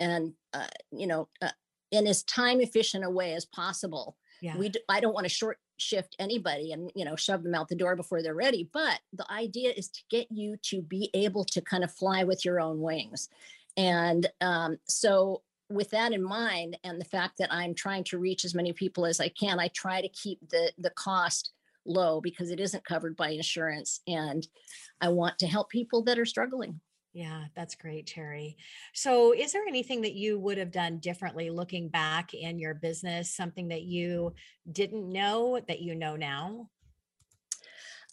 and 0.01 0.33
uh, 0.53 0.67
you 0.91 1.07
know 1.07 1.29
uh, 1.43 1.51
in 1.91 2.07
as 2.07 2.23
time 2.25 2.61
efficient 2.61 3.05
a 3.05 3.11
way 3.11 3.35
as 3.35 3.45
possible 3.47 4.17
yeah. 4.43 4.57
we 4.57 4.69
d- 4.71 4.81
i 4.89 5.01
don't 5.01 5.15
want 5.15 5.25
to 5.25 5.31
short 5.33 5.59
shift 5.79 6.17
anybody 6.19 6.73
and 6.73 6.91
you 6.95 7.05
know 7.05 7.17
shove 7.17 7.43
them 7.43 7.55
out 7.55 7.69
the 7.69 7.75
door 7.75 7.97
before 7.97 8.23
they're 8.23 8.35
ready 8.35 8.69
but 8.73 9.01
the 9.13 9.31
idea 9.31 9.73
is 9.77 9.89
to 9.89 10.01
get 10.11 10.27
you 10.31 10.57
to 10.63 10.81
be 10.83 11.11
able 11.15 11.45
to 11.45 11.61
kind 11.61 11.85
of 11.85 11.93
fly 11.93 12.25
with 12.25 12.45
your 12.45 12.61
own 12.61 12.81
wings. 12.81 13.29
And 13.77 14.27
um, 14.41 14.79
so 14.87 15.43
with 15.69 15.91
that 15.91 16.13
in 16.13 16.23
mind 16.23 16.79
and 16.85 17.01
the 17.01 17.05
fact 17.05 17.39
that 17.39 17.53
i'm 17.53 17.75
trying 17.75 18.05
to 18.05 18.19
reach 18.19 18.45
as 18.45 18.55
many 18.55 18.73
people 18.73 19.05
as 19.05 19.19
i 19.21 19.29
can 19.29 19.59
i 19.59 19.69
try 19.69 20.01
to 20.01 20.09
keep 20.11 20.39
the 20.51 20.71
the 20.79 20.91
cost 20.91 21.51
low 21.85 22.21
because 22.21 22.51
it 22.51 22.61
isn't 22.61 22.85
covered 22.85 23.17
by 23.17 23.31
insurance 23.31 24.01
and 24.07 24.47
i 25.01 25.09
want 25.09 25.37
to 25.39 25.47
help 25.47 25.69
people 25.69 26.03
that 26.03 26.19
are 26.19 26.25
struggling 26.25 26.81
Yeah, 27.17 27.45
that's 27.55 27.77
great, 27.77 28.07
Cherry. 28.07 28.59
So, 28.93 29.33
is 29.33 29.51
there 29.53 29.63
anything 29.67 30.03
that 30.03 30.13
you 30.13 30.39
would 30.39 30.59
have 30.59 30.71
done 30.71 30.99
differently 30.99 31.49
looking 31.49 31.89
back 31.89 32.35
in 32.35 32.59
your 32.59 32.75
business, 32.75 33.35
something 33.35 33.69
that 33.69 33.85
you 33.85 34.35
didn't 34.71 35.11
know 35.11 35.59
that 35.67 35.81
you 35.81 35.95
know 35.95 36.17
now? 36.17 36.69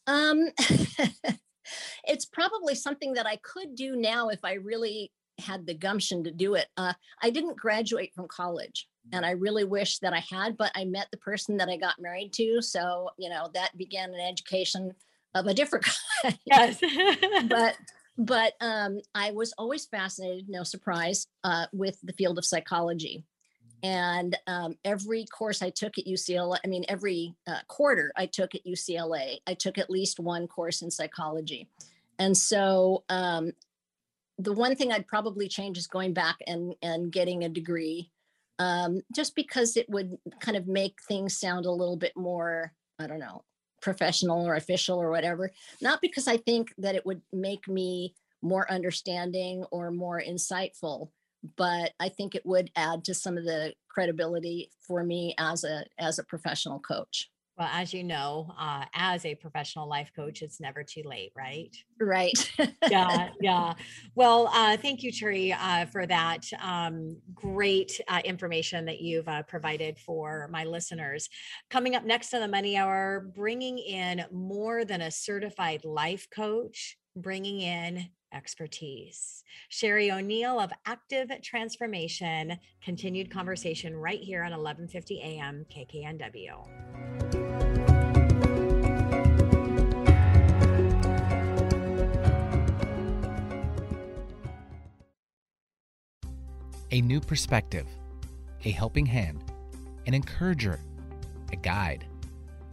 Um, 0.07 0.47
it's 2.05 2.23
probably 2.23 2.75
something 2.75 3.15
that 3.15 3.27
I 3.27 3.35
could 3.43 3.75
do 3.75 3.97
now 3.97 4.29
if 4.29 4.39
I 4.45 4.53
really 4.53 5.11
had 5.37 5.65
the 5.67 5.73
gumption 5.73 6.23
to 6.23 6.31
do 6.31 6.55
it. 6.55 6.67
Uh, 6.77 6.93
I 7.21 7.29
didn't 7.29 7.57
graduate 7.57 8.13
from 8.15 8.29
college, 8.29 8.87
and 9.11 9.25
I 9.25 9.31
really 9.31 9.65
wish 9.65 9.99
that 9.99 10.13
I 10.13 10.23
had, 10.31 10.55
but 10.55 10.71
I 10.75 10.85
met 10.85 11.07
the 11.11 11.17
person 11.17 11.57
that 11.57 11.67
I 11.67 11.75
got 11.75 11.95
married 11.99 12.31
to, 12.35 12.61
so 12.61 13.09
you 13.19 13.29
know 13.29 13.49
that 13.53 13.77
began 13.77 14.13
an 14.13 14.21
education 14.21 14.93
of 15.35 15.45
a 15.47 15.53
different 15.53 15.83
kind. 16.23 16.39
Yes. 16.45 16.79
but 17.49 17.75
but 18.17 18.53
um, 18.61 18.99
I 19.15 19.31
was 19.31 19.53
always 19.57 19.85
fascinated, 19.85 20.49
no 20.49 20.63
surprise, 20.63 21.27
uh, 21.43 21.65
with 21.73 21.99
the 22.03 22.13
field 22.13 22.37
of 22.37 22.45
psychology. 22.45 23.25
And 23.81 24.37
um, 24.47 24.75
every 24.85 25.25
course 25.25 25.61
I 25.61 25.69
took 25.69 25.97
at 25.97 26.05
UCLA, 26.05 26.57
I 26.63 26.67
mean, 26.67 26.85
every 26.87 27.35
uh, 27.45 27.59
quarter 27.67 28.13
I 28.15 28.27
took 28.27 28.55
at 28.55 28.65
UCLA, 28.65 29.39
I 29.45 29.53
took 29.55 29.77
at 29.77 29.89
least 29.89 30.21
one 30.21 30.47
course 30.47 30.81
in 30.81 30.89
psychology. 30.89 31.67
And 32.17 32.37
so 32.37 33.03
um, 33.09 33.51
the 34.37 34.53
one 34.53 34.75
thing 34.75 34.93
I'd 34.93 35.07
probably 35.07 35.49
change 35.49 35.77
is 35.77 35.87
going 35.87 36.13
back 36.13 36.37
and, 36.47 36.75
and 36.81 37.11
getting 37.11 37.43
a 37.43 37.49
degree, 37.49 38.09
um, 38.57 39.01
just 39.13 39.35
because 39.35 39.75
it 39.75 39.89
would 39.89 40.17
kind 40.39 40.55
of 40.55 40.65
make 40.65 40.99
things 41.05 41.37
sound 41.37 41.65
a 41.65 41.71
little 41.71 41.97
bit 41.97 42.15
more, 42.15 42.71
I 42.99 43.07
don't 43.07 43.19
know, 43.19 43.43
professional 43.83 44.47
or 44.47 44.55
official 44.55 44.99
or 44.99 45.11
whatever. 45.11 45.51
Not 45.81 46.01
because 46.01 46.27
I 46.27 46.37
think 46.37 46.73
that 46.79 46.95
it 46.95 47.05
would 47.05 47.21
make 47.31 47.67
me 47.67 48.15
more 48.41 48.69
understanding 48.71 49.65
or 49.71 49.91
more 49.91 50.21
insightful, 50.21 51.09
but 51.57 51.91
I 51.99 52.09
think 52.09 52.33
it 52.33 52.45
would 52.45 52.71
add 52.75 53.03
to 53.05 53.13
some 53.13 53.37
of 53.37 53.43
the 53.43 53.73
credibility 53.89 54.71
for 54.79 55.03
me 55.03 55.35
as 55.37 55.63
a 55.63 55.85
as 55.99 56.17
a 56.17 56.23
professional 56.23 56.79
coach. 56.79 57.29
Well, 57.63 57.71
as 57.73 57.93
you 57.93 58.03
know, 58.03 58.53
uh, 58.59 58.83
as 58.93 59.25
a 59.25 59.35
professional 59.35 59.87
life 59.87 60.11
coach, 60.13 60.41
it's 60.41 60.59
never 60.59 60.83
too 60.83 61.01
late, 61.05 61.31
right? 61.33 61.73
Right. 61.97 62.51
yeah, 62.89 63.29
yeah. 63.41 63.73
Well, 64.15 64.49
uh, 64.53 64.75
thank 64.75 65.01
you, 65.01 65.13
Cherry, 65.13 65.53
uh, 65.53 65.85
for 65.85 66.05
that 66.05 66.45
um, 66.61 67.15
great 67.33 68.01
uh, 68.09 68.19
information 68.25 68.83
that 68.85 68.99
you've 68.99 69.29
uh, 69.29 69.43
provided 69.43 69.97
for 69.97 70.49
my 70.51 70.65
listeners. 70.65 71.29
Coming 71.69 71.95
up 71.95 72.03
next 72.03 72.33
on 72.33 72.41
the 72.41 72.49
Money 72.49 72.75
Hour, 72.75 73.31
bringing 73.33 73.77
in 73.77 74.25
more 74.29 74.83
than 74.83 74.99
a 74.99 75.09
certified 75.09 75.85
life 75.85 76.27
coach, 76.29 76.97
bringing 77.15 77.61
in 77.61 78.09
expertise. 78.33 79.41
Sherry 79.69 80.11
O'Neill 80.11 80.59
of 80.59 80.73
Active 80.85 81.31
Transformation. 81.41 82.57
Continued 82.83 83.31
conversation 83.31 83.95
right 83.95 84.19
here 84.19 84.43
on 84.43 84.51
1150 84.51 85.21
AM 85.21 85.65
KKNW. 85.73 87.42
A 96.93 97.01
new 97.01 97.19
perspective, 97.19 97.87
a 98.65 98.69
helping 98.69 99.07
hand, 99.07 99.43
an 100.05 100.13
encourager, 100.13 100.79
a 101.51 101.55
guide, 101.55 102.05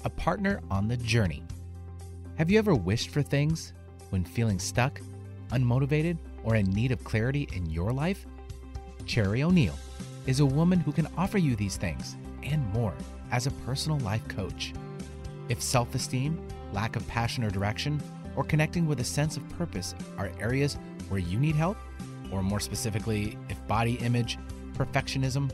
a 0.04 0.10
partner 0.10 0.60
on 0.70 0.88
the 0.88 0.98
journey. 0.98 1.42
Have 2.36 2.50
you 2.50 2.58
ever 2.58 2.74
wished 2.74 3.08
for 3.08 3.22
things 3.22 3.72
when 4.10 4.22
feeling 4.22 4.58
stuck, 4.58 5.00
unmotivated, 5.52 6.18
or 6.44 6.56
in 6.56 6.66
need 6.66 6.92
of 6.92 7.02
clarity 7.02 7.48
in 7.54 7.64
your 7.70 7.94
life? 7.94 8.26
Cherry 9.06 9.42
O'Neill 9.42 9.78
is 10.26 10.40
a 10.40 10.44
woman 10.44 10.80
who 10.80 10.92
can 10.92 11.08
offer 11.16 11.38
you 11.38 11.56
these 11.56 11.78
things 11.78 12.16
and 12.42 12.70
more 12.74 12.92
as 13.32 13.46
a 13.46 13.52
personal 13.64 13.98
life 14.00 14.28
coach. 14.28 14.74
If 15.48 15.62
self 15.62 15.94
esteem, 15.94 16.46
lack 16.74 16.94
of 16.94 17.08
passion 17.08 17.42
or 17.42 17.48
direction, 17.48 18.02
or 18.36 18.44
connecting 18.44 18.86
with 18.86 19.00
a 19.00 19.04
sense 19.04 19.38
of 19.38 19.48
purpose 19.56 19.94
are 20.18 20.30
areas 20.38 20.76
where 21.08 21.20
you 21.20 21.40
need 21.40 21.56
help, 21.56 21.78
or 22.32 22.42
more 22.42 22.60
specifically, 22.60 23.36
if 23.48 23.66
body 23.66 23.94
image, 23.94 24.38
perfectionism, 24.74 25.52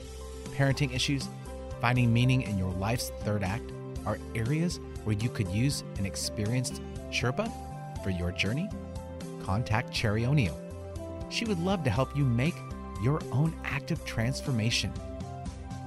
parenting 0.56 0.94
issues, 0.94 1.28
finding 1.80 2.12
meaning 2.12 2.42
in 2.42 2.58
your 2.58 2.72
life's 2.74 3.10
third 3.20 3.42
act 3.42 3.70
are 4.04 4.18
areas 4.34 4.80
where 5.04 5.16
you 5.16 5.28
could 5.28 5.48
use 5.48 5.84
an 5.98 6.06
experienced 6.06 6.80
Sherpa 7.10 7.50
for 8.02 8.10
your 8.10 8.30
journey, 8.32 8.68
contact 9.42 9.92
Cherry 9.92 10.26
O'Neill. 10.26 10.58
She 11.28 11.44
would 11.44 11.58
love 11.58 11.82
to 11.84 11.90
help 11.90 12.16
you 12.16 12.24
make 12.24 12.54
your 13.02 13.20
own 13.32 13.54
active 13.64 14.04
transformation. 14.04 14.92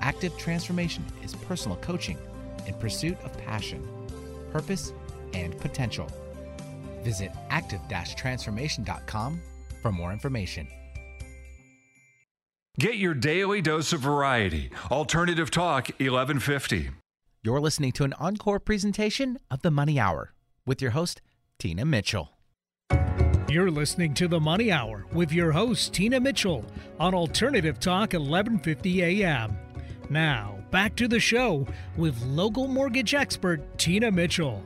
Active 0.01 0.37
transformation 0.37 1.05
is 1.23 1.35
personal 1.35 1.77
coaching 1.77 2.17
in 2.67 2.73
pursuit 2.75 3.17
of 3.23 3.37
passion, 3.37 3.87
purpose, 4.51 4.93
and 5.33 5.57
potential. 5.59 6.07
Visit 7.03 7.31
active 7.49 7.81
transformation.com 8.15 9.41
for 9.81 9.91
more 9.91 10.11
information. 10.11 10.67
Get 12.77 12.95
your 12.95 13.13
daily 13.13 13.61
dose 13.61 13.91
of 13.91 14.01
variety. 14.01 14.71
Alternative 14.89 15.51
Talk 15.51 15.87
1150. 15.99 16.91
You're 17.43 17.59
listening 17.59 17.91
to 17.93 18.03
an 18.05 18.13
encore 18.13 18.59
presentation 18.59 19.37
of 19.51 19.61
the 19.63 19.71
Money 19.71 19.99
Hour 19.99 20.33
with 20.65 20.81
your 20.81 20.91
host, 20.91 21.21
Tina 21.57 21.83
Mitchell. 21.83 22.29
You're 23.49 23.71
listening 23.71 24.13
to 24.13 24.29
the 24.29 24.39
Money 24.39 24.71
Hour 24.71 25.05
with 25.11 25.33
your 25.33 25.51
host 25.51 25.93
Tina 25.93 26.21
Mitchell 26.21 26.63
on 26.99 27.13
Alternative 27.13 27.77
Talk 27.79 28.13
1150 28.13 29.23
AM. 29.23 29.57
Now, 30.09 30.59
back 30.71 30.95
to 30.97 31.07
the 31.07 31.19
show 31.19 31.67
with 31.97 32.21
local 32.23 32.67
mortgage 32.67 33.13
expert 33.13 33.77
Tina 33.77 34.09
Mitchell. 34.09 34.63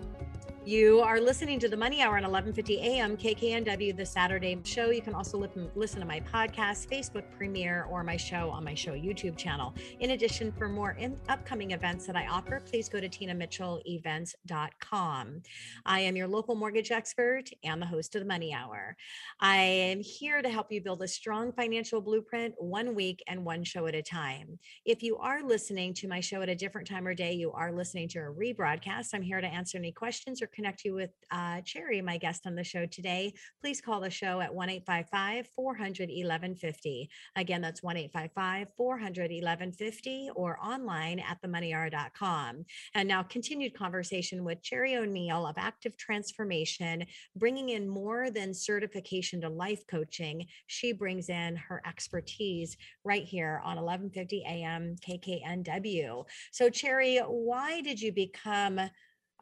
You 0.65 1.02
are 1.02 1.19
listening 1.19 1.60
to 1.60 1.67
the 1.67 1.76
Money 1.76 2.02
Hour 2.02 2.15
on 2.15 2.23
11:50 2.23 2.78
a.m. 2.78 3.17
KKNW, 3.17 3.97
the 3.97 4.06
Saturday 4.06 4.58
show. 4.63 4.91
You 4.91 5.02
can 5.02 5.13
also 5.13 5.38
listen, 5.76 5.99
to 5.99 6.06
my 6.06 6.21
podcast, 6.21 6.88
Facebook 6.88 7.26
premiere, 7.36 7.86
or 7.91 8.02
my 8.02 8.15
show 8.15 8.49
on 8.49 8.63
my 8.63 8.73
show 8.73 8.93
YouTube 8.93 9.36
channel. 9.36 9.73
In 9.99 10.12
addition, 10.12 10.54
for 10.54 10.69
more 10.69 10.91
in, 10.91 11.19
upcoming 11.28 11.71
events 11.71 12.08
that 12.08 12.15
I 12.15 12.28
offer, 12.28 12.62
please 12.62 12.88
go 12.88 13.02
to 13.02 13.10
tinamitchellevents.com. 13.10 15.41
I 15.86 15.99
am 15.99 16.15
your 16.15 16.30
local 16.30 16.56
mortgage 16.56 16.91
expert 16.91 17.49
and 17.65 17.82
the 17.82 17.86
host 17.86 18.15
of 18.15 18.21
the 18.21 18.28
Money 18.28 18.54
Hour. 18.54 18.95
I 19.41 19.58
am 19.58 19.99
here 19.99 20.41
to 20.41 20.47
help 20.47 20.71
you 20.71 20.80
build 20.80 21.02
a 21.02 21.10
strong 21.10 21.52
financial 21.52 21.99
blueprint 21.99 22.56
one 22.58 22.95
week 22.95 23.21
and 23.28 23.43
one 23.43 23.65
show 23.65 23.86
at 23.88 23.95
a 23.95 24.02
time. 24.02 24.60
If 24.86 25.04
you 25.04 25.17
are 25.17 25.43
listening 25.43 25.93
to 25.95 26.08
my 26.08 26.21
show 26.21 26.41
at 26.41 26.47
a 26.47 26.56
different 26.56 26.88
time 26.88 27.06
or 27.06 27.13
day, 27.13 27.34
you 27.34 27.52
are 27.52 27.73
listening 27.73 28.08
to 28.10 28.19
a 28.19 28.32
rebroadcast. 28.32 29.13
I'm 29.13 29.21
here 29.21 29.41
to 29.41 29.47
answer 29.47 29.78
any 29.78 29.91
questions 29.91 30.41
or 30.41 30.47
connect 30.53 30.83
you 30.85 30.93
with 30.93 31.11
uh, 31.31 31.61
Cherry, 31.61 32.01
my 32.01 32.17
guest 32.17 32.45
on 32.45 32.55
the 32.55 32.63
show 32.63 32.85
today. 32.85 33.33
Please 33.61 33.81
call 33.81 33.99
the 33.99 34.09
show 34.09 34.39
at 34.39 34.53
1 34.53 34.69
855 34.69 35.47
400 35.55 36.09
1150. 36.09 37.09
Again, 37.35 37.61
that's 37.61 37.83
1 37.83 37.97
855 37.97 38.67
400 38.77 39.31
1150 39.31 40.29
or 40.35 40.57
online 40.63 41.19
at 41.19 41.41
themoneyhour.com. 41.41 42.65
And 42.95 43.07
now, 43.07 43.23
continued 43.23 43.73
conversation 43.73 44.43
with 44.43 44.61
Cherry 44.61 44.95
O'Neill 44.95 45.45
of 45.45 45.55
Active 45.57 45.97
Transformation, 45.97 47.05
bringing 47.35 47.69
in 47.69 47.87
more 47.87 48.29
than 48.29 48.53
certification 48.53 49.41
to 49.41 49.49
life 49.49 49.85
coaching. 49.87 50.45
She 50.67 50.93
brings 50.93 51.29
in 51.29 51.55
her 51.55 51.81
expertise 51.85 52.77
right 53.03 53.23
here 53.23 53.61
on 53.63 53.77
1150 53.77 54.43
AM 54.45 54.95
KKNW. 55.07 56.25
So, 56.51 56.69
Cherry, 56.69 57.17
why 57.19 57.81
did 57.81 57.99
you 57.99 58.11
become 58.11 58.79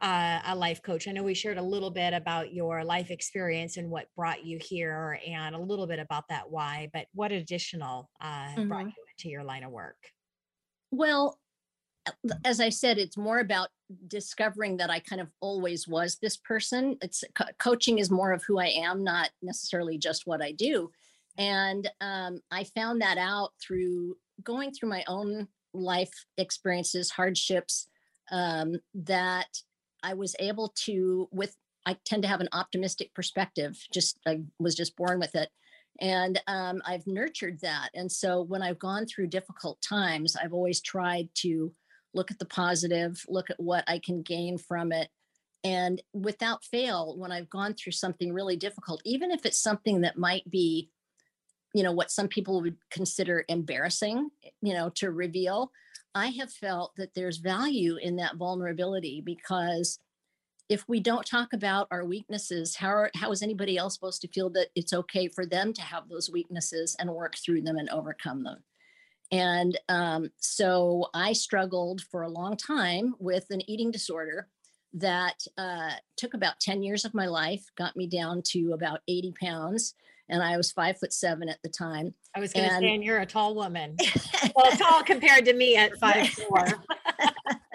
uh, 0.02 0.40
a 0.46 0.54
life 0.54 0.82
coach. 0.82 1.06
I 1.06 1.12
know 1.12 1.22
we 1.22 1.32
shared 1.32 1.58
a 1.58 1.62
little 1.62 1.90
bit 1.90 2.12
about 2.12 2.52
your 2.52 2.84
life 2.84 3.10
experience 3.10 3.76
and 3.76 3.88
what 3.88 4.08
brought 4.16 4.44
you 4.44 4.58
here, 4.60 5.18
and 5.26 5.54
a 5.54 5.60
little 5.60 5.86
bit 5.86 6.00
about 6.00 6.24
that 6.28 6.50
why. 6.50 6.90
But 6.92 7.06
what 7.14 7.30
additional 7.30 8.10
uh, 8.20 8.26
mm-hmm. 8.26 8.68
brought 8.68 8.86
you 8.86 9.04
into 9.16 9.28
your 9.28 9.44
line 9.44 9.62
of 9.62 9.70
work? 9.70 9.96
Well, 10.90 11.38
as 12.44 12.60
I 12.60 12.68
said, 12.68 12.98
it's 12.98 13.16
more 13.16 13.38
about 13.38 13.68
discovering 14.08 14.76
that 14.78 14.90
I 14.90 14.98
kind 14.98 15.20
of 15.20 15.28
always 15.40 15.86
was 15.86 16.18
this 16.20 16.36
person. 16.36 16.96
It's 17.00 17.22
co- 17.36 17.44
coaching 17.58 17.98
is 17.98 18.10
more 18.10 18.32
of 18.32 18.42
who 18.42 18.58
I 18.58 18.66
am, 18.66 19.04
not 19.04 19.30
necessarily 19.40 19.98
just 19.98 20.26
what 20.26 20.42
I 20.42 20.50
do. 20.50 20.90
And 21.38 21.88
um, 22.00 22.40
I 22.50 22.64
found 22.64 23.00
that 23.02 23.18
out 23.18 23.50
through 23.62 24.16
going 24.42 24.72
through 24.72 24.88
my 24.88 25.04
own 25.06 25.46
life 25.72 26.12
experiences, 26.38 27.10
hardships, 27.10 27.86
um, 28.30 28.76
that 28.94 29.48
I 30.02 30.14
was 30.14 30.36
able 30.38 30.72
to, 30.84 31.28
with, 31.30 31.56
I 31.86 31.96
tend 32.04 32.22
to 32.22 32.28
have 32.28 32.40
an 32.40 32.48
optimistic 32.52 33.14
perspective, 33.14 33.78
just, 33.92 34.18
I 34.26 34.40
was 34.58 34.74
just 34.74 34.96
born 34.96 35.18
with 35.18 35.34
it. 35.34 35.48
And 36.00 36.40
um, 36.46 36.80
I've 36.86 37.06
nurtured 37.06 37.60
that. 37.60 37.90
And 37.94 38.10
so 38.10 38.42
when 38.42 38.62
I've 38.62 38.78
gone 38.78 39.06
through 39.06 39.26
difficult 39.28 39.80
times, 39.82 40.36
I've 40.36 40.54
always 40.54 40.80
tried 40.80 41.28
to 41.36 41.72
look 42.14 42.30
at 42.30 42.38
the 42.38 42.46
positive, 42.46 43.24
look 43.28 43.50
at 43.50 43.60
what 43.60 43.84
I 43.86 43.98
can 43.98 44.22
gain 44.22 44.58
from 44.58 44.92
it. 44.92 45.08
And 45.64 46.02
without 46.12 46.64
fail, 46.64 47.16
when 47.16 47.30
I've 47.30 47.50
gone 47.50 47.74
through 47.74 47.92
something 47.92 48.32
really 48.32 48.56
difficult, 48.56 49.00
even 49.04 49.30
if 49.30 49.46
it's 49.46 49.62
something 49.62 50.00
that 50.00 50.18
might 50.18 50.50
be 50.50 50.90
you 51.74 51.82
know 51.82 51.92
what 51.92 52.10
some 52.10 52.28
people 52.28 52.60
would 52.60 52.76
consider 52.90 53.44
embarrassing 53.48 54.30
you 54.60 54.74
know 54.74 54.90
to 54.90 55.10
reveal 55.10 55.70
i 56.14 56.28
have 56.28 56.52
felt 56.52 56.92
that 56.96 57.14
there's 57.14 57.38
value 57.38 57.96
in 57.96 58.16
that 58.16 58.36
vulnerability 58.36 59.22
because 59.24 59.98
if 60.68 60.88
we 60.88 61.00
don't 61.00 61.26
talk 61.26 61.52
about 61.52 61.88
our 61.90 62.04
weaknesses 62.04 62.76
how 62.76 62.88
are, 62.88 63.10
how 63.14 63.30
is 63.30 63.42
anybody 63.42 63.76
else 63.76 63.94
supposed 63.94 64.22
to 64.22 64.28
feel 64.28 64.50
that 64.50 64.68
it's 64.74 64.92
okay 64.92 65.28
for 65.28 65.44
them 65.44 65.72
to 65.72 65.82
have 65.82 66.08
those 66.08 66.30
weaknesses 66.30 66.96
and 66.98 67.10
work 67.10 67.34
through 67.36 67.60
them 67.62 67.76
and 67.76 67.90
overcome 67.90 68.42
them? 68.42 68.62
And 69.30 69.78
um, 69.88 70.30
so 70.38 71.08
i 71.14 71.32
struggled 71.32 72.02
for 72.02 72.22
a 72.22 72.28
long 72.28 72.56
time 72.56 73.14
with 73.18 73.46
an 73.50 73.68
eating 73.68 73.90
disorder 73.90 74.48
that 74.94 75.46
uh, 75.56 75.92
took 76.16 76.34
about 76.34 76.60
10 76.60 76.82
years 76.82 77.04
of 77.04 77.14
my 77.14 77.26
life 77.26 77.64
got 77.76 77.96
me 77.96 78.06
down 78.06 78.42
to 78.42 78.72
about 78.72 79.00
80 79.08 79.34
pounds 79.40 79.94
and 80.32 80.42
I 80.42 80.56
was 80.56 80.72
five 80.72 80.98
foot 80.98 81.12
seven 81.12 81.48
at 81.48 81.62
the 81.62 81.68
time. 81.68 82.14
I 82.34 82.40
was 82.40 82.52
going 82.52 82.68
to 82.68 82.78
say, 82.78 82.94
and 82.94 83.04
you're 83.04 83.20
a 83.20 83.26
tall 83.26 83.54
woman. 83.54 83.96
well, 84.56 84.72
tall 84.72 85.02
compared 85.04 85.44
to 85.44 85.52
me 85.52 85.76
at 85.76 85.96
five 86.00 86.28
four. 86.30 86.64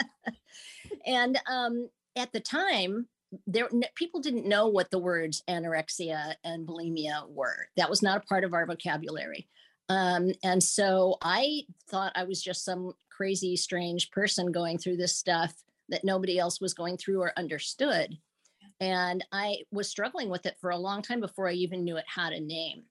and 1.05 1.39
um, 1.49 1.87
at 2.17 2.33
the 2.33 2.39
time, 2.39 3.07
there 3.45 3.69
people 3.95 4.19
didn't 4.19 4.47
know 4.47 4.67
what 4.67 4.89
the 4.89 4.99
words 4.99 5.43
anorexia 5.47 6.33
and 6.43 6.67
bulimia 6.67 7.29
were. 7.29 7.67
That 7.77 7.89
was 7.89 8.01
not 8.01 8.17
a 8.17 8.27
part 8.27 8.43
of 8.43 8.53
our 8.53 8.65
vocabulary. 8.65 9.47
Um, 9.89 10.31
and 10.43 10.61
so 10.61 11.17
I 11.21 11.61
thought 11.89 12.11
I 12.15 12.23
was 12.23 12.41
just 12.41 12.65
some 12.65 12.93
crazy, 13.09 13.55
strange 13.55 14.09
person 14.11 14.51
going 14.51 14.79
through 14.79 14.97
this 14.97 15.15
stuff 15.15 15.53
that 15.89 16.03
nobody 16.03 16.39
else 16.39 16.59
was 16.59 16.73
going 16.73 16.97
through 16.97 17.21
or 17.21 17.33
understood. 17.37 18.17
And 18.79 19.25
I 19.31 19.57
was 19.71 19.89
struggling 19.89 20.29
with 20.29 20.45
it 20.45 20.57
for 20.61 20.69
a 20.69 20.77
long 20.77 21.01
time 21.01 21.19
before 21.19 21.47
I 21.47 21.53
even 21.53 21.83
knew 21.83 21.97
it 21.97 22.05
had 22.07 22.33
a 22.33 22.39
name. 22.39 22.83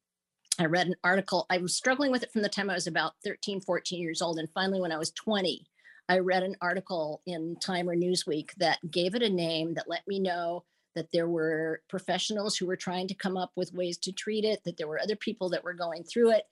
I 0.58 0.64
read 0.64 0.86
an 0.86 0.96
article, 1.04 1.46
I 1.50 1.58
was 1.58 1.76
struggling 1.76 2.10
with 2.10 2.22
it 2.22 2.32
from 2.32 2.42
the 2.42 2.48
time 2.48 2.70
I 2.70 2.74
was 2.74 2.86
about 2.86 3.12
13, 3.24 3.60
14 3.60 4.00
years 4.00 4.22
old. 4.22 4.38
And 4.38 4.48
finally, 4.54 4.80
when 4.80 4.92
I 4.92 4.98
was 4.98 5.10
20, 5.10 5.66
I 6.08 6.18
read 6.18 6.42
an 6.42 6.56
article 6.60 7.20
in 7.26 7.56
Time 7.60 7.88
or 7.88 7.96
Newsweek 7.96 8.54
that 8.56 8.78
gave 8.90 9.14
it 9.14 9.22
a 9.22 9.28
name 9.28 9.74
that 9.74 9.88
let 9.88 10.06
me 10.06 10.18
know 10.18 10.64
that 10.94 11.10
there 11.12 11.28
were 11.28 11.82
professionals 11.88 12.56
who 12.56 12.66
were 12.66 12.76
trying 12.76 13.06
to 13.08 13.14
come 13.14 13.36
up 13.36 13.50
with 13.54 13.74
ways 13.74 13.98
to 13.98 14.12
treat 14.12 14.44
it, 14.44 14.64
that 14.64 14.78
there 14.78 14.88
were 14.88 15.00
other 15.00 15.16
people 15.16 15.50
that 15.50 15.62
were 15.62 15.74
going 15.74 16.04
through 16.04 16.30
it. 16.30 16.44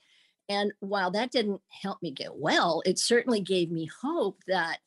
And 0.48 0.72
while 0.80 1.10
that 1.12 1.30
didn't 1.30 1.62
help 1.70 2.02
me 2.02 2.10
get 2.10 2.36
well, 2.36 2.82
it 2.84 2.98
certainly 2.98 3.40
gave 3.40 3.70
me 3.70 3.88
hope 4.02 4.42
that 4.46 4.80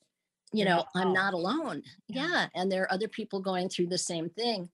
you 0.54 0.66
know 0.66 0.84
i'm 0.96 1.14
not 1.14 1.34
alone 1.34 1.84
yeah. 2.08 2.28
yeah. 2.28 2.46
and 2.56 2.72
there 2.72 2.84
are 2.84 2.94
other 2.94 3.08
people 3.08 3.42
going 3.42 3.70
through 3.70 3.88
the 3.88 3.98
same 3.98 4.30
thing 4.30 4.70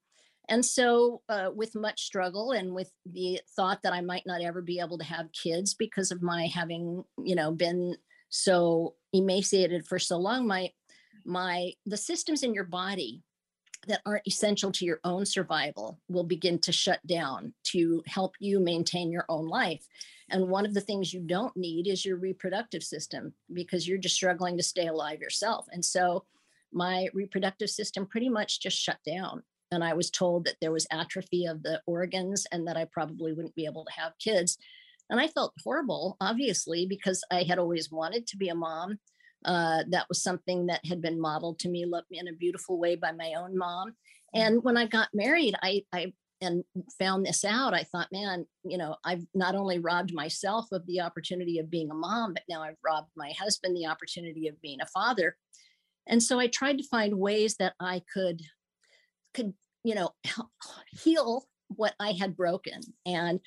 and 0.50 0.66
so 0.66 1.22
uh, 1.30 1.50
with 1.56 1.74
much 1.74 2.04
struggle 2.04 2.52
and 2.52 2.74
with 2.74 2.92
the 3.06 3.40
thought 3.56 3.82
that 3.82 3.94
i 3.94 4.02
might 4.02 4.24
not 4.26 4.42
ever 4.42 4.62
be 4.62 4.80
able 4.80 4.98
to 4.98 5.06
have 5.06 5.32
kids 5.32 5.74
because 5.74 6.12
of 6.12 6.22
my 6.22 6.48
having 6.48 7.04
you 7.24 7.36
know 7.36 7.52
been 7.52 7.96
so 8.30 8.96
emaciated 9.14 9.86
for 9.86 10.00
so 10.00 10.18
long 10.18 10.46
my 10.48 10.70
my 11.26 11.72
the 11.86 11.98
systems 11.98 12.44
in 12.44 12.54
your 12.54 12.64
body 12.66 13.24
that 13.88 14.02
aren't 14.06 14.28
essential 14.28 14.72
to 14.72 14.86
your 14.86 15.00
own 15.04 15.26
survival 15.26 16.00
will 16.08 16.24
begin 16.24 16.58
to 16.58 16.72
shut 16.72 17.06
down 17.06 17.54
to 17.64 18.02
help 18.08 18.34
you 18.40 18.60
maintain 18.60 19.12
your 19.12 19.26
own 19.30 19.48
life 19.48 19.86
and 20.30 20.48
one 20.48 20.66
of 20.66 20.74
the 20.74 20.82
things 20.82 21.14
you 21.14 21.22
don't 21.22 21.56
need 21.56 21.88
is 21.88 22.06
your 22.06 22.18
reproductive 22.18 22.84
system 22.84 23.34
because 23.52 23.88
you're 23.88 23.98
just 23.98 24.16
struggling 24.16 24.58
to 24.58 24.64
stay 24.64 24.88
alive 24.88 25.20
yourself. 25.20 25.66
And 25.72 25.84
so 25.84 26.26
my 26.72 27.08
reproductive 27.14 27.70
system 27.70 28.06
pretty 28.06 28.30
much 28.30 28.60
just 28.60 28.78
shut 28.78 28.98
down. 29.06 29.44
And 29.72 29.84
I 29.84 29.94
was 29.94 30.10
told 30.10 30.46
that 30.46 30.56
there 30.62 30.72
was 30.72 30.88
atrophy 30.92 31.46
of 31.46 31.64
the 31.64 31.82
organs 31.88 32.46
and 32.52 32.68
that 32.68 32.78
I 32.78 32.86
probably 32.86 33.34
wouldn't 33.34 33.56
be 33.56 33.66
able 33.66 33.86
to 33.86 34.02
have 34.02 34.14
kids. 34.20 34.58
And 35.10 35.20
I 35.20 35.28
felt 35.28 35.54
horrible, 35.64 36.16
obviously, 36.22 36.86
because 36.86 37.24
I 37.32 37.44
had 37.44 37.60
always 37.60 37.92
wanted 37.92 38.28
to 38.28 38.38
be 38.38 38.50
a 38.50 38.56
mom. 38.56 39.00
Uh, 39.46 39.84
that 39.90 40.08
was 40.08 40.24
something 40.24 40.68
that 40.68 40.86
had 40.86 41.02
been 41.02 41.20
modeled 41.20 41.60
to 41.60 41.70
me 41.70 41.86
loved 41.86 42.10
me 42.10 42.20
in 42.20 42.30
a 42.30 42.34
beautiful 42.34 42.80
way 42.80 42.96
by 42.96 43.12
my 43.12 43.34
own 43.38 43.58
mom. 43.58 43.94
And 44.34 44.64
when 44.64 44.78
I 44.78 44.88
got 44.88 45.10
married, 45.14 45.56
I, 45.62 45.84
I 45.92 46.14
and 46.44 46.64
found 47.00 47.26
this 47.26 47.44
out, 47.44 47.74
I 47.74 47.84
thought, 47.84 48.12
man, 48.12 48.46
you 48.64 48.78
know, 48.78 48.96
I've 49.04 49.26
not 49.34 49.56
only 49.56 49.80
robbed 49.80 50.14
myself 50.14 50.68
of 50.72 50.86
the 50.86 51.02
opportunity 51.02 51.60
of 51.60 51.70
being 51.70 51.90
a 51.92 51.96
mom, 51.96 52.34
but 52.34 52.44
now 52.50 52.62
I've 52.62 52.78
robbed 52.86 53.12
my 53.16 53.32
husband 53.32 53.76
the 53.76 53.88
opportunity 53.88 54.48
of 54.48 54.62
being 54.62 54.80
a 54.82 54.88
father. 54.88 55.36
And 56.08 56.22
so 56.22 56.40
I 56.40 56.48
tried 56.48 56.78
to 56.78 56.88
find 56.88 57.18
ways 57.18 57.56
that 57.58 57.74
I 57.80 58.02
could 58.14 58.42
could, 59.34 59.54
you 59.84 59.96
know, 59.96 60.12
heal 61.04 61.46
what 61.70 61.96
I 62.00 62.12
had 62.12 62.38
broken. 62.38 62.82
And 63.06 63.40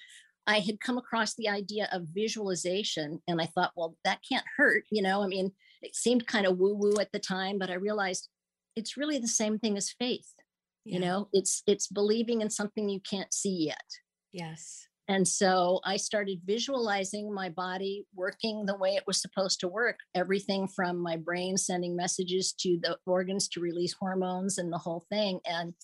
I 0.47 0.61
had 0.61 0.81
come 0.81 0.99
across 0.99 1.35
the 1.35 1.49
idea 1.49 1.89
of 1.93 2.09
visualization 2.13 3.21
and 3.29 3.41
I 3.41 3.47
thought, 3.47 3.73
well, 3.77 3.97
that 4.05 4.21
can't 4.29 4.45
hurt, 4.57 4.85
you 4.91 5.03
know, 5.03 5.23
I 5.23 5.27
mean, 5.27 5.53
it 5.83 5.95
seemed 5.95 6.27
kind 6.27 6.47
of 6.47 6.59
woo 6.59 6.75
woo 6.75 6.95
at 7.01 7.13
the 7.13 7.19
time, 7.19 7.59
but 7.59 7.71
I 7.71 7.75
realized 7.75 8.29
it's 8.77 8.97
really 8.97 9.19
the 9.19 9.29
same 9.29 9.59
thing 9.59 9.77
as 9.77 9.91
faith 9.91 10.36
yeah. 10.87 10.95
you 10.95 11.01
know 11.01 11.29
it's 11.33 11.63
it's 11.67 11.89
believing 11.89 12.41
in 12.41 12.51
something 12.51 12.89
you 12.89 13.01
can't 13.01 13.33
see 13.33 13.67
yet. 13.67 13.87
Yes. 14.33 14.87
And 15.09 15.27
so 15.27 15.81
i 15.85 15.97
started 15.97 16.41
visualizing 16.45 17.33
my 17.33 17.49
body 17.49 18.07
working 18.15 18.67
the 18.67 18.77
way 18.77 18.97
it 18.97 19.07
was 19.07 19.21
supposed 19.21 19.61
to 19.61 19.69
work 19.69 19.99
everything 20.15 20.67
from 20.67 20.99
my 20.99 21.17
brain 21.17 21.57
sending 21.57 21.95
messages 21.95 22.53
to 22.61 22.79
the 22.83 22.99
organs 23.07 23.49
to 23.49 23.61
release 23.61 23.95
hormones 23.99 24.59
and 24.59 24.73
the 24.73 24.79
whole 24.79 25.07
thing 25.09 25.41
and 25.47 25.75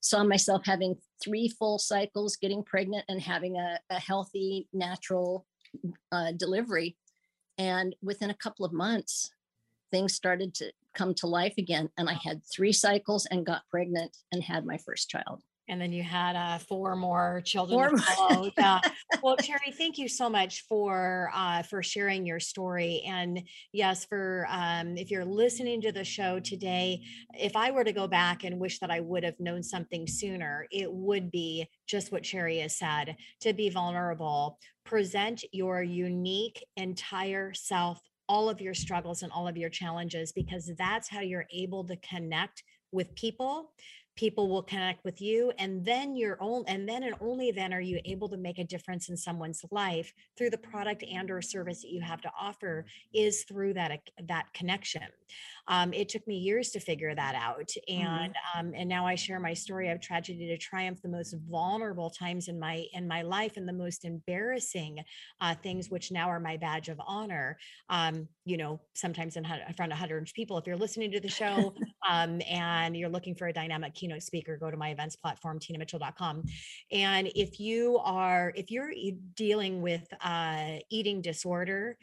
saw 0.00 0.22
myself 0.22 0.62
having 0.64 0.96
three 1.22 1.48
full 1.48 1.78
cycles 1.78 2.36
getting 2.36 2.62
pregnant 2.62 3.04
and 3.08 3.20
having 3.20 3.56
a, 3.56 3.78
a 3.90 3.98
healthy 3.98 4.68
natural 4.72 5.44
uh, 6.12 6.32
delivery. 6.36 6.96
And 7.58 7.96
within 8.02 8.30
a 8.30 8.34
couple 8.34 8.64
of 8.64 8.72
months 8.72 9.30
things 9.90 10.14
started 10.14 10.54
to 10.54 10.70
come 10.98 11.14
to 11.14 11.26
life 11.26 11.54
again. 11.58 11.88
And 11.96 12.10
I 12.10 12.14
had 12.14 12.42
three 12.52 12.72
cycles 12.72 13.26
and 13.30 13.46
got 13.46 13.62
pregnant 13.70 14.16
and 14.32 14.42
had 14.42 14.66
my 14.66 14.78
first 14.78 15.08
child. 15.08 15.42
And 15.70 15.78
then 15.78 15.92
you 15.92 16.02
had 16.02 16.34
uh, 16.34 16.56
four 16.58 16.96
more 16.96 17.42
children. 17.44 17.78
Four 17.78 17.90
more. 18.30 18.50
uh, 18.56 18.80
well, 19.22 19.36
Terry, 19.36 19.70
thank 19.76 19.98
you 19.98 20.08
so 20.08 20.30
much 20.30 20.64
for 20.66 21.30
uh, 21.34 21.62
for 21.62 21.82
sharing 21.82 22.24
your 22.24 22.40
story. 22.40 23.02
And 23.06 23.42
yes, 23.74 24.06
for 24.06 24.46
um, 24.48 24.96
if 24.96 25.10
you're 25.10 25.26
listening 25.26 25.82
to 25.82 25.92
the 25.92 26.04
show 26.04 26.40
today, 26.40 27.02
if 27.34 27.54
I 27.54 27.70
were 27.70 27.84
to 27.84 27.92
go 27.92 28.08
back 28.08 28.44
and 28.44 28.58
wish 28.58 28.78
that 28.78 28.90
I 28.90 29.00
would 29.00 29.24
have 29.24 29.38
known 29.38 29.62
something 29.62 30.06
sooner, 30.06 30.66
it 30.72 30.90
would 30.90 31.30
be 31.30 31.68
just 31.86 32.12
what 32.12 32.22
Cherry 32.22 32.60
has 32.60 32.78
said: 32.78 33.16
to 33.40 33.52
be 33.52 33.68
vulnerable, 33.68 34.58
present 34.86 35.44
your 35.52 35.82
unique 35.82 36.64
entire 36.78 37.52
self 37.52 38.00
all 38.28 38.48
of 38.48 38.60
your 38.60 38.74
struggles 38.74 39.22
and 39.22 39.32
all 39.32 39.48
of 39.48 39.56
your 39.56 39.70
challenges 39.70 40.32
because 40.32 40.70
that's 40.76 41.08
how 41.08 41.20
you're 41.20 41.46
able 41.52 41.84
to 41.84 41.96
connect 41.96 42.62
with 42.92 43.14
people 43.14 43.72
people 44.18 44.48
will 44.48 44.64
connect 44.64 45.04
with 45.04 45.22
you 45.22 45.52
and 45.60 45.84
then 45.84 46.16
you're 46.16 46.36
only 46.40 46.64
and 46.66 46.88
then 46.88 47.04
and 47.04 47.14
only 47.20 47.52
then 47.52 47.72
are 47.72 47.80
you 47.80 48.00
able 48.04 48.28
to 48.28 48.36
make 48.36 48.58
a 48.58 48.64
difference 48.64 49.08
in 49.08 49.16
someone's 49.16 49.64
life 49.70 50.12
through 50.36 50.50
the 50.50 50.58
product 50.58 51.04
and 51.08 51.30
or 51.30 51.40
service 51.40 51.82
that 51.82 51.92
you 51.92 52.00
have 52.00 52.20
to 52.20 52.28
offer 52.36 52.84
is 53.14 53.44
through 53.44 53.72
that 53.72 54.00
that 54.26 54.52
connection 54.52 55.04
um, 55.68 55.92
it 55.92 56.08
took 56.08 56.26
me 56.26 56.36
years 56.36 56.70
to 56.70 56.80
figure 56.80 57.14
that 57.14 57.36
out 57.36 57.70
mm-hmm. 57.88 58.04
and 58.04 58.34
mm-hmm. 58.34 58.58
um, 58.58 58.72
and 58.74 58.88
now 58.88 59.06
i 59.06 59.14
share 59.14 59.38
my 59.38 59.54
story 59.54 59.88
of 59.88 60.00
tragedy 60.00 60.48
to 60.48 60.58
triumph 60.58 61.00
the 61.00 61.08
most 61.08 61.36
vulnerable 61.48 62.10
times 62.10 62.48
in 62.48 62.58
my 62.58 62.86
in 62.94 63.06
my 63.06 63.22
life 63.22 63.56
and 63.56 63.68
the 63.68 63.72
most 63.72 64.04
embarrassing 64.04 64.98
uh, 65.40 65.54
things 65.62 65.90
which 65.90 66.10
now 66.10 66.28
are 66.28 66.40
my 66.40 66.56
badge 66.56 66.88
of 66.88 67.00
honor 67.06 67.56
um, 67.88 68.26
you 68.44 68.56
know 68.56 68.80
sometimes 68.94 69.36
in 69.36 69.46
front 69.76 69.92
of 69.92 69.98
hundreds 69.98 70.32
of 70.32 70.34
people 70.34 70.58
if 70.58 70.66
you're 70.66 70.76
listening 70.76 71.12
to 71.12 71.20
the 71.20 71.28
show 71.28 71.72
um, 72.10 72.42
and 72.50 72.96
you're 72.96 73.08
looking 73.08 73.36
for 73.36 73.46
a 73.46 73.52
dynamic 73.52 73.94
keynote 74.08 74.22
speaker, 74.22 74.56
go 74.56 74.70
to 74.70 74.76
my 74.76 74.90
events 74.90 75.16
platform, 75.16 75.58
tinamitchell.com. 75.58 76.44
And 76.92 77.28
if 77.34 77.60
you 77.60 77.98
are, 78.02 78.52
if 78.56 78.70
you're 78.70 78.92
dealing 79.34 79.82
with 79.82 80.06
uh, 80.22 80.76
eating 80.90 81.20
disorder, 81.20 81.96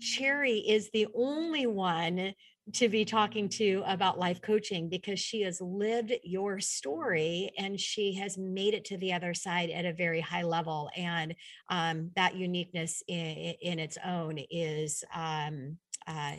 Cherry 0.00 0.58
is 0.58 0.90
the 0.92 1.06
only 1.14 1.66
one 1.66 2.34
to 2.74 2.88
be 2.88 3.04
talking 3.04 3.48
to 3.48 3.82
about 3.86 4.18
life 4.18 4.40
coaching 4.40 4.88
because 4.88 5.18
she 5.18 5.42
has 5.42 5.60
lived 5.60 6.12
your 6.22 6.60
story 6.60 7.50
and 7.58 7.80
she 7.80 8.14
has 8.14 8.38
made 8.38 8.74
it 8.74 8.84
to 8.84 8.96
the 8.98 9.12
other 9.12 9.34
side 9.34 9.70
at 9.70 9.84
a 9.84 9.92
very 9.92 10.20
high 10.20 10.42
level 10.42 10.88
and 10.96 11.34
um, 11.68 12.10
that 12.14 12.36
uniqueness 12.36 13.02
in, 13.08 13.54
in, 13.60 13.78
its 13.78 13.98
own 14.04 14.38
is 14.50 15.02
um, 15.14 15.78
uh, 16.06 16.36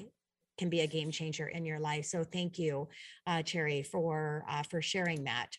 can 0.62 0.70
be 0.70 0.82
a 0.82 0.88
game 0.88 1.10
changer 1.10 1.48
in 1.48 1.66
your 1.66 1.80
life. 1.80 2.06
So 2.06 2.24
thank 2.24 2.60
you, 2.60 2.88
uh, 3.26 3.42
Cherry, 3.42 3.82
for 3.82 4.46
uh, 4.48 4.62
for 4.62 4.80
sharing 4.80 5.24
that. 5.24 5.58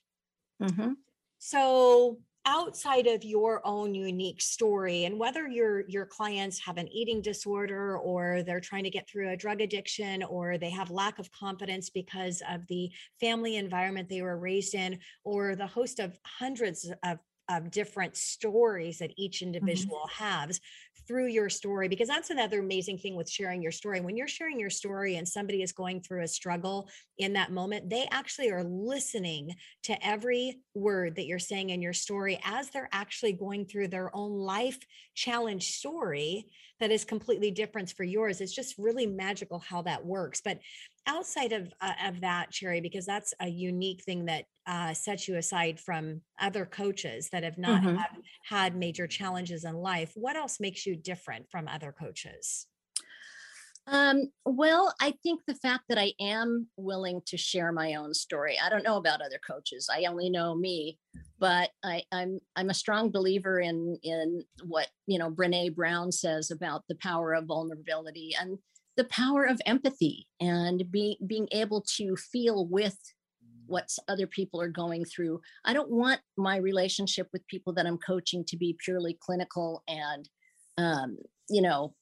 Mm-hmm. 0.63 0.93
So 1.39 2.19
outside 2.47 3.09
of 3.09 3.25
your 3.25 3.61
own 3.67 3.97
unique 3.97 4.41
story 4.41 5.05
and 5.07 5.19
whether 5.19 5.49
your 5.49 5.89
your 5.89 6.07
clients 6.07 6.61
have 6.61 6.77
an 6.77 6.87
eating 6.93 7.21
disorder 7.21 7.99
or 7.99 8.45
they're 8.45 8.61
trying 8.61 8.85
to 8.85 8.91
get 8.91 9.09
through 9.09 9.31
a 9.31 9.37
drug 9.37 9.61
addiction 9.61 10.23
or 10.23 10.57
they 10.57 10.71
have 10.71 10.91
lack 10.91 11.19
of 11.19 11.31
confidence 11.33 11.91
because 11.91 12.41
of 12.49 12.65
the 12.69 12.89
family 13.19 13.57
environment 13.57 14.09
they 14.09 14.23
were 14.23 14.39
raised 14.39 14.75
in 14.75 14.99
or 15.25 15.57
the 15.57 15.67
host 15.67 15.99
of 15.99 16.17
hundreds 16.25 16.93
of 17.05 17.19
of 17.49 17.71
different 17.71 18.17
stories 18.17 18.99
that 18.99 19.13
each 19.17 19.39
mm-hmm. 19.39 19.55
individual 19.55 20.09
mm-hmm. 20.09 20.25
has 20.25 20.61
through 21.07 21.27
your 21.27 21.49
story 21.49 21.89
because 21.89 22.09
that's 22.09 22.31
another 22.31 22.61
amazing 22.61 22.99
thing 22.99 23.17
with 23.17 23.29
sharing 23.29 23.63
your 23.63 23.73
story. 23.73 24.01
When 24.01 24.17
you're 24.17 24.29
sharing 24.29 24.59
your 24.59 24.71
story 24.71 25.17
and 25.17 25.29
somebody 25.29 25.63
is 25.63 25.73
going 25.73 26.01
through 26.01 26.23
a 26.23 26.29
struggle 26.29 26.89
in 27.19 27.35
that 27.35 27.53
moment 27.53 27.89
they 27.89 28.09
actually 28.11 28.51
are 28.51 28.65
listening 28.65 29.55
to 29.85 30.07
every 30.07 30.61
word 30.75 31.17
that 31.17 31.27
you're 31.27 31.39
saying 31.39 31.71
in 31.71 31.83
your 31.83 31.93
story 31.93 32.41
as 32.45 32.71
they're 32.71 32.89
actually 32.93 33.33
going 33.33 33.67
through 33.67 33.89
their 33.89 34.15
own 34.15 34.33
life 34.33 34.79
challenge 35.15 35.71
story 35.71 36.47
that 36.83 36.91
is 36.91 37.05
completely 37.05 37.53
different 37.53 37.93
for 37.97 38.03
yours 38.03 38.41
it's 38.41 38.53
just 38.53 38.77
really 38.77 39.07
magical 39.07 39.61
how 39.61 39.81
that 39.81 40.05
works 40.05 40.41
but 40.45 40.59
outside 41.07 41.53
of 41.53 41.73
uh, 41.81 41.93
of 42.07 42.21
that 42.21 42.51
cherry 42.51 42.81
because 42.81 43.07
that's 43.07 43.33
a 43.41 43.49
unique 43.49 44.03
thing 44.03 44.25
that 44.25 44.45
uh, 44.67 44.93
sets 44.93 45.29
you 45.29 45.37
aside 45.37 45.79
from 45.79 46.21
other 46.41 46.67
coaches 46.67 47.29
that 47.31 47.45
have 47.45 47.57
not 47.57 47.83
mm-hmm. 47.83 47.97
have 47.97 48.17
had 48.45 48.77
major 48.77 49.07
challenges 49.07 49.65
in 49.65 49.75
life 49.75 50.11
what 50.17 50.35
else 50.35 50.59
makes 50.59 50.85
you 50.85 50.97
different 50.97 51.47
from 51.51 51.69
other 51.69 51.95
coaches 51.97 52.67
um, 53.89 54.31
well, 54.45 54.95
I 55.01 55.15
think 55.23 55.41
the 55.47 55.57
fact 55.57 55.85
that 55.89 55.99
I 55.99 56.13
am 56.21 56.69
willing 56.77 57.21
to 57.27 57.37
share 57.37 57.73
my 57.73 57.95
own 57.95 58.15
story. 58.15 58.57
I 58.63 58.69
don't 58.69 58.85
know 58.85 58.97
about 58.97 59.21
other 59.21 59.41
coaches. 59.45 59.89
I 59.93 60.05
only 60.05 60.31
know 60.31 60.55
me, 60.55 60.99
but 61.41 61.71
I, 61.85 62.05
I'm 62.13 62.39
I'm 62.55 62.71
a 62.71 62.75
strong 62.75 63.11
believer 63.11 63.59
in 63.59 63.99
in 64.05 64.45
what 64.65 64.89
you 65.07 65.19
know 65.19 65.31
Brene 65.31 65.75
Brown 65.75 66.13
says 66.13 66.51
about 66.53 66.85
the 66.89 66.95
power 66.97 67.35
of 67.35 67.47
vulnerability 67.47 68.35
and 68.41 68.59
the 68.97 69.05
power 69.05 69.45
of 69.45 69.61
empathy 69.67 70.29
and 70.41 70.85
being 70.91 71.17
being 71.27 71.49
able 71.51 71.85
to 71.97 72.15
feel 72.17 72.67
with 72.69 72.97
what 73.67 73.89
other 74.07 74.29
people 74.29 74.61
are 74.61 74.69
going 74.69 75.05
through. 75.05 75.41
I 75.65 75.73
don't 75.73 75.91
want 75.91 76.21
my 76.37 76.57
relationship 76.57 77.29
with 77.33 77.47
people 77.49 77.73
that 77.75 77.87
I'm 77.87 77.99
coaching 77.99 78.45
to 78.47 78.57
be 78.57 78.77
purely 78.85 79.19
clinical 79.21 79.83
and 79.89 80.29
um, 80.79 81.19
you 81.51 81.63
know 81.63 81.95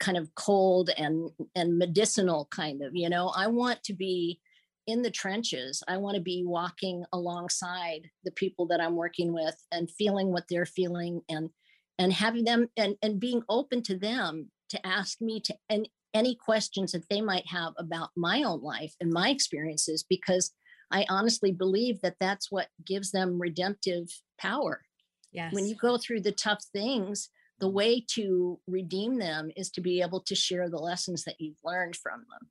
kind 0.00 0.16
of 0.16 0.34
cold 0.34 0.90
and 0.96 1.30
and 1.54 1.78
medicinal 1.78 2.48
kind 2.50 2.82
of 2.82 2.94
you 2.94 3.08
know? 3.08 3.32
I 3.36 3.46
want 3.46 3.82
to 3.84 3.94
be 3.94 4.40
in 4.86 5.02
the 5.02 5.10
trenches. 5.10 5.82
I 5.88 5.96
want 5.96 6.14
to 6.16 6.22
be 6.22 6.44
walking 6.46 7.04
alongside 7.12 8.10
the 8.24 8.30
people 8.32 8.66
that 8.66 8.80
i'm 8.80 8.96
working 8.96 9.32
with 9.32 9.56
and 9.72 9.90
feeling 9.90 10.32
what 10.32 10.44
they're 10.48 10.66
feeling 10.66 11.22
and 11.28 11.50
and 11.98 12.12
having 12.12 12.44
them 12.44 12.68
and 12.76 12.96
and 13.02 13.20
being 13.20 13.42
open 13.48 13.82
to 13.82 13.98
them 13.98 14.50
to 14.68 14.86
ask 14.86 15.20
me 15.20 15.40
to 15.40 15.54
and 15.68 15.88
any 16.14 16.34
questions 16.34 16.92
that 16.92 17.08
they 17.10 17.20
might 17.20 17.46
have 17.46 17.72
about 17.78 18.10
my 18.16 18.42
own 18.42 18.62
life 18.62 18.94
and 19.00 19.12
my 19.12 19.30
experiences 19.30 20.04
because 20.08 20.52
i 20.90 21.04
honestly 21.08 21.52
believe 21.52 22.00
that 22.00 22.16
that's 22.20 22.50
what 22.50 22.68
gives 22.84 23.10
them 23.10 23.40
redemptive 23.40 24.08
power. 24.38 24.82
Yes. 25.32 25.52
when 25.52 25.66
you 25.66 25.74
go 25.74 25.98
through 25.98 26.20
the 26.20 26.32
tough 26.32 26.64
things 26.72 27.28
the 27.58 27.68
way 27.68 28.04
to 28.14 28.58
redeem 28.66 29.18
them 29.18 29.50
is 29.56 29.70
to 29.70 29.80
be 29.80 30.02
able 30.02 30.20
to 30.20 30.34
share 30.34 30.68
the 30.68 30.78
lessons 30.78 31.24
that 31.24 31.40
you've 31.40 31.58
learned 31.64 31.96
from 31.96 32.20
them. 32.30 32.48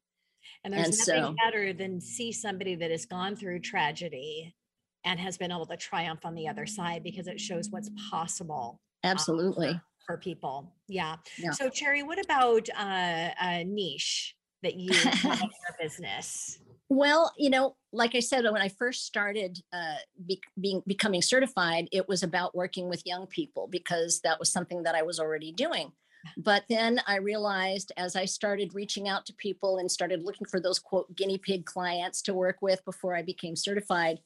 And 0.63 0.74
there's 0.74 0.88
and 0.88 0.98
nothing 0.98 1.24
so, 1.24 1.36
better 1.46 1.74
than 1.74 2.02
see 2.02 2.32
somebody 2.32 2.76
that 2.76 2.89
has 2.89 3.06
gone 3.06 3.36
through 3.36 3.60
tragedy 3.60 4.56
and 5.04 5.20
has 5.20 5.38
been 5.38 5.52
able 5.52 5.68
to 5.68 5.78
triumph 5.78 6.26
on 6.26 6.34
the 6.34 6.48
other 6.48 6.65
side 6.65 7.04
because 7.04 7.28
it 7.28 7.39
shows 7.39 7.70
what's 7.70 7.91
possible. 8.10 8.80
Um, 9.04 9.12
absolutely. 9.12 9.70
Um, 9.70 9.82
for, 10.06 10.15
for, 10.15 10.18
people. 10.18 10.74
Yeah. 10.88 11.18
yeah. 11.38 11.52
So 11.52 11.70
Cherry, 11.70 12.02
what 12.02 12.24
about 12.24 12.68
uh, 12.76 13.30
a 13.39 13.63
niche 13.63 14.36
that 14.63 14.76
you 14.76 14.91
have 14.94 15.24
in 15.24 15.39
your 15.41 15.76
business? 15.80 16.58
Well, 16.89 17.34
you 17.38 17.50
know, 17.50 17.76
like 17.91 18.13
I 18.13 18.19
said, 18.19 18.43
when 18.43 18.62
I 18.62 18.69
first 18.69 19.06
started 19.06 19.60
uh, 19.74 19.95
be, 20.26 20.39
being 20.60 20.84
becoming 20.86 21.21
certified, 21.21 21.88
it 21.91 22.08
was 22.08 22.21
about 22.21 22.56
working 22.56 22.89
with 22.89 23.06
young 23.06 23.26
people 23.28 23.67
because 23.67 24.21
that 24.21 24.39
was 24.39 24.52
something 24.52 24.84
that 24.84 24.95
I 24.95 25.02
was 25.02 25.19
already 25.19 25.52
doing. 25.52 25.91
But 26.38 26.63
then 26.69 27.02
I 27.08 27.17
realized 27.17 27.91
as 27.98 28.15
I 28.15 28.26
started 28.26 28.74
reaching 28.74 29.08
out 29.08 29.26
to 29.28 29.34
people 29.34 29.78
and 29.78 29.89
started 29.89 30.24
looking 30.24 30.48
for 30.48 30.60
those 30.60 30.80
quote 30.80 31.15
guinea 31.15 31.38
pig 31.38 31.65
clients 31.65 32.21
to 32.24 32.34
work 32.34 32.58
with 32.62 32.84
before 32.86 33.15
I 33.15 33.21
became 33.21 33.56
certified, 33.56 34.19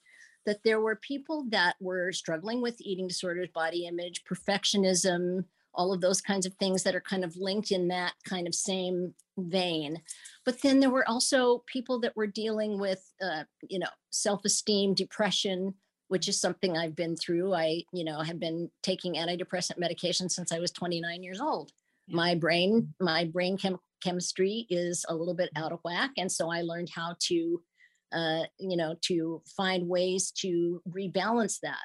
that 0.46 0.60
there 0.64 0.82
were 0.82 0.96
people 0.96 1.46
that 1.50 1.76
were 1.80 2.12
struggling 2.12 2.62
with 2.62 2.82
eating 2.82 3.08
disorders, 3.08 3.50
body 3.54 3.86
image, 3.86 4.24
perfectionism, 4.24 5.46
all 5.74 5.94
of 5.94 6.02
those 6.02 6.22
kinds 6.22 6.46
of 6.46 6.54
things 6.56 6.84
that 6.84 6.96
are 6.96 7.02
kind 7.02 7.24
of 7.24 7.36
linked 7.38 7.72
in 7.72 7.88
that 7.90 8.14
kind 8.26 8.48
of 8.48 8.56
same 8.56 9.14
vein. 9.38 10.02
But 10.46 10.62
then 10.62 10.80
there 10.80 10.90
were 10.90 11.08
also 11.08 11.64
people 11.68 12.00
that 12.02 12.16
were 12.16 12.28
dealing 12.28 12.80
with, 12.80 13.04
uh, 13.22 13.44
you 13.70 13.80
know, 13.80 13.88
self-esteem, 14.10 14.94
depression, 14.96 15.76
which 16.08 16.28
is 16.28 16.42
something 16.42 16.78
I've 16.78 16.96
been 16.96 17.16
through. 17.16 17.54
I, 17.54 17.84
you 17.94 18.04
know, 18.04 18.20
have 18.22 18.40
been 18.40 18.70
taking 18.84 19.14
antidepressant 19.14 19.78
medication 19.78 20.28
since 20.28 20.52
I 20.52 20.60
was 20.60 20.72
29 20.72 21.24
years 21.24 21.40
old. 21.40 21.72
My 22.10 22.36
brain, 22.36 22.94
my 23.00 23.26
brain 23.26 23.58
chem- 23.58 23.80
chemistry 24.04 24.66
is 24.70 25.06
a 25.08 25.16
little 25.16 25.36
bit 25.36 25.52
out 25.56 25.72
of 25.72 25.80
whack, 25.84 26.12
and 26.18 26.32
so 26.32 26.52
I 26.52 26.62
learned 26.62 26.90
how 26.94 27.16
to, 27.28 27.62
uh, 28.12 28.44
you 28.58 28.76
know, 28.76 28.96
to 29.02 29.44
find 29.56 29.88
ways 29.88 30.32
to 30.40 30.82
rebalance 30.90 31.60
that. 31.62 31.78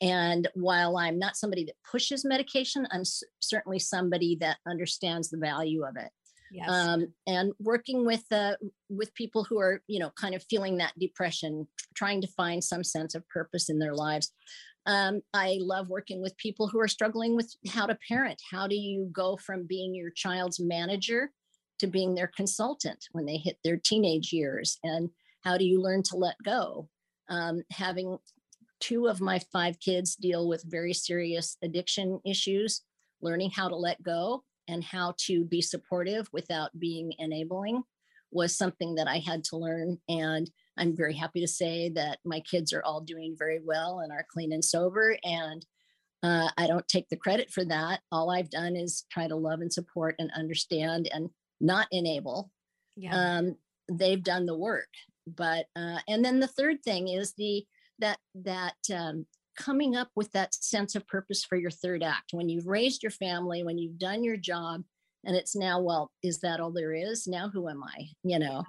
And 0.00 0.48
while 0.54 0.96
I'm 0.96 1.18
not 1.18 1.36
somebody 1.36 1.64
that 1.64 1.74
pushes 1.90 2.24
medication, 2.24 2.86
I'm 2.90 3.02
s- 3.02 3.22
certainly 3.40 3.78
somebody 3.78 4.36
that 4.40 4.58
understands 4.66 5.28
the 5.28 5.38
value 5.38 5.84
of 5.84 5.96
it. 5.96 6.10
Yes. 6.52 6.68
Um, 6.68 7.14
and 7.26 7.52
working 7.60 8.04
with 8.04 8.24
uh, 8.32 8.56
with 8.88 9.14
people 9.14 9.44
who 9.44 9.60
are 9.60 9.82
you 9.86 10.00
know 10.00 10.10
kind 10.20 10.34
of 10.34 10.44
feeling 10.50 10.78
that 10.78 10.98
depression, 10.98 11.68
trying 11.94 12.20
to 12.22 12.26
find 12.26 12.62
some 12.62 12.82
sense 12.82 13.14
of 13.14 13.28
purpose 13.28 13.68
in 13.68 13.78
their 13.78 13.94
lives. 13.94 14.32
Um, 14.86 15.20
I 15.34 15.58
love 15.60 15.90
working 15.90 16.22
with 16.22 16.36
people 16.38 16.66
who 16.66 16.80
are 16.80 16.88
struggling 16.88 17.36
with 17.36 17.54
how 17.68 17.86
to 17.86 17.98
parent. 18.08 18.40
How 18.50 18.66
do 18.66 18.74
you 18.74 19.10
go 19.12 19.36
from 19.36 19.66
being 19.66 19.94
your 19.94 20.10
child's 20.10 20.58
manager 20.58 21.30
to 21.78 21.86
being 21.86 22.14
their 22.14 22.30
consultant 22.34 23.06
when 23.12 23.26
they 23.26 23.36
hit 23.36 23.58
their 23.62 23.76
teenage 23.76 24.32
years? 24.32 24.78
And 24.82 25.10
how 25.42 25.56
do 25.58 25.64
you 25.64 25.80
learn 25.80 26.02
to 26.04 26.16
let 26.16 26.36
go? 26.44 26.88
Um, 27.28 27.62
having 27.70 28.18
two 28.80 29.06
of 29.06 29.20
my 29.20 29.38
five 29.52 29.78
kids 29.80 30.16
deal 30.16 30.48
with 30.48 30.64
very 30.66 30.92
serious 30.92 31.56
addiction 31.62 32.20
issues, 32.24 32.82
learning 33.20 33.50
how 33.50 33.68
to 33.68 33.76
let 33.76 34.02
go 34.02 34.42
and 34.68 34.82
how 34.82 35.14
to 35.18 35.44
be 35.44 35.60
supportive 35.60 36.28
without 36.32 36.78
being 36.78 37.12
enabling 37.18 37.82
was 38.32 38.56
something 38.56 38.94
that 38.94 39.08
I 39.08 39.18
had 39.18 39.42
to 39.44 39.56
learn. 39.56 39.98
And 40.08 40.50
I'm 40.76 40.96
very 40.96 41.14
happy 41.14 41.40
to 41.40 41.48
say 41.48 41.88
that 41.90 42.18
my 42.24 42.40
kids 42.40 42.72
are 42.72 42.82
all 42.84 43.00
doing 43.00 43.34
very 43.38 43.60
well 43.62 44.00
and 44.00 44.12
are 44.12 44.26
clean 44.32 44.52
and 44.52 44.64
sober. 44.64 45.16
And 45.24 45.66
uh, 46.22 46.48
I 46.56 46.66
don't 46.66 46.86
take 46.86 47.08
the 47.08 47.16
credit 47.16 47.50
for 47.50 47.64
that. 47.64 48.00
All 48.12 48.30
I've 48.30 48.50
done 48.50 48.76
is 48.76 49.04
try 49.10 49.26
to 49.26 49.36
love 49.36 49.60
and 49.60 49.72
support 49.72 50.14
and 50.18 50.30
understand 50.36 51.08
and 51.12 51.30
not 51.60 51.88
enable. 51.90 52.50
Yeah. 52.96 53.38
Um, 53.38 53.56
they've 53.90 54.22
done 54.22 54.46
the 54.46 54.56
work. 54.56 54.88
But, 55.26 55.66
uh, 55.74 55.98
and 56.08 56.24
then 56.24 56.40
the 56.40 56.46
third 56.46 56.82
thing 56.82 57.08
is 57.08 57.32
the, 57.32 57.64
that 58.00 58.18
that 58.34 58.76
um, 58.94 59.26
coming 59.58 59.96
up 59.96 60.08
with 60.14 60.30
that 60.32 60.54
sense 60.54 60.94
of 60.94 61.06
purpose 61.06 61.44
for 61.44 61.56
your 61.56 61.70
third 61.70 62.02
act 62.02 62.32
when 62.32 62.48
you've 62.48 62.66
raised 62.66 63.02
your 63.02 63.12
family, 63.12 63.62
when 63.62 63.78
you've 63.78 63.98
done 63.98 64.24
your 64.24 64.36
job, 64.36 64.82
and 65.24 65.36
it's 65.36 65.54
now, 65.54 65.80
well, 65.80 66.10
is 66.22 66.40
that 66.40 66.60
all 66.60 66.72
there 66.72 66.94
is? 66.94 67.26
Now 67.26 67.50
who 67.50 67.68
am 67.68 67.82
I? 67.84 68.08
You 68.22 68.38
know, 68.38 68.64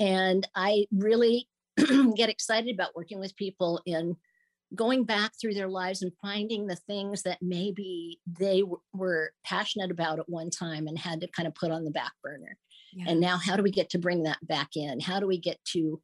and 0.00 0.46
I 0.54 0.86
really 0.92 1.48
get 2.16 2.28
excited 2.28 2.74
about 2.74 2.96
working 2.96 3.20
with 3.20 3.36
people 3.36 3.80
in 3.86 4.16
going 4.74 5.04
back 5.04 5.32
through 5.38 5.54
their 5.54 5.68
lives 5.68 6.02
and 6.02 6.12
finding 6.22 6.66
the 6.66 6.76
things 6.76 7.22
that 7.22 7.38
maybe 7.42 8.18
they 8.26 8.60
w- 8.60 8.80
were 8.94 9.32
passionate 9.44 9.90
about 9.90 10.18
at 10.18 10.28
one 10.28 10.50
time 10.50 10.86
and 10.86 10.98
had 10.98 11.20
to 11.20 11.28
kind 11.28 11.46
of 11.46 11.54
put 11.54 11.70
on 11.70 11.84
the 11.84 11.90
back 11.90 12.12
burner. 12.22 12.56
Yeah. 12.94 13.06
And 13.08 13.20
now, 13.20 13.36
how 13.36 13.56
do 13.56 13.62
we 13.62 13.70
get 13.70 13.90
to 13.90 13.98
bring 13.98 14.22
that 14.24 14.44
back 14.46 14.70
in? 14.76 15.00
How 15.00 15.20
do 15.20 15.26
we 15.26 15.38
get 15.38 15.58
to 15.72 16.00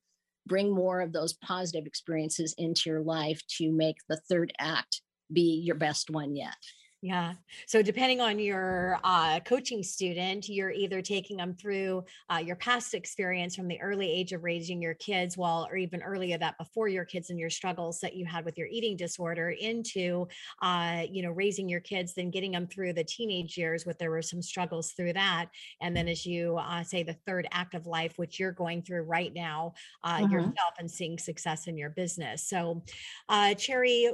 bring 0.48 0.74
more 0.74 1.00
of 1.00 1.12
those 1.12 1.34
positive 1.34 1.86
experiences 1.86 2.54
into 2.58 2.82
your 2.86 3.02
life 3.02 3.40
to 3.58 3.70
make 3.70 3.96
the 4.08 4.20
third 4.28 4.52
act 4.58 5.02
be 5.32 5.62
your 5.64 5.76
best 5.76 6.10
one 6.10 6.34
yet? 6.34 6.56
Yeah. 7.00 7.34
So 7.66 7.80
depending 7.80 8.20
on 8.20 8.40
your 8.40 8.98
uh, 9.04 9.38
coaching 9.40 9.84
student, 9.84 10.48
you're 10.48 10.72
either 10.72 11.00
taking 11.00 11.36
them 11.36 11.54
through 11.54 12.04
uh, 12.28 12.38
your 12.38 12.56
past 12.56 12.92
experience 12.92 13.54
from 13.54 13.68
the 13.68 13.80
early 13.80 14.10
age 14.10 14.32
of 14.32 14.42
raising 14.42 14.82
your 14.82 14.94
kids, 14.94 15.36
while 15.36 15.68
or 15.70 15.76
even 15.76 16.02
earlier 16.02 16.36
that 16.38 16.58
before 16.58 16.88
your 16.88 17.04
kids 17.04 17.30
and 17.30 17.38
your 17.38 17.50
struggles 17.50 18.00
that 18.00 18.16
you 18.16 18.26
had 18.26 18.44
with 18.44 18.58
your 18.58 18.66
eating 18.66 18.96
disorder, 18.96 19.50
into 19.50 20.26
uh, 20.60 21.04
you 21.08 21.22
know 21.22 21.30
raising 21.30 21.68
your 21.68 21.78
kids, 21.78 22.14
then 22.14 22.30
getting 22.30 22.50
them 22.50 22.66
through 22.66 22.92
the 22.92 23.04
teenage 23.04 23.56
years, 23.56 23.86
with 23.86 23.96
there 23.98 24.10
were 24.10 24.20
some 24.20 24.42
struggles 24.42 24.90
through 24.90 25.12
that, 25.12 25.46
and 25.80 25.96
then 25.96 26.08
as 26.08 26.26
you 26.26 26.56
uh, 26.56 26.82
say 26.82 27.04
the 27.04 27.16
third 27.26 27.46
act 27.52 27.74
of 27.74 27.86
life, 27.86 28.14
which 28.16 28.40
you're 28.40 28.50
going 28.50 28.82
through 28.82 29.02
right 29.02 29.32
now 29.32 29.72
uh, 30.02 30.18
mm-hmm. 30.18 30.32
yourself 30.32 30.74
and 30.80 30.90
seeing 30.90 31.16
success 31.16 31.68
in 31.68 31.78
your 31.78 31.90
business. 31.90 32.48
So, 32.48 32.82
uh, 33.28 33.54
Cherry, 33.54 34.10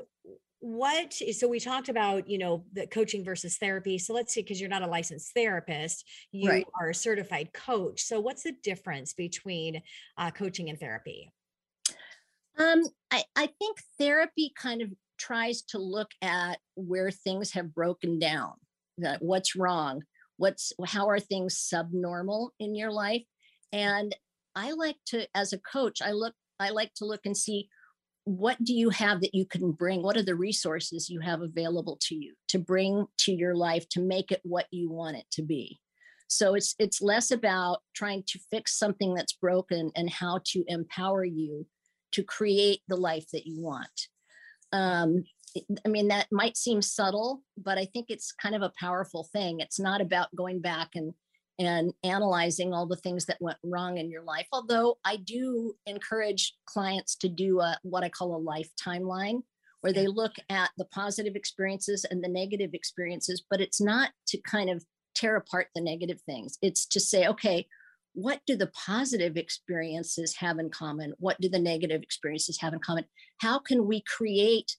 what 0.64 1.12
so 1.12 1.46
we 1.46 1.60
talked 1.60 1.90
about 1.90 2.26
you 2.26 2.38
know 2.38 2.64
the 2.72 2.86
coaching 2.86 3.22
versus 3.22 3.58
therapy 3.58 3.98
so 3.98 4.14
let's 4.14 4.32
see 4.32 4.40
because 4.40 4.58
you're 4.58 4.70
not 4.70 4.80
a 4.80 4.86
licensed 4.86 5.30
therapist 5.34 6.08
you 6.32 6.48
right. 6.48 6.66
are 6.80 6.88
a 6.88 6.94
certified 6.94 7.52
coach 7.52 8.00
so 8.00 8.18
what's 8.18 8.44
the 8.44 8.54
difference 8.62 9.12
between 9.12 9.82
uh, 10.16 10.30
coaching 10.30 10.70
and 10.70 10.80
therapy 10.80 11.30
um 12.58 12.82
I, 13.10 13.24
I 13.36 13.50
think 13.58 13.76
therapy 13.98 14.54
kind 14.56 14.80
of 14.80 14.88
tries 15.18 15.60
to 15.64 15.78
look 15.78 16.10
at 16.22 16.58
where 16.76 17.10
things 17.10 17.50
have 17.52 17.74
broken 17.74 18.18
down 18.18 18.54
that 18.96 19.20
what's 19.20 19.54
wrong 19.54 20.02
what's 20.38 20.72
how 20.86 21.10
are 21.10 21.20
things 21.20 21.58
subnormal 21.58 22.52
in 22.58 22.74
your 22.74 22.90
life 22.90 23.24
and 23.70 24.16
i 24.54 24.72
like 24.72 24.96
to 25.08 25.26
as 25.34 25.52
a 25.52 25.58
coach 25.58 26.00
i 26.00 26.12
look 26.12 26.32
i 26.58 26.70
like 26.70 26.94
to 26.94 27.04
look 27.04 27.20
and 27.26 27.36
see 27.36 27.68
what 28.25 28.62
do 28.64 28.72
you 28.72 28.91
have 28.91 29.20
that 29.20 29.35
you 29.35 29.45
can 29.45 29.72
bring? 29.72 30.03
What 30.03 30.16
are 30.16 30.22
the 30.22 30.35
resources 30.35 31.11
you 31.11 31.20
have 31.20 31.43
available 31.43 31.99
to 32.03 32.14
you 32.14 32.35
to 32.49 32.59
bring 32.59 33.07
to 33.18 33.33
your 33.33 33.55
life 33.55 33.89
to 33.91 34.01
make 34.01 34.33
it 34.33 34.41
what 34.43 34.66
you 34.70 34.91
want 34.91 35.16
it 35.16 35.27
to 35.33 35.43
be? 35.43 35.79
So 36.27 36.55
it's 36.55 36.75
it's 36.79 37.03
less 37.03 37.31
about 37.31 37.83
trying 37.95 38.25
to 38.29 38.39
fix 38.51 38.79
something 38.79 39.14
that's 39.14 39.35
broken 39.35 39.91
and 39.95 40.11
how 40.11 40.41
to 40.47 40.64
empower 40.68 41.25
you 41.25 41.66
to 42.12 42.22
create 42.22 42.81
the 42.89 42.97
life 42.97 43.27
that 43.33 43.47
you 43.47 43.61
want. 43.61 44.09
Um, 44.72 45.25
i 45.87 45.89
mean 45.89 46.09
that 46.09 46.27
might 46.33 46.57
seem 46.57 46.83
subtle 46.83 47.43
but 47.57 47.79
i 47.79 47.85
think 47.85 48.07
it's 48.09 48.33
kind 48.33 48.57
of 48.57 48.62
a 48.62 48.72
powerful 48.79 49.29
thing. 49.33 49.61
It's 49.61 49.79
not 49.79 50.01
about 50.01 50.35
going 50.35 50.61
back 50.61 50.91
and 50.97 51.14
and 51.59 51.92
analyzing 52.02 52.72
all 52.72 52.86
the 52.86 52.96
things 52.96 53.26
that 53.26 53.40
went 53.40 53.59
wrong 53.62 53.98
in 53.98 54.11
your 54.11 54.22
life. 54.22 54.46
Although 54.52 54.98
I 55.05 55.16
do 55.16 55.74
encourage 55.86 56.55
clients 56.66 57.14
to 57.16 57.28
do 57.28 57.61
a, 57.61 57.78
what 57.82 58.05
I 58.05 58.09
call 58.09 58.34
a 58.34 58.38
life 58.38 58.70
timeline, 58.76 59.42
where 59.80 59.92
they 59.92 60.07
look 60.07 60.36
at 60.48 60.70
the 60.78 60.86
positive 60.86 61.36
experiences 61.36 62.07
and 62.11 62.24
the 62.24 62.28
negative 62.28 62.70
experiences, 62.72 63.44
but 63.50 63.61
it's 63.61 63.80
not 63.80 64.11
to 64.28 64.38
kind 64.38 64.70
of 64.70 64.84
tear 65.14 65.36
apart 65.36 65.68
the 65.74 65.80
negative 65.80 66.20
things. 66.22 66.59
It's 66.62 66.86
to 66.86 67.00
say, 67.00 67.26
okay, 67.26 67.66
what 68.14 68.40
do 68.46 68.57
the 68.57 68.68
positive 68.68 69.36
experiences 69.36 70.36
have 70.36 70.59
in 70.59 70.70
common? 70.70 71.12
What 71.18 71.40
do 71.40 71.48
the 71.48 71.59
negative 71.59 72.02
experiences 72.02 72.61
have 72.61 72.72
in 72.72 72.78
common? 72.78 73.05
How 73.38 73.59
can 73.59 73.86
we 73.86 74.00
create 74.02 74.76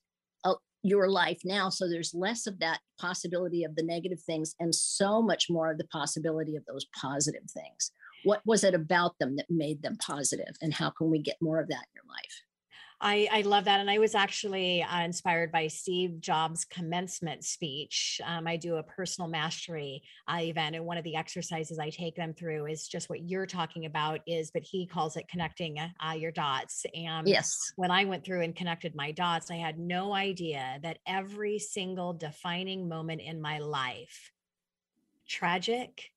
your 0.85 1.09
life 1.09 1.39
now 1.43 1.67
so 1.67 1.89
there's 1.89 2.13
less 2.13 2.45
of 2.45 2.59
that 2.59 2.79
possibility 2.99 3.63
of 3.63 3.75
the 3.75 3.83
negative 3.83 4.21
things 4.21 4.53
and 4.59 4.73
so 4.73 5.19
much 5.21 5.47
more 5.49 5.71
of 5.71 5.79
the 5.79 5.87
possibility 5.87 6.55
of 6.55 6.63
those 6.65 6.85
positive 6.99 7.49
things. 7.49 7.91
What 8.23 8.41
was 8.45 8.63
it 8.63 8.75
about 8.75 9.17
them 9.19 9.35
that 9.37 9.47
made 9.49 9.81
them 9.81 9.97
positive 9.97 10.55
and 10.61 10.73
how 10.73 10.91
can 10.91 11.09
we 11.09 11.19
get 11.19 11.37
more 11.41 11.59
of 11.59 11.67
that 11.69 11.73
in 11.75 11.95
your 11.95 12.05
life 12.07 12.44
I, 13.05 13.27
I 13.31 13.41
love 13.41 13.65
that. 13.65 13.79
And 13.79 13.87
I 13.87 13.99
was 13.99 14.15
actually 14.15 14.81
uh, 14.81 15.01
inspired 15.01 15.51
by 15.51 15.67
Steve 15.67 16.19
Jobs' 16.19 16.65
commencement 16.65 17.43
speech. 17.43 18.19
Um, 18.25 18.47
I 18.47 18.57
do 18.57 18.77
a 18.77 18.83
personal 18.83 19.29
mastery 19.29 20.01
uh, 20.27 20.39
event, 20.41 20.75
and 20.75 20.85
one 20.85 20.97
of 20.97 21.03
the 21.03 21.15
exercises 21.15 21.77
I 21.77 21.91
take 21.91 22.15
them 22.15 22.33
through 22.33 22.65
is 22.65 22.87
just 22.87 23.07
what 23.07 23.21
you're 23.21 23.45
talking 23.45 23.85
about 23.85 24.21
is, 24.25 24.49
but 24.49 24.63
he 24.63 24.87
calls 24.87 25.17
it 25.17 25.27
connecting 25.27 25.77
uh, 25.77 26.13
your 26.13 26.31
dots. 26.31 26.83
And 26.95 27.27
yes, 27.27 27.55
when 27.75 27.91
I 27.91 28.05
went 28.05 28.25
through 28.25 28.41
and 28.41 28.55
connected 28.55 28.95
my 28.95 29.11
dots, 29.11 29.51
I 29.51 29.57
had 29.57 29.77
no 29.77 30.15
idea 30.15 30.79
that 30.81 30.97
every 31.05 31.59
single 31.59 32.13
defining 32.13 32.89
moment 32.89 33.21
in 33.21 33.39
my 33.39 33.59
life, 33.59 34.31
tragic 35.29 36.09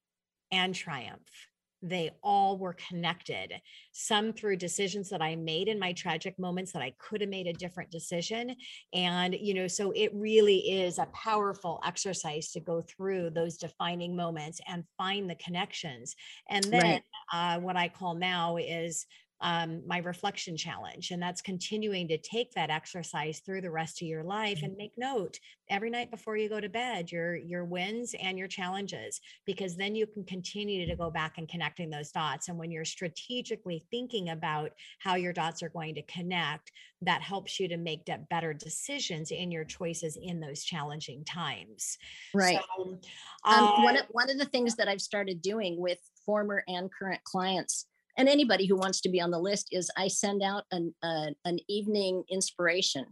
and 0.50 0.74
triumph, 0.74 1.48
they 1.82 2.10
all 2.22 2.58
were 2.58 2.76
connected 2.88 3.52
some 3.92 4.32
through 4.32 4.56
decisions 4.56 5.08
that 5.08 5.22
i 5.22 5.36
made 5.36 5.68
in 5.68 5.78
my 5.78 5.92
tragic 5.92 6.38
moments 6.38 6.72
that 6.72 6.82
i 6.82 6.92
could 6.98 7.20
have 7.20 7.30
made 7.30 7.46
a 7.46 7.52
different 7.52 7.90
decision 7.90 8.54
and 8.92 9.34
you 9.34 9.54
know 9.54 9.68
so 9.68 9.92
it 9.92 10.10
really 10.14 10.58
is 10.58 10.98
a 10.98 11.06
powerful 11.06 11.80
exercise 11.86 12.50
to 12.50 12.60
go 12.60 12.82
through 12.82 13.30
those 13.30 13.56
defining 13.56 14.16
moments 14.16 14.60
and 14.66 14.84
find 14.96 15.30
the 15.30 15.36
connections 15.36 16.16
and 16.50 16.64
then 16.64 16.82
right. 16.82 17.02
uh, 17.32 17.60
what 17.60 17.76
i 17.76 17.88
call 17.88 18.14
now 18.14 18.56
is 18.56 19.06
um, 19.40 19.82
my 19.86 19.98
reflection 19.98 20.56
challenge. 20.56 21.10
And 21.10 21.22
that's 21.22 21.40
continuing 21.40 22.08
to 22.08 22.18
take 22.18 22.52
that 22.52 22.70
exercise 22.70 23.40
through 23.44 23.60
the 23.60 23.70
rest 23.70 24.02
of 24.02 24.08
your 24.08 24.24
life 24.24 24.60
and 24.62 24.72
mm-hmm. 24.72 24.78
make 24.78 24.92
note 24.96 25.38
every 25.70 25.90
night 25.90 26.10
before 26.10 26.36
you 26.36 26.48
go 26.48 26.60
to 26.60 26.68
bed, 26.68 27.12
your, 27.12 27.36
your 27.36 27.64
wins 27.64 28.14
and 28.20 28.38
your 28.38 28.48
challenges, 28.48 29.20
because 29.46 29.76
then 29.76 29.94
you 29.94 30.06
can 30.06 30.24
continue 30.24 30.86
to 30.86 30.96
go 30.96 31.10
back 31.10 31.34
and 31.38 31.48
connecting 31.48 31.90
those 31.90 32.10
dots. 32.10 32.48
And 32.48 32.58
when 32.58 32.70
you're 32.70 32.84
strategically 32.84 33.84
thinking 33.90 34.30
about 34.30 34.72
how 34.98 35.14
your 35.14 35.32
dots 35.32 35.62
are 35.62 35.68
going 35.68 35.94
to 35.94 36.02
connect, 36.02 36.72
that 37.02 37.22
helps 37.22 37.60
you 37.60 37.68
to 37.68 37.76
make 37.76 38.08
better 38.30 38.52
decisions 38.52 39.30
in 39.30 39.52
your 39.52 39.64
choices 39.64 40.18
in 40.20 40.40
those 40.40 40.64
challenging 40.64 41.24
times. 41.24 41.96
Right. 42.34 42.58
So, 42.76 42.98
uh, 43.44 43.74
um, 43.76 43.84
one, 43.84 43.96
of, 43.96 44.06
one 44.10 44.30
of 44.30 44.38
the 44.38 44.46
things 44.46 44.74
that 44.76 44.88
I've 44.88 45.00
started 45.00 45.40
doing 45.42 45.78
with 45.78 45.98
former 46.26 46.64
and 46.66 46.90
current 46.92 47.22
clients 47.24 47.86
and 48.18 48.28
anybody 48.28 48.66
who 48.66 48.76
wants 48.76 49.00
to 49.02 49.08
be 49.08 49.20
on 49.20 49.30
the 49.30 49.38
list 49.38 49.68
is 49.70 49.90
I 49.96 50.08
send 50.08 50.42
out 50.42 50.64
an, 50.72 50.92
uh, 51.02 51.30
an 51.44 51.58
evening 51.68 52.24
inspiration. 52.28 53.06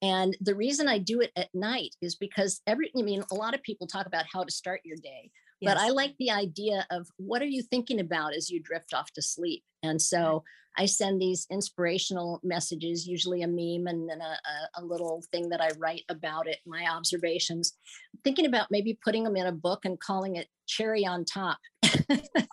And 0.00 0.36
the 0.40 0.54
reason 0.54 0.88
I 0.88 0.98
do 0.98 1.20
it 1.20 1.32
at 1.36 1.54
night 1.54 1.94
is 2.00 2.14
because 2.14 2.62
every, 2.66 2.90
I 2.96 3.02
mean, 3.02 3.22
a 3.30 3.34
lot 3.34 3.54
of 3.54 3.62
people 3.62 3.86
talk 3.86 4.06
about 4.06 4.24
how 4.32 4.44
to 4.44 4.50
start 4.50 4.80
your 4.84 4.96
day, 4.96 5.30
yes. 5.60 5.74
but 5.74 5.80
I 5.80 5.90
like 5.90 6.14
the 6.18 6.30
idea 6.30 6.86
of 6.90 7.08
what 7.18 7.42
are 7.42 7.46
you 7.46 7.62
thinking 7.62 8.00
about 8.00 8.34
as 8.34 8.48
you 8.48 8.60
drift 8.62 8.94
off 8.94 9.12
to 9.12 9.22
sleep? 9.22 9.64
And 9.82 10.00
so 10.00 10.44
I 10.78 10.86
send 10.86 11.20
these 11.20 11.46
inspirational 11.50 12.40
messages, 12.44 13.06
usually 13.06 13.42
a 13.42 13.48
meme 13.48 13.88
and 13.88 14.08
then 14.08 14.20
a, 14.20 14.24
a, 14.24 14.80
a, 14.80 14.84
little 14.84 15.24
thing 15.32 15.48
that 15.48 15.60
I 15.60 15.70
write 15.76 16.04
about 16.08 16.46
it, 16.46 16.58
my 16.64 16.86
observations. 16.86 17.74
thinking 18.22 18.46
about 18.46 18.68
maybe 18.70 18.96
putting 19.04 19.24
them 19.24 19.36
in 19.36 19.46
a 19.46 19.52
book 19.52 19.84
and 19.84 19.98
calling 19.98 20.36
it 20.36 20.46
Cherry 20.66 21.04
on 21.04 21.24
Top 21.24 21.58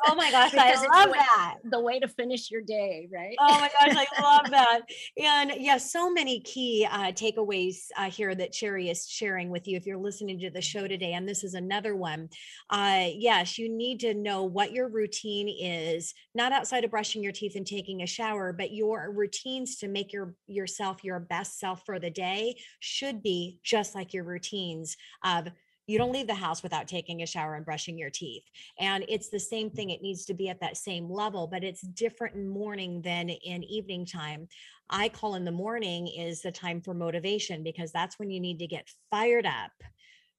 oh 0.08 0.16
my 0.16 0.32
gosh, 0.32 0.54
I 0.56 0.74
love 0.74 1.14
that. 1.14 1.56
The 1.64 1.80
way 1.80 2.00
to 2.00 2.08
finish 2.08 2.52
your 2.52 2.62
day, 2.62 3.08
right? 3.12 3.36
Oh 3.40 3.60
my 3.60 3.70
gosh, 3.80 3.96
I 3.96 4.22
love 4.22 4.50
that. 4.52 4.82
And 5.18 5.50
yes, 5.52 5.60
yeah, 5.60 5.78
so 5.78 6.12
many 6.12 6.40
key 6.42 6.88
uh, 6.90 7.12
takeaways 7.12 7.88
uh, 7.98 8.10
here 8.10 8.36
that 8.36 8.52
Cherry 8.52 8.90
is 8.90 9.08
sharing 9.08 9.50
with 9.50 9.68
you 9.68 9.78
if 9.78 9.86
you're 9.86 9.98
listening 9.98 10.40
to 10.40 10.50
the 10.50 10.62
show 10.62 10.88
today. 10.88 11.14
And 11.14 11.28
this 11.28 11.44
is 11.44 11.54
another 11.54 11.96
one. 11.96 12.30
Uh, 12.70 13.08
yes, 13.14 13.58
you 13.58 13.70
need 13.70 14.00
to 14.02 14.14
know 14.14 14.44
what 14.44 14.72
your 14.72 14.90
routine 14.90 15.50
is, 15.50 16.14
not 16.34 16.52
outside 16.52 16.84
of 16.84 16.92
brushing 16.92 17.24
your 17.24 17.32
teeth 17.32 17.56
and 17.56 17.66
taking 17.66 18.02
a 18.02 18.08
shower, 18.08 18.54
but 18.54 18.72
your 18.72 19.12
routines 19.12 19.78
to 19.78 19.88
make 19.88 20.14
your 20.14 20.36
yourself 20.48 21.04
your 21.04 21.20
best 21.20 21.60
self 21.60 21.84
for 21.86 22.00
the 22.00 22.10
day 22.10 22.56
should 22.80 23.22
be 23.22 23.60
just 23.64 23.96
like 23.96 24.14
your 24.14 24.24
routines 24.24 24.98
of 25.24 25.48
you 25.88 25.98
don't 25.98 26.12
leave 26.12 26.28
the 26.28 26.34
house 26.34 26.64
without 26.64 26.88
taking 26.88 27.22
a 27.22 27.28
shower 27.28 27.56
and 27.56 27.66
brushing 27.66 27.98
your 27.98 28.10
teeth 28.10 28.44
and 28.80 29.06
it's 29.08 29.30
the 29.30 29.40
same 29.40 29.70
thing 29.70 29.90
it 29.90 30.02
needs 30.02 30.26
to 30.26 30.34
be 30.34 30.50
at 30.50 30.60
that 30.60 30.78
same 30.78 31.10
level 31.10 31.48
but 31.48 31.64
it's 31.64 31.82
different 31.82 32.36
in 32.36 32.48
morning 32.48 33.02
than 33.02 33.30
in 33.30 33.64
evening 33.64 34.06
time. 34.06 34.48
I 34.90 35.10
call 35.10 35.36
in 35.36 35.46
the 35.46 35.52
morning 35.52 36.08
is 36.08 36.42
the 36.42 36.52
time 36.52 36.82
for 36.82 36.94
motivation 36.94 37.64
because 37.64 37.92
that's 37.92 38.20
when 38.20 38.30
you 38.30 38.40
need 38.40 38.60
to 38.60 38.68
get 38.68 38.90
fired 39.10 39.46
up 39.46 39.72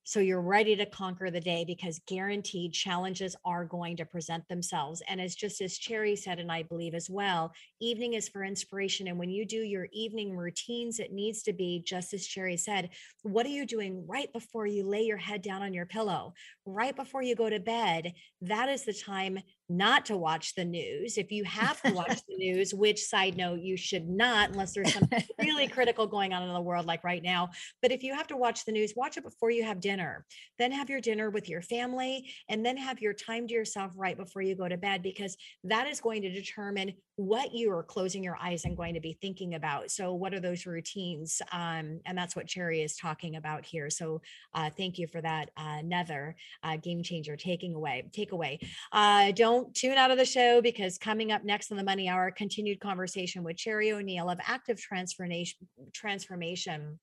so 0.09 0.21
you're 0.21 0.41
ready 0.41 0.77
to 0.77 0.87
conquer 0.87 1.33
the 1.33 1.41
day 1.41 1.65
because 1.65 2.01
guaranteed 2.07 2.73
challenges 2.73 3.35
are 3.45 3.65
going 3.65 3.97
to 3.97 4.05
present 4.05 4.47
themselves. 4.47 5.03
And 5.09 5.21
as 5.21 5.35
just 5.35 5.61
as 5.61 5.77
Cherry 5.77 6.15
said, 6.15 6.39
and 6.39 6.51
I 6.51 6.63
believe 6.63 6.95
as 6.95 7.11
well, 7.11 7.53
evening 7.81 8.13
is 8.13 8.29
for 8.29 8.45
inspiration. 8.45 9.09
And 9.09 9.19
when 9.19 9.31
you 9.31 9.45
do 9.45 9.57
your 9.57 9.89
evening 9.93 10.37
routines, 10.37 11.01
it 11.01 11.13
needs 11.13 11.43
to 11.43 11.53
be 11.53 11.83
just 11.85 12.15
as 12.15 12.25
Cherry 12.25 12.57
said, 12.57 12.91
what 13.25 13.47
are 13.47 13.49
you 13.49 13.67
doing 13.67 14.07
right 14.07 14.33
before 14.33 14.69
you 14.69 14.85
lay 14.85 15.03
your 15.03 15.17
head 15.17 15.43
down 15.43 15.61
on 15.61 15.75
your 15.75 15.87
pillow, 15.87 16.35
right 16.65 16.95
before 16.95 17.23
you 17.23 17.35
go 17.35 17.51
to 17.51 17.59
bed? 17.59 18.13
That 18.43 18.69
is 18.69 18.85
the 18.85 18.95
time 18.95 19.41
not 19.69 20.07
to 20.07 20.17
watch 20.17 20.55
the 20.55 20.65
news. 20.65 21.19
If 21.19 21.33
you 21.33 21.45
have 21.57 21.81
to 21.83 21.93
watch 21.93 22.21
the 22.29 22.37
news, 22.37 22.75
which 22.75 23.03
side 23.05 23.37
note 23.37 23.61
you 23.61 23.77
should 23.77 24.09
not, 24.09 24.51
unless 24.51 24.75
there's 24.75 24.93
something 24.93 25.23
really 25.41 25.69
critical 25.77 26.07
going 26.07 26.33
on 26.33 26.43
in 26.43 26.53
the 26.53 26.61
world, 26.61 26.87
like 26.87 27.05
right 27.05 27.23
now. 27.23 27.51
But 27.83 27.93
if 27.93 28.03
you 28.03 28.15
have 28.15 28.27
to 28.29 28.37
watch 28.37 28.65
the 28.65 28.73
news, 28.73 28.93
watch 28.97 29.17
it 29.17 29.25
before 29.25 29.51
you 29.51 29.65
have 29.65 29.81
dinner. 29.81 30.25
Then 30.59 30.73
have 30.73 30.91
your 30.91 31.01
dinner 31.01 31.31
with 31.31 31.49
your 31.49 31.63
family, 31.63 32.31
and 32.49 32.65
then 32.65 32.77
have 32.77 33.01
your 33.01 33.13
time 33.13 33.47
to 33.49 33.55
yourself 33.55 33.93
right 33.97 34.17
before 34.17 34.43
you 34.43 34.55
go 34.55 34.69
to 34.69 34.77
bed, 34.77 35.03
because 35.03 35.37
that 35.65 35.87
is 35.87 36.01
going 36.01 36.23
to 36.23 36.31
determine 36.31 36.93
what 37.17 37.55
you 37.55 37.73
are 37.73 37.83
closing 37.83 38.23
your 38.23 38.37
eyes 38.41 38.65
and 38.65 38.77
going 38.77 38.95
to 38.95 39.01
be 39.01 39.17
thinking 39.21 39.55
about. 39.55 39.91
So, 39.91 40.13
what 40.13 40.35
are 40.35 40.41
those 40.41 40.67
routines? 40.67 41.41
Um, 41.51 42.01
and 42.05 42.17
that's 42.17 42.37
what 42.37 42.47
Cherry 42.47 42.83
is 42.83 42.97
talking 42.97 43.37
about 43.37 43.65
here. 43.65 43.91
So, 43.91 44.21
uh, 44.55 44.71
thank 44.77 44.99
you 44.99 45.07
for 45.07 45.21
that, 45.23 45.51
uh, 45.57 45.81
Nether 45.83 46.37
uh, 46.63 46.77
game 46.77 47.03
changer 47.03 47.37
taking 47.37 47.75
away 47.75 48.05
takeaway. 48.17 48.59
Uh, 48.93 49.33
don't 49.57 49.75
tune 49.75 49.97
out 49.97 50.11
of 50.11 50.19
the 50.19 50.25
show 50.25 50.61
because 50.61 50.99
coming 50.99 51.33
up 51.33 51.43
next 51.43 51.71
on 51.71 51.79
the 51.79 51.83
Money 51.83 52.11
Hour, 52.11 52.31
continued 52.31 52.79
conversation 52.79 53.43
with 53.43 53.57
Cherry 53.57 53.91
O'Neill 53.91 54.29
of 54.29 54.39
Active 54.47 54.79
Transformation 54.79 55.67
Transformation 55.95 56.99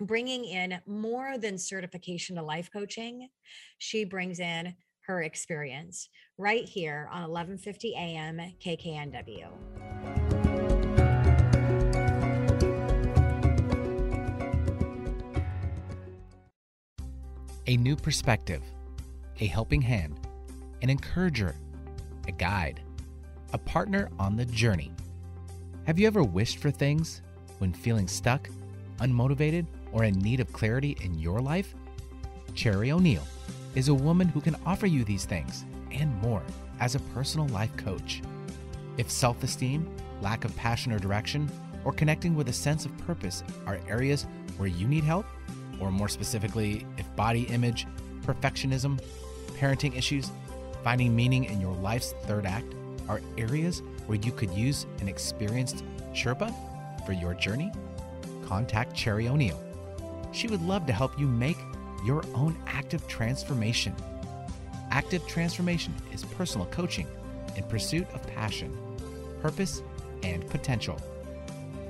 bringing 0.00 0.44
in 0.44 0.78
more 0.86 1.38
than 1.38 1.56
certification 1.56 2.36
to 2.36 2.42
life 2.42 2.68
coaching. 2.70 3.28
She 3.78 4.04
brings 4.04 4.38
in 4.38 4.74
her 5.06 5.22
experience 5.22 6.10
right 6.36 6.68
here 6.68 7.08
on 7.10 7.22
1150 7.22 7.94
AM 7.96 8.38
KKNW. 8.62 9.48
A 17.66 17.76
new 17.78 17.96
perspective, 17.96 18.62
a 19.40 19.46
helping 19.46 19.80
hand, 19.80 20.20
an 20.82 20.90
encourager, 20.90 21.56
a 22.28 22.32
guide, 22.32 22.80
a 23.52 23.58
partner 23.58 24.10
on 24.18 24.36
the 24.36 24.44
journey. 24.44 24.92
Have 25.86 25.98
you 25.98 26.06
ever 26.06 26.22
wished 26.22 26.58
for 26.58 26.70
things 26.70 27.22
when 27.58 27.72
feeling 27.72 28.06
stuck, 28.06 28.48
unmotivated, 28.98 29.66
or 29.92 30.04
in 30.04 30.18
need 30.18 30.38
of 30.38 30.52
clarity 30.52 30.96
in 31.02 31.18
your 31.18 31.40
life? 31.40 31.74
Cherry 32.54 32.92
O'Neill 32.92 33.26
is 33.74 33.88
a 33.88 33.94
woman 33.94 34.28
who 34.28 34.40
can 34.40 34.56
offer 34.66 34.86
you 34.86 35.04
these 35.04 35.24
things 35.24 35.64
and 35.90 36.14
more 36.20 36.42
as 36.80 36.94
a 36.94 37.00
personal 37.14 37.48
life 37.48 37.74
coach. 37.76 38.22
If 38.98 39.10
self 39.10 39.42
esteem, 39.42 39.88
lack 40.20 40.44
of 40.44 40.54
passion 40.56 40.92
or 40.92 40.98
direction, 40.98 41.50
or 41.84 41.92
connecting 41.92 42.34
with 42.34 42.48
a 42.48 42.52
sense 42.52 42.84
of 42.84 42.96
purpose 42.98 43.42
are 43.66 43.80
areas 43.88 44.26
where 44.58 44.68
you 44.68 44.86
need 44.86 45.04
help, 45.04 45.24
or 45.80 45.90
more 45.90 46.08
specifically, 46.08 46.84
if 46.98 47.16
body 47.16 47.44
image, 47.44 47.86
perfectionism, 48.22 49.00
parenting 49.58 49.96
issues, 49.96 50.30
finding 50.82 51.14
meaning 51.14 51.44
in 51.44 51.60
your 51.60 51.74
life's 51.76 52.12
third 52.24 52.46
act 52.46 52.74
are 53.08 53.20
areas 53.36 53.82
where 54.06 54.18
you 54.18 54.32
could 54.32 54.50
use 54.50 54.86
an 55.00 55.08
experienced 55.08 55.84
Sherpa 56.12 56.54
for 57.06 57.12
your 57.12 57.34
journey, 57.34 57.72
contact 58.46 58.94
Cherry 58.94 59.28
O'Neill. 59.28 59.60
She 60.32 60.48
would 60.48 60.62
love 60.62 60.86
to 60.86 60.92
help 60.92 61.18
you 61.18 61.26
make 61.26 61.58
your 62.04 62.22
own 62.34 62.56
active 62.66 63.06
transformation. 63.08 63.94
Active 64.90 65.26
transformation 65.26 65.94
is 66.12 66.24
personal 66.24 66.66
coaching 66.66 67.06
in 67.56 67.64
pursuit 67.64 68.06
of 68.14 68.26
passion, 68.34 68.76
purpose, 69.40 69.82
and 70.22 70.48
potential. 70.48 70.98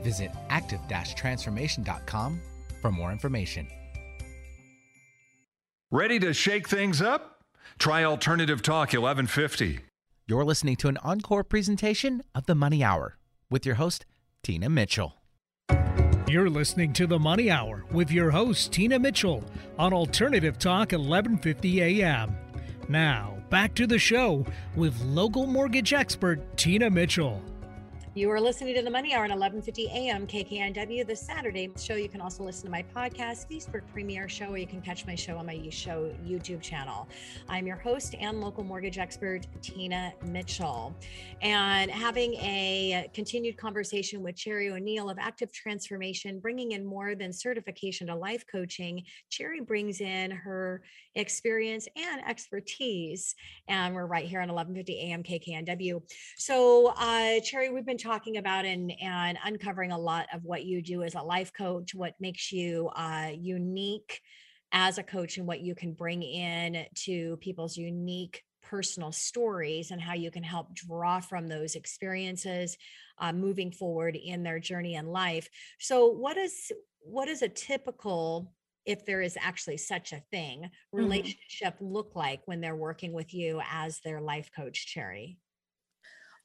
Visit 0.03 0.31
active 0.51 0.81
transformation.com 1.17 2.41
for 2.81 2.93
more 2.93 3.13
information. 3.13 3.69
Ready 5.91 6.19
to 6.19 6.33
shake 6.33 6.69
things 6.69 7.01
up? 7.01 7.38
Try 7.77 8.05
Alternative 8.05 8.63
Talk 8.63 8.89
1150. 8.89 9.81
You're 10.27 10.45
listening 10.45 10.77
to 10.77 10.89
an 10.89 10.99
encore 10.99 11.45
presentation 11.45 12.23
of 12.35 12.47
the 12.47 12.55
Money 12.55 12.83
Hour 12.83 13.19
with 13.51 13.67
your 13.67 13.77
host, 13.77 14.05
Tina 14.43 14.69
Mitchell. 14.69 15.15
You're 16.27 16.51
listening 16.51 16.93
to 16.95 17.07
the 17.07 17.19
Money 17.19 17.51
Hour 17.51 17.85
with 17.91 18.11
your 18.11 18.31
host, 18.31 18.73
Tina 18.73 18.99
Mitchell, 18.99 19.45
on 19.79 19.93
Alternative 19.93 20.59
Talk 20.59 20.93
1150 20.93 22.03
AM. 22.03 22.37
Now, 22.89 23.39
back 23.49 23.75
to 23.77 23.87
the 23.87 23.99
show 23.99 24.45
with 24.75 25.01
local 25.03 25.47
mortgage 25.47 25.93
expert 25.93 26.57
Tina 26.57 26.91
Mitchell. 26.91 27.43
You 28.19 28.29
are 28.33 28.41
listening 28.41 28.75
to 28.75 28.83
the 28.83 28.91
Money 28.91 29.15
Hour 29.15 29.27
at 29.27 29.31
11:50 29.31 29.93
a.m. 29.93 30.27
KKNW. 30.27 31.07
This 31.07 31.21
Saturday 31.21 31.71
show. 31.79 31.95
You 31.95 32.09
can 32.09 32.21
also 32.21 32.43
listen 32.43 32.65
to 32.65 32.71
my 32.73 32.83
podcast, 32.83 33.49
Facebook 33.49 33.83
Premiere 33.93 34.29
Show, 34.29 34.47
or 34.47 34.59
you 34.59 34.67
can 34.67 34.81
catch 34.81 35.07
my 35.07 35.15
show 35.15 35.37
on 35.37 35.47
my 35.47 35.69
show 35.71 36.13
YouTube 36.27 36.61
channel. 36.61 37.07
I'm 37.49 37.65
your 37.65 37.77
host 37.77 38.17
and 38.19 38.41
local 38.41 38.65
mortgage 38.65 38.99
expert, 38.99 39.47
Tina 39.63 40.13
Mitchell, 40.27 40.97
and 41.43 41.93
having 41.93 42.35
a 42.35 43.09
continued 43.15 43.57
conversation 43.57 44.21
with 44.25 44.35
Cherry 44.35 44.69
O'Neill 44.69 45.09
of 45.11 45.19
Active 45.21 45.53
Transformation, 45.53 46.41
bringing 46.41 46.73
in 46.73 46.85
more 46.85 47.15
than 47.15 47.33
certification 47.33 48.09
to 48.09 48.17
life 48.17 48.45
coaching. 48.51 49.05
Cherry 49.31 49.61
brings 49.61 50.01
in 50.01 50.33
her 50.33 50.83
experience 51.19 51.89
and 51.97 52.23
expertise, 52.27 53.35
and 53.67 53.95
we're 53.95 54.07
right 54.07 54.27
here 54.27 54.41
on 54.41 54.49
11:50 54.49 55.01
a.m. 55.01 55.23
KKNW. 55.23 56.01
So, 56.37 56.95
uh, 56.97 57.41
Cherry, 57.41 57.71
we've 57.71 57.85
been 57.85 57.99
talking 57.99 58.37
about 58.37 58.65
and 58.65 58.93
and 59.03 59.39
uncovering 59.45 59.93
a 59.93 59.99
lot 59.99 60.27
of 60.33 60.45
what 60.45 60.65
you 60.65 60.81
do 60.81 61.03
as 61.03 61.15
a 61.15 61.23
life 61.23 61.53
coach, 61.53 61.95
what 61.95 62.15
makes 62.21 62.53
you 62.53 62.89
uh, 62.95 63.31
unique 63.35 64.21
as 64.73 64.99
a 64.99 65.03
coach, 65.03 65.39
and 65.39 65.47
what 65.47 65.61
you 65.61 65.75
can 65.75 65.93
bring 65.93 66.23
in 66.23 66.87
to 66.95 67.37
people's 67.39 67.77
unique 67.77 68.43
personal 68.63 69.13
stories 69.13 69.91
and 69.91 70.01
how 70.01 70.15
you 70.15 70.31
can 70.31 70.43
help 70.43 70.75
draw 70.75 71.21
from 71.21 71.49
those 71.49 71.75
experiences 71.75 72.77
uh, 73.19 73.33
moving 73.33 73.71
forward 73.73 74.15
in 74.17 74.43
their 74.43 74.59
journey 74.59 74.95
in 74.95 75.07
life. 75.07 75.49
So, 75.79 76.07
what 76.09 76.37
is 76.37 76.71
what 77.01 77.29
is 77.29 77.43
a 77.43 77.49
typical 77.49 78.53
if 78.89 79.05
there 79.05 79.21
is 79.21 79.37
actually 79.41 79.77
such 79.77 80.13
a 80.13 80.23
thing 80.33 80.63
mm-hmm. 80.63 80.97
relationship 80.97 81.75
mm-hmm. 81.75 81.93
look 81.93 82.17
like 82.17 82.41
when 82.47 82.61
they're 82.61 82.75
working 82.75 83.13
with 83.13 83.33
you 83.35 83.61
as 83.71 84.01
their 84.01 84.21
life 84.21 84.51
coach 84.57 84.87
cherry 84.87 85.39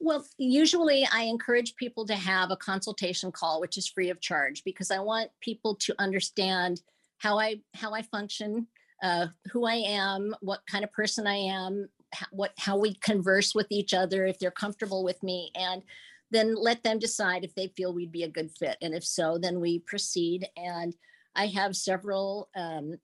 well, 0.03 0.25
usually 0.37 1.07
I 1.13 1.21
encourage 1.23 1.77
people 1.77 2.05
to 2.07 2.15
have 2.15 2.51
a 2.51 2.57
consultation 2.57 3.31
call, 3.31 3.61
which 3.61 3.77
is 3.77 3.87
free 3.87 4.09
of 4.09 4.19
charge, 4.19 4.63
because 4.65 4.91
I 4.91 4.99
want 4.99 5.31
people 5.39 5.75
to 5.75 5.95
understand 5.97 6.81
how 7.19 7.39
I 7.39 7.61
how 7.73 7.93
I 7.93 8.01
function, 8.01 8.67
uh, 9.01 9.27
who 9.51 9.65
I 9.65 9.75
am, 9.75 10.35
what 10.41 10.59
kind 10.69 10.83
of 10.83 10.91
person 10.91 11.25
I 11.25 11.35
am, 11.35 11.87
how, 12.13 12.25
what 12.31 12.51
how 12.57 12.77
we 12.77 12.95
converse 12.95 13.55
with 13.55 13.67
each 13.69 13.93
other, 13.93 14.25
if 14.25 14.39
they're 14.39 14.51
comfortable 14.51 15.05
with 15.05 15.23
me, 15.23 15.51
and 15.55 15.83
then 16.31 16.55
let 16.55 16.83
them 16.83 16.99
decide 16.99 17.45
if 17.45 17.55
they 17.55 17.71
feel 17.77 17.93
we'd 17.93 18.11
be 18.11 18.23
a 18.23 18.29
good 18.29 18.51
fit, 18.51 18.77
and 18.81 18.93
if 18.93 19.05
so, 19.05 19.37
then 19.37 19.61
we 19.61 19.79
proceed. 19.79 20.45
And 20.57 20.93
I 21.35 21.47
have 21.47 21.75
several 21.75 22.49
um, 22.55 22.95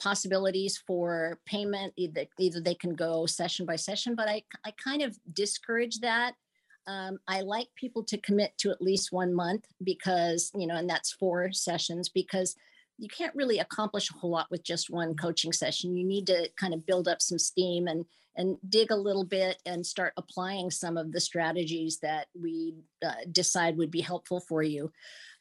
possibilities 0.00 0.82
for 0.86 1.38
payment 1.46 1.92
either, 1.96 2.26
either 2.38 2.60
they 2.60 2.74
can 2.74 2.94
go 2.94 3.26
session 3.26 3.64
by 3.64 3.76
session 3.76 4.14
but 4.14 4.28
i, 4.28 4.42
I 4.66 4.72
kind 4.72 5.02
of 5.02 5.16
discourage 5.32 6.00
that. 6.00 6.34
Um, 6.86 7.18
i 7.26 7.40
like 7.40 7.68
people 7.76 8.02
to 8.04 8.18
commit 8.18 8.52
to 8.58 8.70
at 8.70 8.82
least 8.82 9.12
one 9.12 9.32
month 9.32 9.64
because 9.82 10.50
you 10.54 10.66
know 10.66 10.76
and 10.76 10.90
that's 10.90 11.12
four 11.12 11.52
sessions 11.52 12.10
because 12.10 12.56
you 12.98 13.08
can't 13.08 13.34
really 13.34 13.58
accomplish 13.58 14.10
a 14.10 14.14
whole 14.14 14.30
lot 14.30 14.50
with 14.50 14.62
just 14.62 14.90
one 14.90 15.16
coaching 15.16 15.52
session. 15.52 15.96
You 15.96 16.04
need 16.04 16.26
to 16.28 16.48
kind 16.56 16.74
of 16.74 16.86
build 16.86 17.08
up 17.08 17.20
some 17.20 17.38
steam 17.38 17.88
and 17.88 18.04
and 18.36 18.56
dig 18.68 18.90
a 18.90 18.96
little 18.96 19.24
bit 19.24 19.58
and 19.64 19.86
start 19.86 20.12
applying 20.16 20.68
some 20.68 20.96
of 20.96 21.12
the 21.12 21.20
strategies 21.20 21.98
that 22.00 22.26
we 22.34 22.74
uh, 23.04 23.12
decide 23.30 23.76
would 23.76 23.92
be 23.92 24.00
helpful 24.00 24.40
for 24.40 24.60
you 24.62 24.90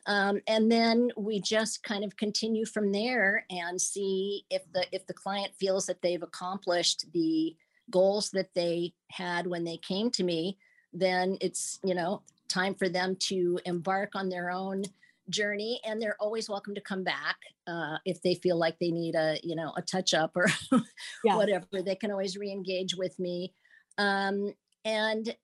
um, 0.05 0.41
and 0.47 0.71
then 0.71 1.11
we 1.15 1.39
just 1.39 1.83
kind 1.83 2.03
of 2.03 2.17
continue 2.17 2.65
from 2.65 2.91
there 2.91 3.45
and 3.49 3.79
see 3.79 4.45
if 4.49 4.61
the 4.73 4.85
if 4.91 5.05
the 5.07 5.13
client 5.13 5.51
feels 5.59 5.85
that 5.85 6.01
they've 6.01 6.23
accomplished 6.23 7.05
the 7.13 7.55
goals 7.89 8.29
that 8.31 8.53
they 8.53 8.93
had 9.11 9.47
when 9.47 9.63
they 9.63 9.77
came 9.77 10.09
to 10.11 10.23
me 10.23 10.57
then 10.93 11.37
it's 11.41 11.79
you 11.83 11.93
know 11.93 12.21
time 12.47 12.75
for 12.75 12.87
them 12.87 13.15
to 13.19 13.59
embark 13.65 14.11
on 14.15 14.29
their 14.29 14.51
own 14.51 14.83
journey 15.29 15.79
and 15.85 16.01
they're 16.01 16.17
always 16.19 16.49
welcome 16.49 16.75
to 16.75 16.81
come 16.81 17.03
back 17.03 17.37
uh, 17.67 17.97
if 18.05 18.21
they 18.21 18.35
feel 18.35 18.57
like 18.57 18.77
they 18.79 18.91
need 18.91 19.15
a 19.15 19.37
you 19.43 19.55
know 19.55 19.73
a 19.77 19.81
touch 19.81 20.13
up 20.13 20.31
or 20.35 20.47
yeah. 21.23 21.35
whatever 21.35 21.65
they 21.83 21.95
can 21.95 22.11
always 22.11 22.37
re-engage 22.37 22.95
with 22.95 23.17
me 23.19 23.53
um, 23.97 24.53
and 24.85 25.35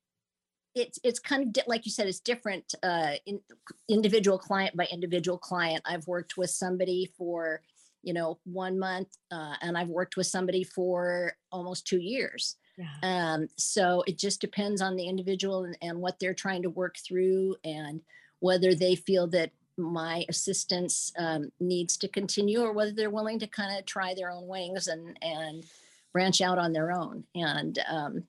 it's 0.76 1.00
it's 1.04 1.20
kind 1.20 1.44
of 1.44 1.54
di- 1.54 1.64
like 1.68 1.86
you 1.86 1.92
said 1.92 2.08
it's 2.08 2.20
different 2.20 2.76
uh, 2.84 3.14
in 3.26 3.40
individual 3.90 4.38
client 4.38 4.76
by 4.78 4.86
individual 4.92 5.38
client 5.38 5.82
i've 5.86 6.06
worked 6.08 6.38
with 6.38 6.50
somebody 6.50 7.12
for 7.18 7.62
you 8.04 8.14
know, 8.14 8.40
one 8.46 8.80
month, 8.80 9.10
uh, 9.32 9.56
and 9.62 9.78
I've 9.78 9.90
worked 9.90 10.16
with 10.16 10.28
somebody 10.28 10.64
for 10.64 11.34
almost 11.52 11.86
two 11.86 12.00
years. 12.00 12.56
Yeah. 12.78 12.88
Um, 13.04 13.48
so 13.58 14.04
it 14.08 14.18
just 14.18 14.40
depends 14.40 14.82
on 14.82 14.96
the 14.96 15.08
individual 15.08 15.66
and, 15.66 15.78
and 15.82 16.00
what 16.00 16.18
they're 16.20 16.34
trying 16.34 16.64
to 16.64 16.70
work 16.70 16.96
through 16.98 17.56
and 17.64 18.02
whether 18.40 18.74
they 18.74 18.96
feel 18.96 19.28
that 19.28 19.52
my 19.78 20.26
assistance 20.30 21.12
um, 21.18 21.52
needs 21.60 21.98
to 21.98 22.08
continue 22.08 22.62
or 22.62 22.72
whether 22.72 22.92
they're 22.92 23.10
willing 23.10 23.40
to 23.40 23.48
kind 23.48 23.78
of 23.78 23.86
try 23.86 24.14
their 24.14 24.32
own 24.32 24.48
wings 24.48 24.88
and 24.88 25.18
and 25.22 25.64
branch 26.12 26.42
out 26.42 26.58
on 26.58 26.74
their 26.74 26.92
own 26.92 27.24
and 27.34 27.80
um, 27.90 28.24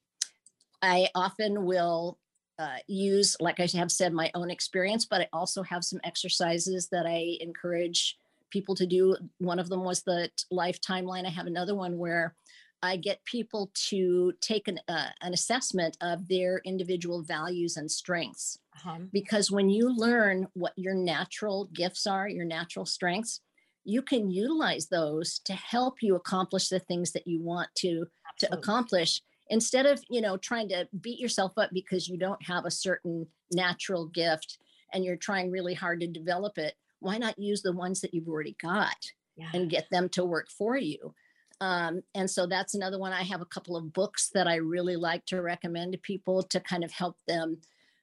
i 0.80 1.08
often 1.16 1.64
will 1.64 2.18
uh, 2.60 2.76
use 2.86 3.36
like 3.40 3.58
i 3.58 3.66
have 3.74 3.90
said 3.90 4.12
my 4.12 4.30
own 4.34 4.50
experience 4.50 5.06
but 5.06 5.20
i 5.22 5.28
also 5.32 5.62
have 5.62 5.82
some 5.82 6.00
exercises 6.04 6.88
that 6.88 7.06
i 7.06 7.36
encourage 7.40 8.18
people 8.50 8.74
to 8.74 8.86
do 8.86 9.16
one 9.38 9.58
of 9.58 9.68
them 9.68 9.82
was 9.82 10.02
the 10.02 10.28
life 10.50 10.80
timeline 10.80 11.26
i 11.26 11.30
have 11.30 11.46
another 11.46 11.74
one 11.74 11.96
where 11.96 12.34
I 12.82 12.96
get 12.96 13.24
people 13.24 13.70
to 13.88 14.32
take 14.40 14.66
an, 14.66 14.80
uh, 14.88 15.08
an 15.20 15.34
assessment 15.34 15.96
of 16.00 16.26
their 16.28 16.62
individual 16.64 17.22
values 17.22 17.76
and 17.76 17.90
strengths. 17.90 18.58
Uh-huh. 18.76 19.00
Because 19.12 19.50
when 19.50 19.68
you 19.68 19.94
learn 19.94 20.48
what 20.54 20.72
your 20.76 20.94
natural 20.94 21.68
gifts 21.74 22.06
are, 22.06 22.28
your 22.28 22.46
natural 22.46 22.86
strengths, 22.86 23.40
you 23.84 24.02
can 24.02 24.30
utilize 24.30 24.86
those 24.86 25.40
to 25.40 25.52
help 25.52 26.02
you 26.02 26.14
accomplish 26.14 26.68
the 26.68 26.78
things 26.80 27.12
that 27.12 27.26
you 27.26 27.42
want 27.42 27.68
to 27.76 28.06
to 28.38 28.52
accomplish 28.54 29.20
instead 29.50 29.86
of 29.86 30.02
you 30.08 30.20
know 30.20 30.36
trying 30.36 30.68
to 30.68 30.88
beat 31.00 31.18
yourself 31.18 31.52
up 31.58 31.70
because 31.72 32.08
you 32.08 32.16
don't 32.16 32.42
have 32.42 32.64
a 32.64 32.70
certain 32.70 33.26
natural 33.52 34.06
gift 34.06 34.58
and 34.92 35.04
you're 35.04 35.16
trying 35.16 35.50
really 35.50 35.74
hard 35.74 36.00
to 36.00 36.06
develop 36.06 36.56
it 36.56 36.74
why 37.00 37.18
not 37.18 37.38
use 37.38 37.62
the 37.62 37.72
ones 37.72 38.00
that 38.00 38.14
you've 38.14 38.28
already 38.28 38.56
got 38.62 39.12
yeah. 39.36 39.48
and 39.52 39.70
get 39.70 39.86
them 39.90 40.08
to 40.08 40.24
work 40.24 40.50
for 40.50 40.76
you 40.76 41.14
um, 41.60 42.02
and 42.14 42.30
so 42.30 42.46
that's 42.46 42.74
another 42.74 42.98
one. 42.98 43.12
I 43.12 43.22
have 43.22 43.42
a 43.42 43.46
couple 43.46 43.76
of 43.76 43.92
books 43.92 44.30
that 44.32 44.48
I 44.48 44.56
really 44.56 44.96
like 44.96 45.26
to 45.26 45.42
recommend 45.42 45.92
to 45.92 45.98
people 45.98 46.42
to 46.44 46.60
kind 46.60 46.84
of 46.84 46.90
help 46.90 47.18
them 47.28 47.58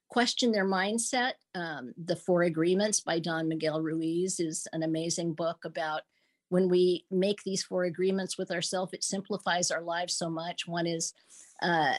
question 0.09 0.51
their 0.51 0.65
mindset. 0.65 1.33
Um, 1.55 1.93
the 1.97 2.15
Four 2.15 2.43
Agreements 2.43 2.99
by 2.99 3.19
Don 3.19 3.47
Miguel 3.47 3.81
Ruiz 3.81 4.39
is 4.39 4.67
an 4.73 4.83
amazing 4.83 5.33
book 5.33 5.65
about 5.65 6.01
when 6.49 6.69
we 6.69 7.05
make 7.11 7.43
these 7.43 7.63
four 7.63 7.85
agreements 7.85 8.37
with 8.37 8.51
ourselves, 8.51 8.93
it 8.93 9.03
simplifies 9.03 9.71
our 9.71 9.81
lives 9.81 10.15
so 10.15 10.29
much. 10.29 10.67
One 10.67 10.87
is 10.87 11.13
uh, 11.61 11.95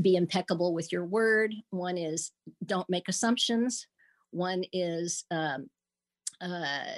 be 0.00 0.16
impeccable 0.16 0.72
with 0.74 0.92
your 0.92 1.04
word, 1.04 1.54
one 1.70 1.98
is 1.98 2.32
don't 2.64 2.88
make 2.88 3.08
assumptions, 3.08 3.86
one 4.30 4.64
is 4.72 5.24
um, 5.30 5.68
uh, 6.40 6.96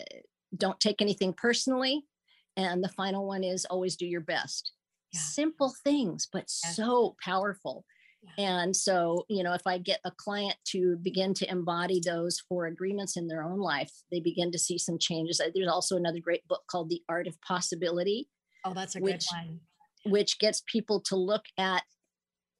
don't 0.57 0.79
take 0.79 1.01
anything 1.01 1.33
personally, 1.33 2.05
and 2.57 2.85
the 2.85 2.89
final 2.91 3.27
one 3.27 3.43
is 3.43 3.65
always 3.65 3.97
do 3.97 4.07
your 4.07 4.21
best. 4.21 4.73
Yeah. 5.13 5.21
Simple 5.21 5.75
things, 5.85 6.29
but 6.33 6.45
yeah. 6.65 6.71
so 6.73 7.17
powerful. 7.25 7.85
And 8.39 8.75
so, 8.75 9.25
you 9.29 9.43
know, 9.43 9.53
if 9.53 9.67
I 9.67 9.79
get 9.79 10.01
a 10.05 10.13
client 10.17 10.55
to 10.69 10.97
begin 11.03 11.35
to 11.35 11.51
embody 11.51 12.01
those 12.05 12.41
four 12.49 12.67
agreements 12.67 13.17
in 13.17 13.27
their 13.27 13.43
own 13.43 13.59
life, 13.59 13.93
they 14.11 14.21
begin 14.21 14.53
to 14.53 14.59
see 14.59 14.79
some 14.79 14.99
changes. 14.99 15.41
There's 15.55 15.69
also 15.69 15.97
another 15.97 16.21
great 16.21 16.47
book 16.49 16.63
called 16.71 16.89
The 16.89 17.03
Art 17.09 17.27
of 17.27 17.41
Possibility. 17.43 18.29
Oh, 18.65 18.75
that's 18.75 18.97
a 18.97 19.01
which, 19.01 19.27
good 19.29 19.37
one. 19.37 19.61
Which 20.07 20.39
gets 20.39 20.63
people 20.67 21.01
to 21.03 21.17
look 21.17 21.45
at 21.59 21.83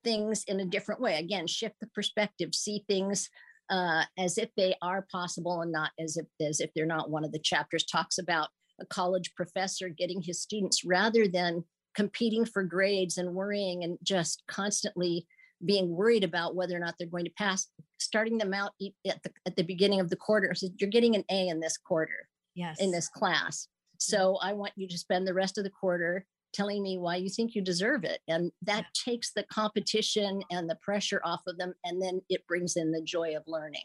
things 0.05 0.45
in 0.49 0.61
a 0.61 0.67
different 0.67 1.01
way. 1.01 1.17
Again, 1.17 1.47
shift 1.47 1.77
the 1.81 1.87
perspective, 1.95 2.55
see 2.55 2.85
things 2.89 3.31
uh, 3.71 4.05
as 4.19 4.39
if 4.39 4.51
they 4.57 4.75
are 4.83 5.07
possible 5.11 5.63
and 5.63 5.73
not 5.73 5.91
as 5.99 6.17
if 6.17 6.27
as 6.47 6.61
if 6.61 6.71
they're 6.75 6.87
not. 6.87 7.11
One 7.11 7.25
of 7.25 7.33
the 7.33 7.39
chapters 7.39 7.85
talks 7.85 8.19
about 8.19 8.49
a 8.81 8.87
college 8.87 9.33
professor 9.35 9.89
getting 9.89 10.21
his 10.21 10.43
students 10.43 10.85
rather 10.85 11.29
than 11.29 11.65
competing 11.95 12.45
for 12.45 12.65
grades 12.65 13.19
and 13.19 13.35
worrying 13.35 13.85
and 13.85 13.99
just 14.03 14.43
constantly 14.49 15.27
being 15.65 15.95
worried 15.95 16.25
about 16.25 16.55
whether 16.55 16.77
or 16.77 16.81
not 16.81 16.95
they're 16.99 17.07
going 17.07 17.25
to 17.25 17.33
pass 17.33 17.69
starting 17.99 18.39
them 18.39 18.53
out 18.53 18.73
at 19.07 19.23
the, 19.23 19.31
at 19.47 19.57
the 19.57 19.63
beginning 19.63 20.01
of 20.01 20.11
the 20.11 20.17
quarter 20.17 20.55
so 20.55 20.69
you're 20.79 20.91
getting 20.91 21.15
an 21.15 21.25
a 21.31 21.49
in 21.49 21.61
this 21.61 21.77
quarter 21.77 22.29
yes 22.55 22.81
in 22.81 22.91
this 22.91 23.09
class 23.09 23.69
so 23.99 24.39
i 24.43 24.53
want 24.53 24.73
you 24.77 24.89
to 24.89 24.99
spend 24.99 25.27
the 25.27 25.35
rest 25.35 25.59
of 25.59 25.65
the 25.65 25.71
quarter 25.71 26.27
telling 26.53 26.83
me 26.83 26.99
why 26.99 27.17
you 27.17 27.31
think 27.31 27.55
you 27.55 27.63
deserve 27.63 28.05
it 28.05 28.21
and 28.29 28.51
that 28.61 28.85
yeah. 28.85 29.13
takes 29.13 29.33
the 29.33 29.45
competition 29.45 30.43
and 30.51 30.69
the 30.69 30.79
pressure 30.83 31.21
off 31.25 31.41
of 31.47 31.57
them 31.59 31.73
and 31.85 32.03
then 32.03 32.21
it 32.29 32.47
brings 32.47 32.77
in 32.77 32.93
the 32.93 33.03
joy 33.03 33.35
of 33.37 33.43
learning 33.47 33.85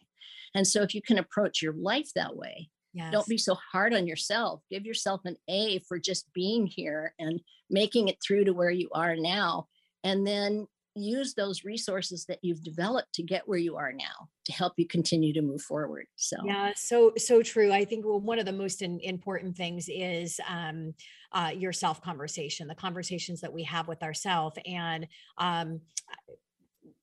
and 0.55 0.67
so 0.67 0.81
if 0.81 0.93
you 0.93 1.01
can 1.01 1.17
approach 1.17 1.61
your 1.61 1.73
life 1.73 2.09
that 2.15 2.35
way 2.35 2.69
Yes. 2.97 3.11
Don't 3.11 3.27
be 3.27 3.37
so 3.37 3.55
hard 3.71 3.93
on 3.93 4.07
yourself. 4.07 4.61
Give 4.71 4.83
yourself 4.83 5.21
an 5.25 5.35
A 5.47 5.79
for 5.87 5.99
just 5.99 6.33
being 6.33 6.65
here 6.65 7.13
and 7.19 7.39
making 7.69 8.07
it 8.07 8.17
through 8.25 8.45
to 8.45 8.53
where 8.53 8.71
you 8.71 8.89
are 8.91 9.15
now. 9.15 9.67
And 10.03 10.25
then 10.25 10.67
use 10.97 11.33
those 11.33 11.63
resources 11.63 12.25
that 12.25 12.39
you've 12.41 12.63
developed 12.63 13.13
to 13.13 13.23
get 13.23 13.47
where 13.47 13.59
you 13.59 13.75
are 13.75 13.93
now 13.93 14.29
to 14.45 14.51
help 14.51 14.73
you 14.77 14.87
continue 14.87 15.33
to 15.33 15.41
move 15.41 15.61
forward 15.61 16.05
so. 16.15 16.37
Yeah 16.45 16.71
so 16.75 17.13
so 17.17 17.41
true. 17.41 17.71
I 17.71 17.85
think 17.85 18.05
one 18.05 18.39
of 18.39 18.45
the 18.45 18.53
most 18.53 18.81
in, 18.81 18.99
important 19.01 19.55
things 19.55 19.89
is 19.89 20.39
um, 20.47 20.93
uh, 21.31 21.51
your 21.55 21.73
self 21.73 22.01
conversation 22.01 22.67
the 22.67 22.75
conversations 22.75 23.41
that 23.41 23.51
we 23.51 23.63
have 23.63 23.87
with 23.87 24.03
ourselves 24.03 24.57
and 24.65 25.07
um, 25.37 25.81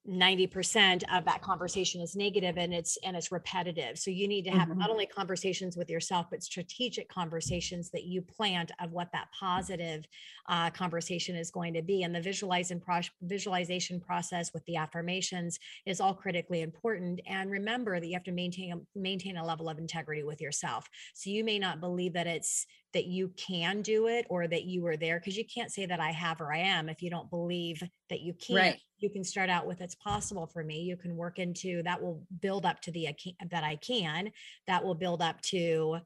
90% 0.08 1.02
of 1.10 1.24
that 1.24 1.40
conversation 1.40 2.02
is 2.02 2.14
negative 2.14 2.58
and 2.58 2.74
it's 2.74 2.98
and 3.04 3.16
it's 3.16 3.32
repetitive. 3.32 3.98
So 3.98 4.10
you 4.10 4.28
need 4.28 4.44
to 4.44 4.50
have 4.50 4.68
mm-hmm. 4.68 4.78
not 4.78 4.90
only 4.90 5.06
conversations 5.06 5.78
with 5.78 5.88
yourself 5.88 6.26
but 6.30 6.42
strategic 6.42 7.08
conversations 7.08 7.90
that 7.90 8.04
you 8.04 8.20
plant 8.20 8.70
of 8.82 8.92
what 8.92 9.10
that 9.12 9.28
positive 9.38 10.04
uh, 10.46 10.68
conversation 10.70 11.36
is 11.36 11.50
going 11.50 11.72
to 11.74 11.82
be. 11.82 12.02
And 12.02 12.14
the 12.14 12.20
visualizing 12.20 12.80
pro- 12.80 13.00
visualization 13.22 13.98
process 13.98 14.52
with 14.52 14.64
the 14.66 14.76
affirmations 14.76 15.58
is 15.86 16.00
all 16.00 16.14
critically 16.14 16.60
important. 16.60 17.22
And 17.26 17.50
remember 17.50 17.98
that 17.98 18.06
you 18.06 18.12
have 18.12 18.24
to 18.24 18.32
maintain 18.32 18.86
maintain 18.94 19.38
a 19.38 19.46
level 19.46 19.70
of 19.70 19.78
integrity 19.78 20.22
with 20.22 20.40
yourself. 20.40 20.86
So 21.14 21.30
you 21.30 21.44
may 21.44 21.58
not 21.58 21.80
believe 21.80 22.12
that 22.12 22.26
it's 22.26 22.66
that 22.94 23.06
you 23.06 23.32
can 23.36 23.82
do 23.82 24.06
it 24.06 24.26
or 24.30 24.46
that 24.46 24.64
you 24.64 24.86
are 24.86 24.96
there 24.96 25.18
because 25.18 25.36
you 25.36 25.44
can't 25.44 25.70
say 25.70 25.84
that 25.84 26.00
I 26.00 26.10
have 26.10 26.40
or 26.40 26.52
I 26.52 26.58
am 26.58 26.88
if 26.88 27.02
you 27.02 27.10
don't 27.10 27.28
believe 27.28 27.82
that 28.08 28.20
you 28.20 28.32
can. 28.34 28.56
Right. 28.56 28.80
You 28.98 29.10
can 29.10 29.24
start 29.24 29.50
out 29.50 29.66
with 29.66 29.82
it's 29.82 29.96
possible 29.96 30.46
for 30.46 30.64
me. 30.64 30.80
You 30.80 30.96
can 30.96 31.16
work 31.16 31.38
into 31.38 31.82
that 31.82 32.00
will 32.00 32.24
build 32.40 32.64
up 32.64 32.80
to 32.82 32.90
the 32.90 33.08
I 33.08 33.12
can, 33.12 33.34
that 33.50 33.64
I 33.64 33.76
can. 33.76 34.30
That 34.66 34.84
will 34.84 34.94
build 34.94 35.20
up 35.20 35.42
to 35.42 35.98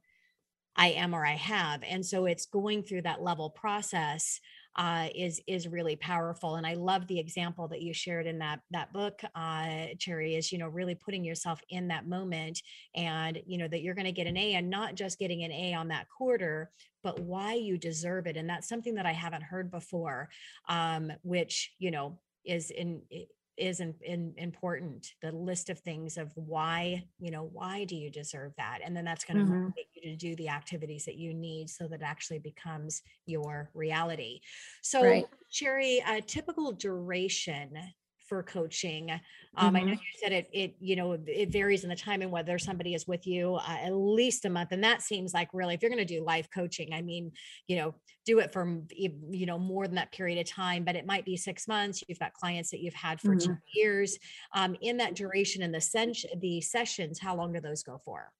I 0.74 0.89
am 0.89 1.14
or 1.14 1.24
I 1.24 1.34
have. 1.34 1.82
And 1.86 2.05
so 2.05 2.24
it's 2.24 2.47
going 2.47 2.82
through 2.82 3.03
that 3.03 3.22
level 3.22 3.51
process 3.51 4.41
uh, 4.78 5.08
is 5.12 5.42
is 5.48 5.66
really 5.66 5.96
powerful. 5.96 6.54
And 6.54 6.64
I 6.66 6.74
love 6.74 7.06
the 7.08 7.18
example 7.18 7.66
that 7.68 7.82
you 7.82 7.92
shared 7.92 8.28
in 8.28 8.38
that 8.38 8.60
that 8.70 8.92
book, 8.92 9.20
uh, 9.34 9.86
Cherry, 9.98 10.36
is 10.36 10.52
you 10.52 10.58
know 10.58 10.68
really 10.68 10.94
putting 10.94 11.24
yourself 11.24 11.60
in 11.68 11.88
that 11.88 12.06
moment, 12.06 12.62
and 12.94 13.42
you 13.44 13.58
know 13.58 13.66
that 13.66 13.82
you're 13.82 13.96
going 13.96 14.04
to 14.06 14.12
get 14.12 14.28
an 14.28 14.36
A, 14.36 14.54
and 14.54 14.70
not 14.70 14.94
just 14.94 15.18
getting 15.18 15.42
an 15.42 15.50
A 15.50 15.74
on 15.74 15.88
that 15.88 16.06
quarter, 16.08 16.70
but 17.02 17.18
why 17.18 17.54
you 17.54 17.76
deserve 17.76 18.28
it. 18.28 18.36
And 18.36 18.48
that's 18.48 18.68
something 18.68 18.94
that 18.94 19.06
I 19.06 19.12
haven't 19.12 19.42
heard 19.42 19.68
before, 19.70 20.28
um, 20.68 21.10
which 21.22 21.74
you 21.80 21.90
know 21.90 22.20
is 22.44 22.70
in 22.70 23.02
is 23.59 23.80
in, 23.80 23.94
in, 24.02 24.32
important 24.36 25.14
the 25.20 25.32
list 25.32 25.68
of 25.68 25.78
things 25.80 26.16
of 26.16 26.30
why 26.36 27.02
you 27.18 27.30
know 27.30 27.50
why 27.52 27.84
do 27.84 27.96
you 27.96 28.11
deserve 28.11 28.52
that 28.56 28.78
and 28.84 28.96
then 28.96 29.04
that's 29.04 29.24
going 29.24 29.36
to 29.36 29.44
mm-hmm. 29.44 29.62
motivate 29.62 29.86
you 29.94 30.11
to 30.11 30.16
do 30.16 30.36
the 30.36 30.48
activities 30.48 31.04
that 31.04 31.16
you 31.16 31.34
need 31.34 31.68
so 31.68 31.88
that 31.88 32.02
actually 32.02 32.38
becomes 32.38 33.02
your 33.26 33.70
reality 33.74 34.40
so 34.82 35.02
right. 35.02 35.26
cherry 35.50 36.02
a 36.09 36.20
typical 36.20 36.72
duration 36.72 37.76
for 38.28 38.42
coaching. 38.42 39.10
Um, 39.10 39.18
mm-hmm. 39.18 39.76
I 39.76 39.80
know 39.80 39.86
mm-hmm. 39.86 39.92
you 39.92 40.20
said 40.22 40.32
it, 40.32 40.48
it, 40.52 40.74
you 40.80 40.96
know, 40.96 41.18
it 41.26 41.50
varies 41.50 41.82
in 41.84 41.90
the 41.90 41.96
time 41.96 42.22
and 42.22 42.30
whether 42.30 42.58
somebody 42.58 42.94
is 42.94 43.06
with 43.06 43.26
you 43.26 43.54
uh, 43.54 43.78
at 43.82 43.92
least 43.92 44.44
a 44.44 44.50
month. 44.50 44.72
And 44.72 44.84
that 44.84 45.02
seems 45.02 45.34
like 45.34 45.48
really, 45.52 45.74
if 45.74 45.82
you're 45.82 45.90
going 45.90 46.06
to 46.06 46.14
do 46.16 46.24
life 46.24 46.48
coaching, 46.54 46.92
I 46.92 47.02
mean, 47.02 47.32
you 47.66 47.76
know, 47.76 47.94
do 48.26 48.38
it 48.40 48.52
for, 48.52 48.80
you 48.90 49.46
know, 49.46 49.58
more 49.58 49.86
than 49.86 49.96
that 49.96 50.12
period 50.12 50.38
of 50.38 50.46
time, 50.46 50.84
but 50.84 50.96
it 50.96 51.06
might 51.06 51.24
be 51.24 51.36
six 51.36 51.66
months. 51.66 52.04
You've 52.06 52.18
got 52.18 52.34
clients 52.34 52.70
that 52.70 52.80
you've 52.80 52.94
had 52.94 53.20
for 53.20 53.34
mm-hmm. 53.34 53.52
two 53.52 53.56
years. 53.74 54.18
Um, 54.54 54.76
in 54.82 54.98
that 54.98 55.14
duration 55.14 55.62
and 55.62 55.74
the, 55.74 55.80
sen- 55.80 56.12
the 56.40 56.60
sessions, 56.60 57.18
how 57.18 57.34
long 57.34 57.52
do 57.52 57.60
those 57.60 57.82
go 57.82 58.00
for? 58.04 58.30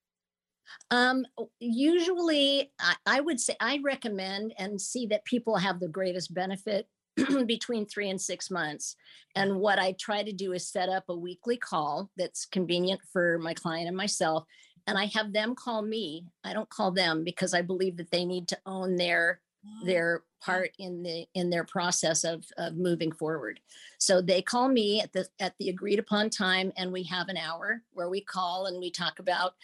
Um, 0.91 1.25
usually, 1.59 2.71
I, 2.79 2.95
I, 3.05 3.19
would 3.21 3.39
say 3.39 3.55
I 3.59 3.79
recommend 3.83 4.53
and 4.57 4.79
see 4.79 5.07
that 5.07 5.25
people 5.25 5.57
have 5.57 5.79
the 5.79 5.87
greatest 5.87 6.33
benefit 6.33 6.87
between 7.45 7.85
three 7.85 8.09
and 8.09 8.19
six 8.19 8.49
months. 8.49 8.95
And 9.35 9.59
what 9.59 9.79
I 9.79 9.93
try 9.93 10.23
to 10.23 10.31
do 10.31 10.53
is 10.53 10.67
set 10.67 10.89
up 10.89 11.05
a 11.09 11.15
weekly 11.15 11.57
call 11.57 12.09
that's 12.17 12.45
convenient 12.45 13.01
for 13.11 13.37
my 13.39 13.53
client 13.53 13.87
and 13.87 13.97
myself. 13.97 14.45
And 14.87 14.97
I 14.97 15.05
have 15.05 15.33
them 15.33 15.55
call 15.55 15.81
me. 15.81 16.25
I 16.43 16.53
don't 16.53 16.69
call 16.69 16.91
them 16.91 17.23
because 17.23 17.53
I 17.53 17.61
believe 17.61 17.97
that 17.97 18.11
they 18.11 18.25
need 18.25 18.47
to 18.49 18.57
own 18.65 18.95
their 18.95 19.41
their 19.83 20.23
part 20.41 20.71
in 20.79 21.03
the 21.03 21.25
in 21.33 21.49
their 21.49 21.65
process 21.65 22.23
of, 22.23 22.45
of 22.57 22.75
moving 22.75 23.11
forward 23.11 23.59
so 23.97 24.21
they 24.21 24.41
call 24.41 24.69
me 24.69 25.01
at 25.01 25.11
the 25.11 25.27
at 25.39 25.53
the 25.59 25.69
agreed 25.69 25.99
upon 25.99 26.29
time 26.29 26.71
and 26.77 26.91
we 26.91 27.03
have 27.03 27.27
an 27.27 27.37
hour 27.37 27.81
where 27.93 28.09
we 28.09 28.21
call 28.21 28.67
and 28.67 28.79
we 28.79 28.89
talk 28.89 29.19
about 29.19 29.55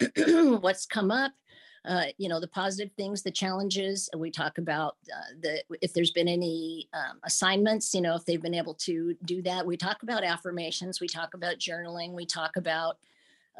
what's 0.60 0.84
come 0.84 1.10
up 1.10 1.32
uh, 1.86 2.06
you 2.18 2.28
know 2.28 2.40
the 2.40 2.48
positive 2.48 2.92
things 2.96 3.22
the 3.22 3.30
challenges 3.30 4.08
we 4.16 4.30
talk 4.30 4.58
about 4.58 4.96
uh, 5.14 5.34
the 5.40 5.62
if 5.80 5.92
there's 5.92 6.10
been 6.10 6.28
any 6.28 6.88
um, 6.92 7.18
assignments 7.24 7.94
you 7.94 8.00
know 8.00 8.14
if 8.14 8.24
they've 8.24 8.42
been 8.42 8.54
able 8.54 8.74
to 8.74 9.16
do 9.24 9.42
that. 9.42 9.66
We 9.66 9.76
talk 9.76 10.02
about 10.02 10.24
affirmations 10.24 11.00
we 11.00 11.08
talk 11.08 11.34
about 11.34 11.58
journaling 11.58 12.12
we 12.12 12.26
talk 12.26 12.56
about 12.56 12.98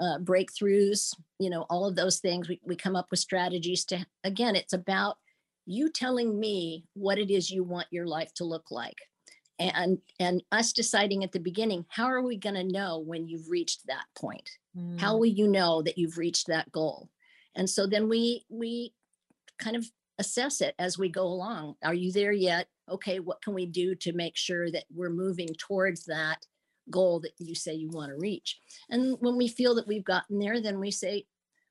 uh, 0.01 0.19
breakthroughs 0.19 1.15
you 1.39 1.51
know 1.51 1.67
all 1.71 1.87
of 1.87 1.97
those 1.97 2.19
things. 2.19 2.49
We, 2.49 2.61
we 2.65 2.77
come 2.77 2.97
up 2.97 3.11
with 3.11 3.21
strategies 3.21 3.85
to 3.87 4.05
again 4.25 4.57
it's 4.57 4.73
about 4.73 5.19
you 5.67 5.91
telling 5.91 6.39
me 6.39 6.85
what 6.95 7.19
it 7.19 7.31
is 7.31 7.51
you 7.51 7.65
want 7.65 7.87
your 7.91 8.07
life 8.07 8.33
to 8.35 8.45
look 8.45 8.71
like 8.71 8.99
and 9.59 9.99
and 10.21 10.43
us 10.53 10.73
deciding 10.73 11.25
at 11.25 11.33
the 11.33 11.41
beginning 11.41 11.85
how 11.89 12.07
are 12.07 12.23
we 12.23 12.37
going 12.37 12.55
to 12.55 12.65
know 12.65 12.99
when 12.99 13.27
you've 13.27 13.49
reached 13.49 13.87
that 13.87 14.05
point? 14.17 14.51
Mm. 14.77 15.01
how 15.01 15.17
will 15.17 15.27
you 15.27 15.49
know 15.49 15.81
that 15.83 15.97
you've 15.97 16.19
reached 16.19 16.49
that 16.49 16.71
goal 16.71 17.09
and 17.57 17.69
so 17.69 17.87
then 17.87 18.09
we 18.09 18.45
we 18.49 18.93
kind 19.59 19.77
of 19.77 19.85
assess 20.19 20.61
it 20.61 20.75
as 20.79 20.99
we 20.99 21.09
go 21.09 21.25
along. 21.25 21.75
Are 21.83 21.95
you 21.95 22.13
there 22.13 22.33
yet? 22.33 22.69
Okay 22.89 23.19
what 23.19 23.43
can 23.43 23.55
we 23.55 23.67
do 23.67 23.95
to 23.97 24.13
make 24.13 24.37
sure 24.37 24.71
that 24.71 24.85
we're 24.95 25.11
moving 25.11 25.49
towards 25.59 26.05
that 26.05 26.47
goal 26.91 27.19
that 27.21 27.33
you 27.39 27.55
say 27.55 27.75
you 27.75 27.91
want 27.91 28.11
to 28.11 28.19
reach? 28.19 28.59
And 28.91 29.17
when 29.21 29.37
we 29.37 29.49
feel 29.49 29.75
that 29.75 29.89
we've 29.89 30.05
gotten 30.05 30.39
there 30.39 30.61
then 30.61 30.79
we 30.79 30.91
say 30.91 31.27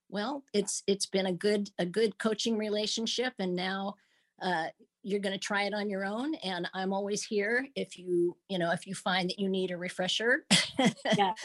well 0.09 0.43
it's 0.53 0.83
it's 0.87 1.05
been 1.05 1.25
a 1.25 1.33
good 1.33 1.69
a 1.79 1.85
good 1.85 2.17
coaching 2.17 2.57
relationship 2.57 3.33
and 3.39 3.55
now 3.55 3.95
uh, 4.41 4.67
you're 5.03 5.19
going 5.19 5.33
to 5.33 5.39
try 5.39 5.63
it 5.63 5.73
on 5.73 5.89
your 5.89 6.03
own 6.03 6.33
and 6.35 6.67
i'm 6.73 6.91
always 6.91 7.23
here 7.23 7.67
if 7.75 7.97
you 7.97 8.35
you 8.49 8.57
know 8.57 8.71
if 8.71 8.87
you 8.87 8.95
find 8.95 9.29
that 9.29 9.39
you 9.39 9.49
need 9.49 9.71
a 9.71 9.77
refresher. 9.77 10.45
Yes. 11.17 11.37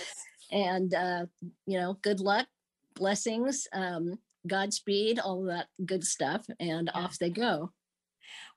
and 0.51 0.93
uh, 0.95 1.27
you 1.67 1.79
know 1.79 1.97
good 2.03 2.21
luck 2.21 2.49
blessings 2.97 3.69
um, 3.73 4.19
godspeed 4.47 5.19
all 5.19 5.45
that 5.45 5.67
good 5.85 6.05
stuff 6.05 6.47
and 6.59 6.91
yeah. 6.93 7.01
off 7.01 7.19
they 7.19 7.31
go 7.31 7.71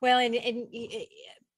well 0.01 0.19
and, 0.19 0.35
and 0.35 0.67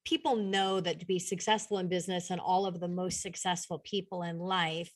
people 0.05 0.35
know 0.35 0.79
that 0.79 0.99
to 0.99 1.05
be 1.05 1.19
successful 1.19 1.79
in 1.79 1.87
business 1.87 2.29
and 2.29 2.39
all 2.39 2.65
of 2.65 2.79
the 2.79 2.87
most 2.87 3.21
successful 3.21 3.79
people 3.79 4.23
in 4.23 4.37
life 4.37 4.91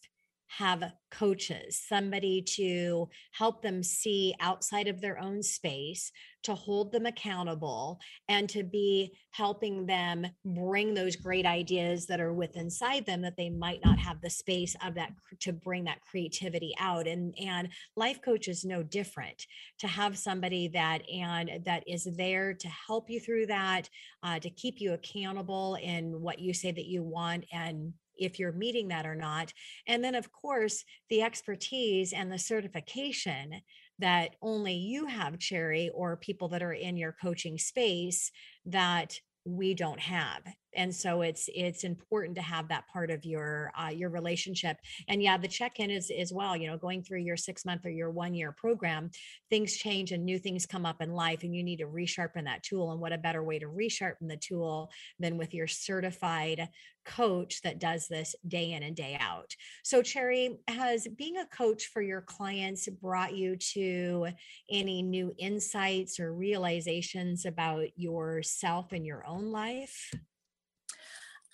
have 0.58 0.84
coaches, 1.12 1.82
somebody 1.88 2.42
to 2.42 3.10
help 3.32 3.62
them 3.62 3.84
see 3.84 4.34
outside 4.40 4.88
of 4.88 5.02
their 5.02 5.20
own 5.20 5.42
space, 5.42 6.12
to 6.44 6.56
hold 6.56 6.92
them 6.92 7.06
accountable, 7.06 8.00
and 8.30 8.48
to 8.50 8.64
be 8.64 9.12
helping 9.32 9.86
them 9.86 10.26
bring 10.46 10.94
those 10.94 11.16
great 11.16 11.46
ideas 11.46 12.06
that 12.08 12.22
are 12.22 12.34
within 12.34 12.70
inside 12.70 13.04
them 13.06 13.22
that 13.22 13.36
they 13.36 13.50
might 13.50 13.80
not 13.84 13.98
have 13.98 14.22
the 14.22 14.30
space 14.30 14.76
of 14.86 14.94
that 14.94 15.12
to 15.40 15.52
bring 15.52 15.86
that 15.86 16.02
creativity 16.02 16.72
out. 16.80 17.08
And 17.08 17.34
and 17.40 17.70
life 17.96 18.22
coach 18.22 18.48
is 18.48 18.64
no 18.64 18.84
different. 18.84 19.48
To 19.80 19.88
have 19.88 20.16
somebody 20.16 20.68
that 20.70 21.02
and 21.10 21.66
that 21.66 21.84
is 21.88 22.08
there 22.16 22.54
to 22.54 22.68
help 22.68 23.10
you 23.10 23.20
through 23.20 23.48
that, 23.48 23.90
uh, 24.22 24.38
to 24.40 24.52
keep 24.52 24.80
you 24.80 24.94
accountable 24.94 25.76
in 25.82 26.22
what 26.22 26.38
you 26.38 26.54
say 26.54 26.72
that 26.72 26.86
you 26.86 27.02
want 27.02 27.46
and 27.52 27.94
if 28.20 28.40
you're 28.40 28.52
meeting 28.52 28.90
that 28.90 29.06
or 29.06 29.16
not. 29.16 29.54
And 29.88 30.04
then, 30.04 30.16
of 30.16 30.32
course, 30.32 30.84
the 31.10 31.22
expertise 31.22 32.14
and 32.14 32.32
the 32.32 32.40
certification 32.40 33.62
that 34.00 34.36
only 34.42 34.74
you 34.74 35.06
have, 35.08 35.40
Cherry, 35.40 35.90
or 35.94 36.18
people 36.18 36.50
that 36.50 36.64
are 36.64 36.74
in 36.74 36.98
your 36.98 37.16
coaching 37.22 37.58
space 37.58 38.32
that 38.66 39.20
we 39.46 39.74
don't 39.74 40.00
have 40.00 40.42
and 40.76 40.94
so 40.94 41.22
it's 41.22 41.50
it's 41.54 41.84
important 41.84 42.36
to 42.36 42.42
have 42.42 42.68
that 42.70 42.88
part 42.88 43.12
of 43.12 43.26
your 43.26 43.72
uh, 43.80 43.90
your 43.90 44.10
relationship. 44.10 44.78
And 45.08 45.22
yeah 45.22 45.38
the 45.38 45.48
check-in 45.48 45.90
is 45.90 46.12
as 46.12 46.32
well 46.34 46.56
you 46.56 46.68
know 46.68 46.78
going 46.78 47.04
through 47.04 47.20
your 47.20 47.38
six 47.38 47.66
month 47.66 47.86
or 47.86 47.90
your 47.90 48.12
one 48.12 48.34
year 48.34 48.52
program 48.52 49.10
things 49.50 49.76
change 49.76 50.12
and 50.12 50.26
new 50.26 50.40
things 50.40 50.66
come 50.66 50.86
up 50.86 51.02
in 51.02 51.14
life 51.14 51.44
and 51.44 51.56
you 51.56 51.64
need 51.64 51.78
to 51.78 51.88
resharpen 51.88 52.46
that 52.46 52.64
tool. 52.64 52.92
And 52.92 53.00
what 53.00 53.14
a 53.14 53.18
better 53.18 53.44
way 53.44 53.60
to 53.60 53.66
resharpen 53.66 54.28
the 54.28 54.38
tool 54.38 54.92
than 55.20 55.38
with 55.38 55.54
your 55.54 55.68
certified 55.68 56.70
coach 57.06 57.62
that 57.64 57.80
does 57.80 58.08
this 58.08 58.36
day 58.48 58.74
in 58.74 58.84
and 58.84 58.96
day 58.96 59.18
out. 59.20 59.56
So 59.84 60.02
cherry 60.02 60.60
has 60.68 61.08
being 61.18 61.38
a 61.38 61.46
coach 61.48 61.88
for 61.88 62.02
your 62.02 62.22
clients 62.22 62.88
brought 62.88 63.36
you 63.36 63.56
to 63.74 64.28
any 64.70 65.02
new 65.02 65.34
insights 65.38 66.20
or 66.20 66.34
realizations 66.34 67.46
about 67.46 67.88
yourself 67.96 68.92
and 68.92 69.06
your 69.06 69.26
own 69.26 69.52
life 69.52 70.12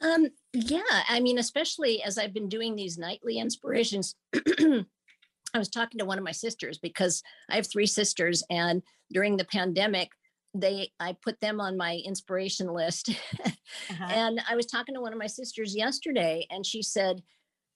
um, 0.02 0.28
yeah, 0.54 0.82
I 1.08 1.20
mean, 1.20 1.38
especially 1.38 2.04
as 2.04 2.18
I've 2.18 2.34
been 2.34 2.50
doing 2.50 2.76
these 2.76 2.98
nightly 2.98 3.40
inspirations. 3.40 4.16
I 4.36 5.58
was 5.58 5.70
talking 5.70 6.00
to 6.00 6.06
one 6.06 6.18
of 6.18 6.24
my 6.24 6.34
sisters 6.34 6.78
because 6.78 7.24
I 7.50 7.56
have 7.56 7.68
three 7.72 7.86
sisters, 7.86 8.44
and 8.50 8.82
during 9.12 9.38
the 9.38 9.46
pandemic, 9.46 10.10
they 10.54 10.92
I 11.00 11.16
put 11.22 11.40
them 11.40 11.62
on 11.62 11.78
my 11.78 12.02
inspiration 12.06 12.68
list. 12.74 13.10
uh-huh. 13.46 14.06
And 14.10 14.42
I 14.50 14.56
was 14.56 14.66
talking 14.66 14.96
to 14.96 15.02
one 15.02 15.14
of 15.14 15.20
my 15.20 15.28
sisters 15.28 15.76
yesterday, 15.76 16.46
and 16.50 16.66
she 16.66 16.82
said 16.82 17.22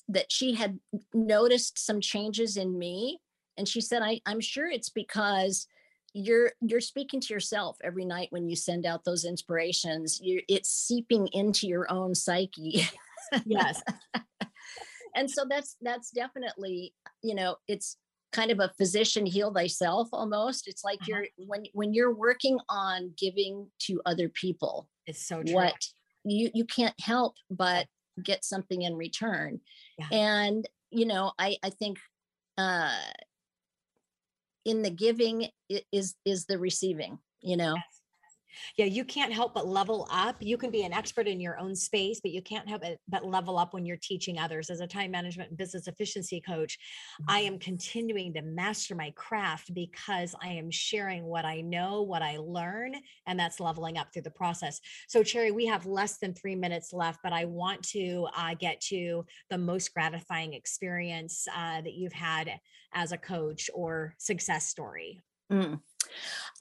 that 0.09 0.31
she 0.31 0.55
had 0.55 0.79
noticed 1.13 1.79
some 1.79 2.01
changes 2.01 2.57
in 2.57 2.77
me. 2.77 3.19
And 3.57 3.67
she 3.67 3.79
said, 3.79 4.01
I, 4.01 4.21
I'm 4.25 4.41
sure 4.41 4.67
it's 4.67 4.89
because 4.89 5.67
you're 6.13 6.51
you're 6.61 6.81
speaking 6.81 7.19
to 7.19 7.33
yourself 7.33 7.77
every 7.83 8.05
night 8.05 8.27
when 8.31 8.47
you 8.47 8.55
send 8.55 8.85
out 8.85 9.03
those 9.03 9.25
inspirations 9.25 10.19
you 10.21 10.41
it's 10.47 10.69
seeping 10.69 11.27
into 11.33 11.67
your 11.67 11.91
own 11.91 12.15
psyche 12.15 12.87
yes 13.45 13.81
and 15.15 15.29
so 15.29 15.45
that's 15.49 15.75
that's 15.81 16.11
definitely 16.11 16.93
you 17.21 17.35
know 17.35 17.55
it's 17.67 17.97
kind 18.31 18.51
of 18.51 18.59
a 18.59 18.71
physician 18.77 19.25
heal 19.25 19.51
thyself 19.53 20.07
almost 20.13 20.67
it's 20.67 20.83
like 20.83 20.99
uh-huh. 21.01 21.07
you're 21.07 21.27
when 21.47 21.63
when 21.73 21.93
you're 21.93 22.13
working 22.13 22.59
on 22.69 23.11
giving 23.17 23.67
to 23.79 24.01
other 24.05 24.29
people 24.29 24.87
it's 25.07 25.27
so 25.27 25.41
true. 25.41 25.53
what 25.53 25.75
you 26.23 26.49
you 26.53 26.65
can't 26.65 26.99
help 26.99 27.35
but 27.49 27.87
get 28.23 28.43
something 28.43 28.81
in 28.81 28.95
return 28.95 29.59
yeah. 29.97 30.07
and 30.11 30.67
you 30.91 31.05
know 31.05 31.31
i 31.39 31.57
i 31.63 31.69
think 31.69 31.97
uh 32.57 32.91
in 34.65 34.81
the 34.81 34.89
giving 34.89 35.47
is 35.91 36.15
is 36.25 36.45
the 36.45 36.57
receiving 36.57 37.19
you 37.41 37.57
know? 37.57 37.75
Yes 37.75 37.98
yeah 38.77 38.85
you 38.85 39.03
can't 39.03 39.33
help 39.33 39.53
but 39.53 39.67
level 39.67 40.07
up 40.11 40.35
you 40.39 40.57
can 40.57 40.71
be 40.71 40.83
an 40.83 40.93
expert 40.93 41.27
in 41.27 41.39
your 41.39 41.57
own 41.59 41.75
space 41.75 42.19
but 42.19 42.31
you 42.31 42.41
can't 42.41 42.67
help 42.67 42.83
but 43.07 43.25
level 43.25 43.57
up 43.57 43.73
when 43.73 43.85
you're 43.85 43.97
teaching 43.97 44.39
others 44.39 44.69
as 44.69 44.79
a 44.79 44.87
time 44.87 45.11
management 45.11 45.49
and 45.49 45.57
business 45.57 45.87
efficiency 45.87 46.41
coach 46.41 46.77
i 47.27 47.41
mm-hmm. 47.41 47.53
am 47.53 47.59
continuing 47.59 48.33
to 48.33 48.41
master 48.41 48.95
my 48.95 49.11
craft 49.11 49.73
because 49.73 50.35
i 50.43 50.47
am 50.47 50.71
sharing 50.71 51.25
what 51.25 51.45
i 51.45 51.61
know 51.61 52.01
what 52.01 52.21
i 52.21 52.37
learn 52.37 52.93
and 53.27 53.39
that's 53.39 53.59
leveling 53.59 53.97
up 53.97 54.11
through 54.13 54.21
the 54.21 54.31
process 54.31 54.79
so 55.07 55.23
cherry 55.23 55.51
we 55.51 55.65
have 55.65 55.85
less 55.85 56.17
than 56.17 56.33
three 56.33 56.55
minutes 56.55 56.93
left 56.93 57.19
but 57.23 57.33
i 57.33 57.45
want 57.45 57.81
to 57.83 58.27
uh, 58.35 58.53
get 58.59 58.79
to 58.81 59.25
the 59.49 59.57
most 59.57 59.93
gratifying 59.93 60.53
experience 60.53 61.47
uh, 61.55 61.81
that 61.81 61.93
you've 61.93 62.13
had 62.13 62.51
as 62.93 63.11
a 63.11 63.17
coach 63.17 63.69
or 63.73 64.15
success 64.17 64.67
story 64.67 65.21
mm. 65.51 65.79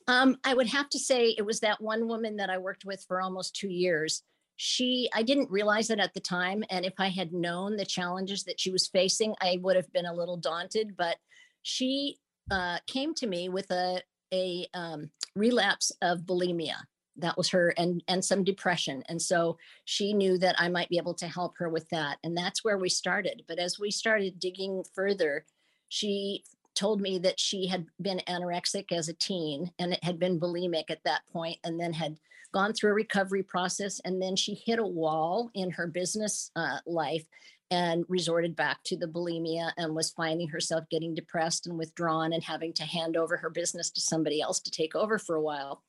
Um, 0.09 0.39
I 0.43 0.55
would 0.55 0.69
have 0.69 0.89
to 0.91 0.99
say 0.99 1.35
it 1.37 1.45
was 1.45 1.61
that 1.61 1.83
one 1.83 2.09
woman 2.09 2.37
that 2.37 2.49
I 2.49 2.57
worked 2.59 2.87
with 2.87 3.05
for 3.07 3.21
almost 3.21 3.55
two 3.55 3.69
years. 3.69 4.23
She, 4.57 5.09
I 5.15 5.23
didn't 5.23 5.51
realize 5.51 5.91
it 5.91 6.01
at 6.01 6.15
the 6.15 6.21
time. 6.21 6.65
And 6.71 6.85
if 6.85 6.95
I 6.99 7.09
had 7.09 7.33
known 7.33 7.77
the 7.77 7.85
challenges 7.85 8.43
that 8.45 8.59
she 8.59 8.71
was 8.71 8.89
facing, 8.89 9.35
I 9.41 9.61
would 9.63 9.77
have 9.77 9.93
been 9.93 10.07
a 10.07 10.15
little 10.15 10.39
daunted. 10.39 10.97
But 10.97 11.19
she 11.63 12.19
uh, 12.51 12.79
came 12.87 13.15
to 13.15 13.27
me 13.27 13.51
with 13.51 13.71
a, 13.71 14.01
a 14.33 14.67
um, 14.73 15.11
relapse 15.37 15.93
of 16.03 16.21
bulimia. 16.23 16.77
That 17.21 17.37
was 17.37 17.49
her, 17.51 17.75
and 17.77 18.01
and 18.07 18.25
some 18.25 18.45
depression, 18.45 19.03
and 19.09 19.21
so 19.21 19.59
she 19.85 20.13
knew 20.13 20.39
that 20.39 20.55
I 20.57 20.69
might 20.69 20.89
be 20.89 20.99
able 20.99 21.15
to 21.15 21.27
help 21.27 21.59
her 21.59 21.69
with 21.69 21.89
that, 21.89 22.19
and 22.23 22.37
that's 22.37 22.63
where 22.63 22.79
we 22.79 22.89
started. 22.89 23.43
But 23.49 23.59
as 23.59 23.77
we 23.77 23.91
started 23.91 24.39
digging 24.39 24.85
further, 24.95 25.45
she 25.89 26.45
told 26.79 27.01
me 27.01 27.19
that 27.19 27.41
she 27.41 27.67
had 27.67 27.87
been 28.01 28.23
anorexic 28.29 28.93
as 28.93 29.09
a 29.09 29.15
teen 29.15 29.73
and 29.81 29.93
it 29.93 30.05
had 30.05 30.19
been 30.19 30.39
bulimic 30.39 30.91
at 30.91 31.03
that 31.05 31.23
point 31.33 31.59
and 31.65 31.79
then 31.79 31.93
had 31.93 32.17
gone 32.53 32.73
through 32.73 32.93
a 32.93 32.95
recovery 32.95 33.43
process 33.43 34.01
and 34.05 34.23
then 34.23 34.37
she 34.37 34.55
hit 34.55 34.79
a 34.79 34.87
wall 34.87 35.51
in 35.55 35.73
her 35.73 35.89
business 35.89 36.53
uh, 36.55 36.79
life 36.87 37.25
and 37.73 38.05
resorted 38.09 38.55
back 38.55 38.79
to 38.85 38.97
the 38.97 39.09
bulimia 39.09 39.73
and 39.77 39.95
was 39.95 40.11
finding 40.11 40.49
herself 40.49 40.85
getting 40.89 41.15
depressed 41.15 41.67
and 41.67 41.77
withdrawn 41.77 42.33
and 42.33 42.45
having 42.45 42.73
to 42.73 42.85
hand 42.85 43.17
over 43.17 43.37
her 43.37 43.51
business 43.51 43.91
to 43.91 44.01
somebody 44.01 44.41
else 44.41 44.61
to 44.61 44.71
take 44.71 44.95
over 44.95 45.19
for 45.19 45.35
a 45.35 45.43
while. 45.43 45.83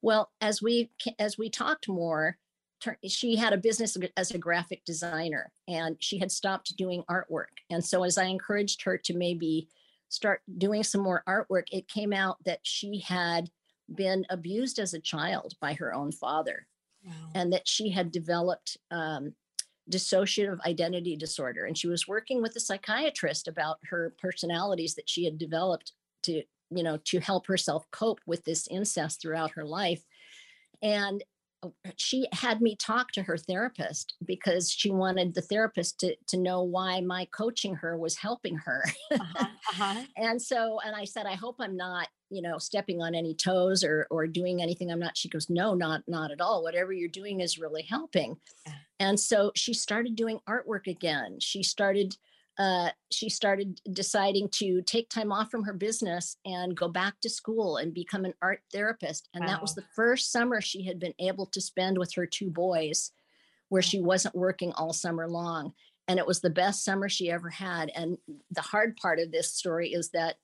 Well 0.00 0.32
as 0.40 0.62
we 0.62 0.90
as 1.18 1.36
we 1.36 1.50
talked 1.50 1.88
more 1.88 2.38
she 3.06 3.36
had 3.36 3.52
a 3.52 3.58
business 3.58 3.96
as 4.16 4.32
a 4.32 4.38
graphic 4.38 4.84
designer 4.84 5.52
and 5.68 5.96
she 6.00 6.18
had 6.18 6.32
stopped 6.32 6.76
doing 6.76 7.04
artwork. 7.08 7.54
And 7.70 7.84
so 7.84 8.02
as 8.02 8.18
i 8.18 8.24
encouraged 8.24 8.82
her 8.82 8.98
to 8.98 9.14
maybe 9.14 9.68
start 10.12 10.42
doing 10.58 10.82
some 10.82 11.00
more 11.00 11.22
artwork, 11.28 11.64
it 11.70 11.88
came 11.88 12.12
out 12.12 12.36
that 12.44 12.60
she 12.62 13.00
had 13.00 13.50
been 13.94 14.24
abused 14.30 14.78
as 14.78 14.94
a 14.94 15.00
child 15.00 15.54
by 15.60 15.74
her 15.74 15.94
own 15.94 16.12
father 16.12 16.66
wow. 17.04 17.12
and 17.34 17.52
that 17.52 17.66
she 17.66 17.90
had 17.90 18.12
developed 18.12 18.76
um, 18.90 19.34
dissociative 19.90 20.60
identity 20.66 21.16
disorder. 21.16 21.64
And 21.64 21.76
she 21.76 21.88
was 21.88 22.06
working 22.06 22.42
with 22.42 22.54
a 22.56 22.60
psychiatrist 22.60 23.48
about 23.48 23.78
her 23.84 24.14
personalities 24.20 24.94
that 24.94 25.08
she 25.08 25.24
had 25.24 25.38
developed 25.38 25.92
to 26.24 26.42
you 26.74 26.82
know, 26.82 26.98
to 27.04 27.20
help 27.20 27.46
herself 27.46 27.84
cope 27.90 28.20
with 28.26 28.44
this 28.44 28.66
incest 28.68 29.20
throughout 29.20 29.52
her 29.52 29.64
life. 29.64 30.02
And 30.82 31.22
she 31.96 32.26
had 32.32 32.60
me 32.60 32.76
talk 32.76 33.12
to 33.12 33.22
her 33.22 33.36
therapist 33.36 34.14
because 34.24 34.70
she 34.70 34.90
wanted 34.90 35.34
the 35.34 35.42
therapist 35.42 36.00
to, 36.00 36.16
to 36.28 36.36
know 36.36 36.62
why 36.62 37.00
my 37.00 37.26
coaching 37.26 37.74
her 37.74 37.96
was 37.96 38.16
helping 38.16 38.56
her. 38.56 38.84
uh-huh, 39.12 39.46
uh-huh. 39.70 40.02
and 40.16 40.40
so, 40.40 40.80
and 40.84 40.94
I 40.94 41.04
said, 41.04 41.26
I 41.26 41.34
hope 41.34 41.56
I'm 41.60 41.76
not, 41.76 42.08
you 42.30 42.42
know, 42.42 42.58
stepping 42.58 43.00
on 43.00 43.14
any 43.14 43.34
toes 43.34 43.84
or, 43.84 44.06
or 44.10 44.26
doing 44.26 44.62
anything. 44.62 44.90
I'm 44.90 44.98
not, 44.98 45.16
she 45.16 45.28
goes, 45.28 45.48
no, 45.48 45.74
not, 45.74 46.02
not 46.06 46.30
at 46.30 46.40
all. 46.40 46.62
Whatever 46.62 46.92
you're 46.92 47.08
doing 47.08 47.40
is 47.40 47.58
really 47.58 47.82
helping. 47.82 48.36
And 48.98 49.18
so 49.18 49.52
she 49.54 49.74
started 49.74 50.16
doing 50.16 50.40
artwork 50.48 50.86
again. 50.86 51.38
She 51.40 51.62
started 51.62 52.16
uh, 52.58 52.90
she 53.10 53.28
started 53.28 53.80
deciding 53.92 54.48
to 54.50 54.82
take 54.82 55.08
time 55.08 55.32
off 55.32 55.50
from 55.50 55.64
her 55.64 55.72
business 55.72 56.36
and 56.44 56.76
go 56.76 56.88
back 56.88 57.18
to 57.20 57.30
school 57.30 57.78
and 57.78 57.94
become 57.94 58.24
an 58.24 58.34
art 58.42 58.60
therapist. 58.72 59.28
And 59.34 59.44
wow. 59.44 59.52
that 59.52 59.62
was 59.62 59.74
the 59.74 59.84
first 59.96 60.30
summer 60.30 60.60
she 60.60 60.84
had 60.84 60.98
been 60.98 61.14
able 61.18 61.46
to 61.46 61.60
spend 61.60 61.96
with 61.98 62.14
her 62.14 62.26
two 62.26 62.50
boys, 62.50 63.12
where 63.70 63.82
she 63.82 64.00
wasn't 64.00 64.34
working 64.34 64.72
all 64.72 64.92
summer 64.92 65.26
long. 65.28 65.72
And 66.08 66.18
it 66.18 66.26
was 66.26 66.40
the 66.40 66.50
best 66.50 66.84
summer 66.84 67.08
she 67.08 67.30
ever 67.30 67.48
had. 67.48 67.90
And 67.94 68.18
the 68.50 68.60
hard 68.60 68.96
part 68.96 69.18
of 69.18 69.32
this 69.32 69.54
story 69.54 69.92
is 69.94 70.10
that 70.10 70.36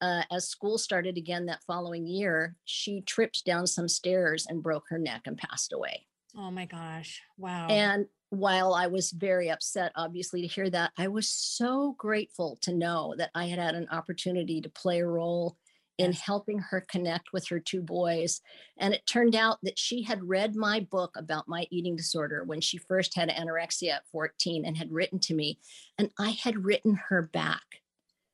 uh, 0.00 0.22
as 0.32 0.48
school 0.48 0.76
started 0.76 1.16
again 1.16 1.46
that 1.46 1.62
following 1.62 2.06
year, 2.06 2.56
she 2.64 3.00
tripped 3.02 3.44
down 3.44 3.66
some 3.66 3.86
stairs 3.86 4.46
and 4.48 4.62
broke 4.62 4.86
her 4.88 4.98
neck 4.98 5.22
and 5.26 5.38
passed 5.38 5.72
away. 5.72 6.06
Oh 6.36 6.50
my 6.50 6.66
gosh. 6.66 7.22
Wow. 7.38 7.68
And 7.68 8.06
while 8.34 8.74
I 8.74 8.86
was 8.86 9.10
very 9.10 9.50
upset, 9.50 9.92
obviously, 9.96 10.42
to 10.42 10.46
hear 10.46 10.70
that, 10.70 10.92
I 10.98 11.08
was 11.08 11.28
so 11.28 11.94
grateful 11.98 12.58
to 12.62 12.74
know 12.74 13.14
that 13.18 13.30
I 13.34 13.46
had 13.46 13.58
had 13.58 13.74
an 13.74 13.88
opportunity 13.90 14.60
to 14.60 14.68
play 14.68 15.00
a 15.00 15.06
role 15.06 15.56
in 15.98 16.12
helping 16.12 16.58
her 16.58 16.84
connect 16.88 17.32
with 17.32 17.46
her 17.48 17.60
two 17.60 17.80
boys. 17.80 18.40
And 18.78 18.92
it 18.92 19.06
turned 19.06 19.36
out 19.36 19.58
that 19.62 19.78
she 19.78 20.02
had 20.02 20.28
read 20.28 20.56
my 20.56 20.80
book 20.80 21.14
about 21.16 21.48
my 21.48 21.66
eating 21.70 21.96
disorder 21.96 22.42
when 22.44 22.60
she 22.60 22.78
first 22.78 23.14
had 23.14 23.28
anorexia 23.28 23.92
at 23.92 24.08
14 24.10 24.64
and 24.64 24.76
had 24.76 24.90
written 24.90 25.18
to 25.20 25.34
me. 25.34 25.58
And 25.98 26.10
I 26.18 26.30
had 26.30 26.64
written 26.64 26.98
her 27.08 27.22
back 27.32 27.62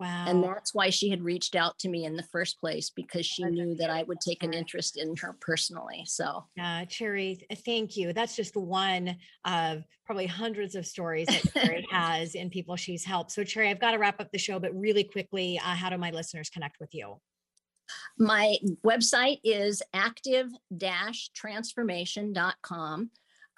Wow. 0.01 0.25
And 0.27 0.43
that's 0.43 0.73
why 0.73 0.89
she 0.89 1.11
had 1.11 1.23
reached 1.23 1.55
out 1.55 1.79
to 1.81 1.89
me 1.91 2.07
in 2.07 2.17
the 2.17 2.23
first 2.23 2.59
place 2.59 2.89
because 2.89 3.27
she 3.27 3.45
knew 3.45 3.75
that 3.75 3.91
I 3.91 4.03
would 4.05 4.19
take 4.19 4.43
an 4.43 4.55
interest 4.55 4.97
in 4.97 5.15
her 5.17 5.37
personally. 5.43 6.05
So, 6.07 6.47
yeah, 6.57 6.87
Cherry, 6.87 7.47
thank 7.67 7.99
you. 7.99 8.15
That's 8.15 8.35
just 8.35 8.57
one 8.57 9.17
of 9.45 9.85
probably 10.07 10.27
hundreds 10.27 10.75
of 10.75 10.87
stories 10.87 11.27
that 11.27 11.53
Cherry 11.53 11.87
has 11.91 12.35
in 12.35 12.49
people 12.49 12.77
she's 12.77 13.05
helped. 13.05 13.31
So, 13.33 13.45
Cherry, 13.45 13.69
I've 13.69 13.79
got 13.79 13.91
to 13.91 13.99
wrap 13.99 14.23
up 14.23 14.33
the 14.33 14.39
show, 14.39 14.59
but 14.59 14.75
really 14.75 15.05
quickly, 15.05 15.59
uh, 15.59 15.75
how 15.75 15.91
do 15.91 15.99
my 15.99 16.13
listeners 16.13 16.49
connect 16.49 16.81
with 16.81 16.95
you? 16.95 17.21
My 18.19 18.57
website 18.85 19.41
is 19.45 19.83
active 19.93 20.49
transformation.com. 21.35 23.11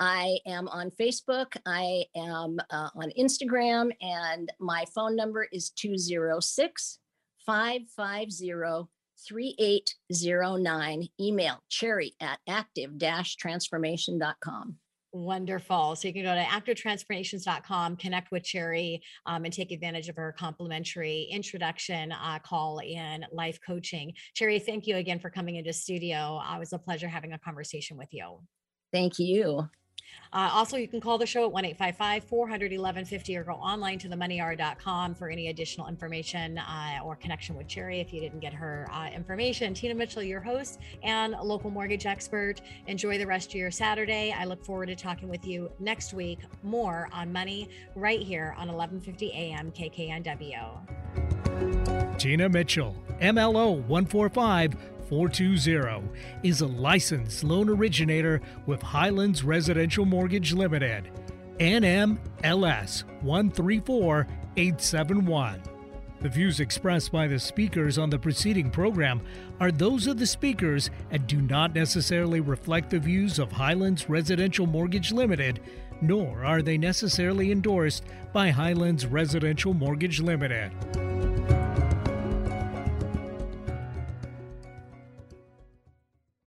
I 0.02 0.38
am 0.46 0.66
on 0.66 0.90
Facebook. 0.90 1.56
I 1.64 2.06
am 2.16 2.58
uh, 2.70 2.88
on 2.96 3.12
Instagram, 3.16 3.92
and 4.00 4.50
my 4.58 4.84
phone 4.92 5.14
number 5.14 5.46
is 5.52 5.70
206 5.70 6.98
550 7.46 8.88
3809. 9.28 11.08
Email 11.20 11.62
cherry 11.68 12.14
at 12.20 12.40
active 12.48 12.98
transformation.com. 12.98 14.74
Wonderful. 15.12 15.94
So 15.94 16.08
you 16.08 16.14
can 16.14 16.24
go 16.24 16.34
to 16.34 16.42
activetransformations.com, 16.42 17.96
connect 17.96 18.32
with 18.32 18.42
Cherry, 18.42 19.02
um, 19.26 19.44
and 19.44 19.54
take 19.54 19.70
advantage 19.70 20.08
of 20.08 20.16
her 20.16 20.34
complimentary 20.36 21.28
introduction 21.30 22.10
uh, 22.10 22.40
call 22.40 22.80
in 22.80 23.24
life 23.30 23.60
coaching. 23.64 24.14
Cherry, 24.34 24.58
thank 24.58 24.88
you 24.88 24.96
again 24.96 25.20
for 25.20 25.30
coming 25.30 25.56
into 25.56 25.72
studio. 25.72 26.42
Uh, 26.42 26.56
it 26.56 26.58
was 26.58 26.72
a 26.72 26.78
pleasure 26.78 27.06
having 27.06 27.34
a 27.34 27.38
conversation 27.38 27.96
with 27.96 28.08
you. 28.12 28.40
Thank 28.90 29.20
you. 29.20 29.68
Uh, 30.32 30.50
also, 30.52 30.76
you 30.76 30.88
can 30.88 31.00
call 31.00 31.18
the 31.18 31.26
show 31.26 31.44
at 31.44 31.52
1 31.52 31.64
855 31.64 32.24
400 32.24 32.72
1150 32.72 33.36
or 33.36 33.44
go 33.44 33.52
online 33.52 33.98
to 33.98 34.08
themoneyhour.com 34.08 35.14
for 35.14 35.28
any 35.28 35.48
additional 35.48 35.88
information 35.88 36.58
uh, 36.58 37.00
or 37.04 37.16
connection 37.16 37.54
with 37.54 37.68
Cherry 37.68 38.00
if 38.00 38.12
you 38.12 38.20
didn't 38.20 38.40
get 38.40 38.54
her 38.54 38.88
uh, 38.92 39.08
information. 39.08 39.74
Tina 39.74 39.94
Mitchell, 39.94 40.22
your 40.22 40.40
host 40.40 40.78
and 41.02 41.34
local 41.42 41.70
mortgage 41.70 42.06
expert. 42.06 42.62
Enjoy 42.86 43.18
the 43.18 43.26
rest 43.26 43.50
of 43.50 43.56
your 43.56 43.70
Saturday. 43.70 44.34
I 44.36 44.44
look 44.44 44.64
forward 44.64 44.86
to 44.86 44.96
talking 44.96 45.28
with 45.28 45.46
you 45.46 45.70
next 45.78 46.14
week 46.14 46.38
more 46.62 47.08
on 47.12 47.32
money 47.32 47.68
right 47.94 48.20
here 48.20 48.54
on 48.56 48.68
1150 48.68 49.32
AM 49.32 49.70
KKNW. 49.72 52.18
Tina 52.18 52.48
Mitchell, 52.48 52.96
MLO 53.20 53.84
145 53.86 54.76
420 55.12 56.08
is 56.42 56.62
a 56.62 56.66
licensed 56.66 57.44
loan 57.44 57.68
originator 57.68 58.40
with 58.64 58.80
Highlands 58.80 59.44
Residential 59.44 60.06
Mortgage 60.06 60.54
Limited. 60.54 61.10
NMLS 61.60 63.04
134871. 63.20 65.62
The 66.22 66.28
views 66.30 66.60
expressed 66.60 67.12
by 67.12 67.26
the 67.26 67.38
speakers 67.38 67.98
on 67.98 68.08
the 68.08 68.18
preceding 68.18 68.70
program 68.70 69.20
are 69.60 69.70
those 69.70 70.06
of 70.06 70.18
the 70.18 70.24
speakers 70.24 70.88
and 71.10 71.26
do 71.26 71.42
not 71.42 71.74
necessarily 71.74 72.40
reflect 72.40 72.88
the 72.88 72.98
views 72.98 73.38
of 73.38 73.52
Highlands 73.52 74.08
Residential 74.08 74.66
Mortgage 74.66 75.12
Limited, 75.12 75.60
nor 76.00 76.42
are 76.42 76.62
they 76.62 76.78
necessarily 76.78 77.52
endorsed 77.52 78.04
by 78.32 78.48
Highlands 78.48 79.04
Residential 79.04 79.74
Mortgage 79.74 80.22
Limited. 80.22 80.72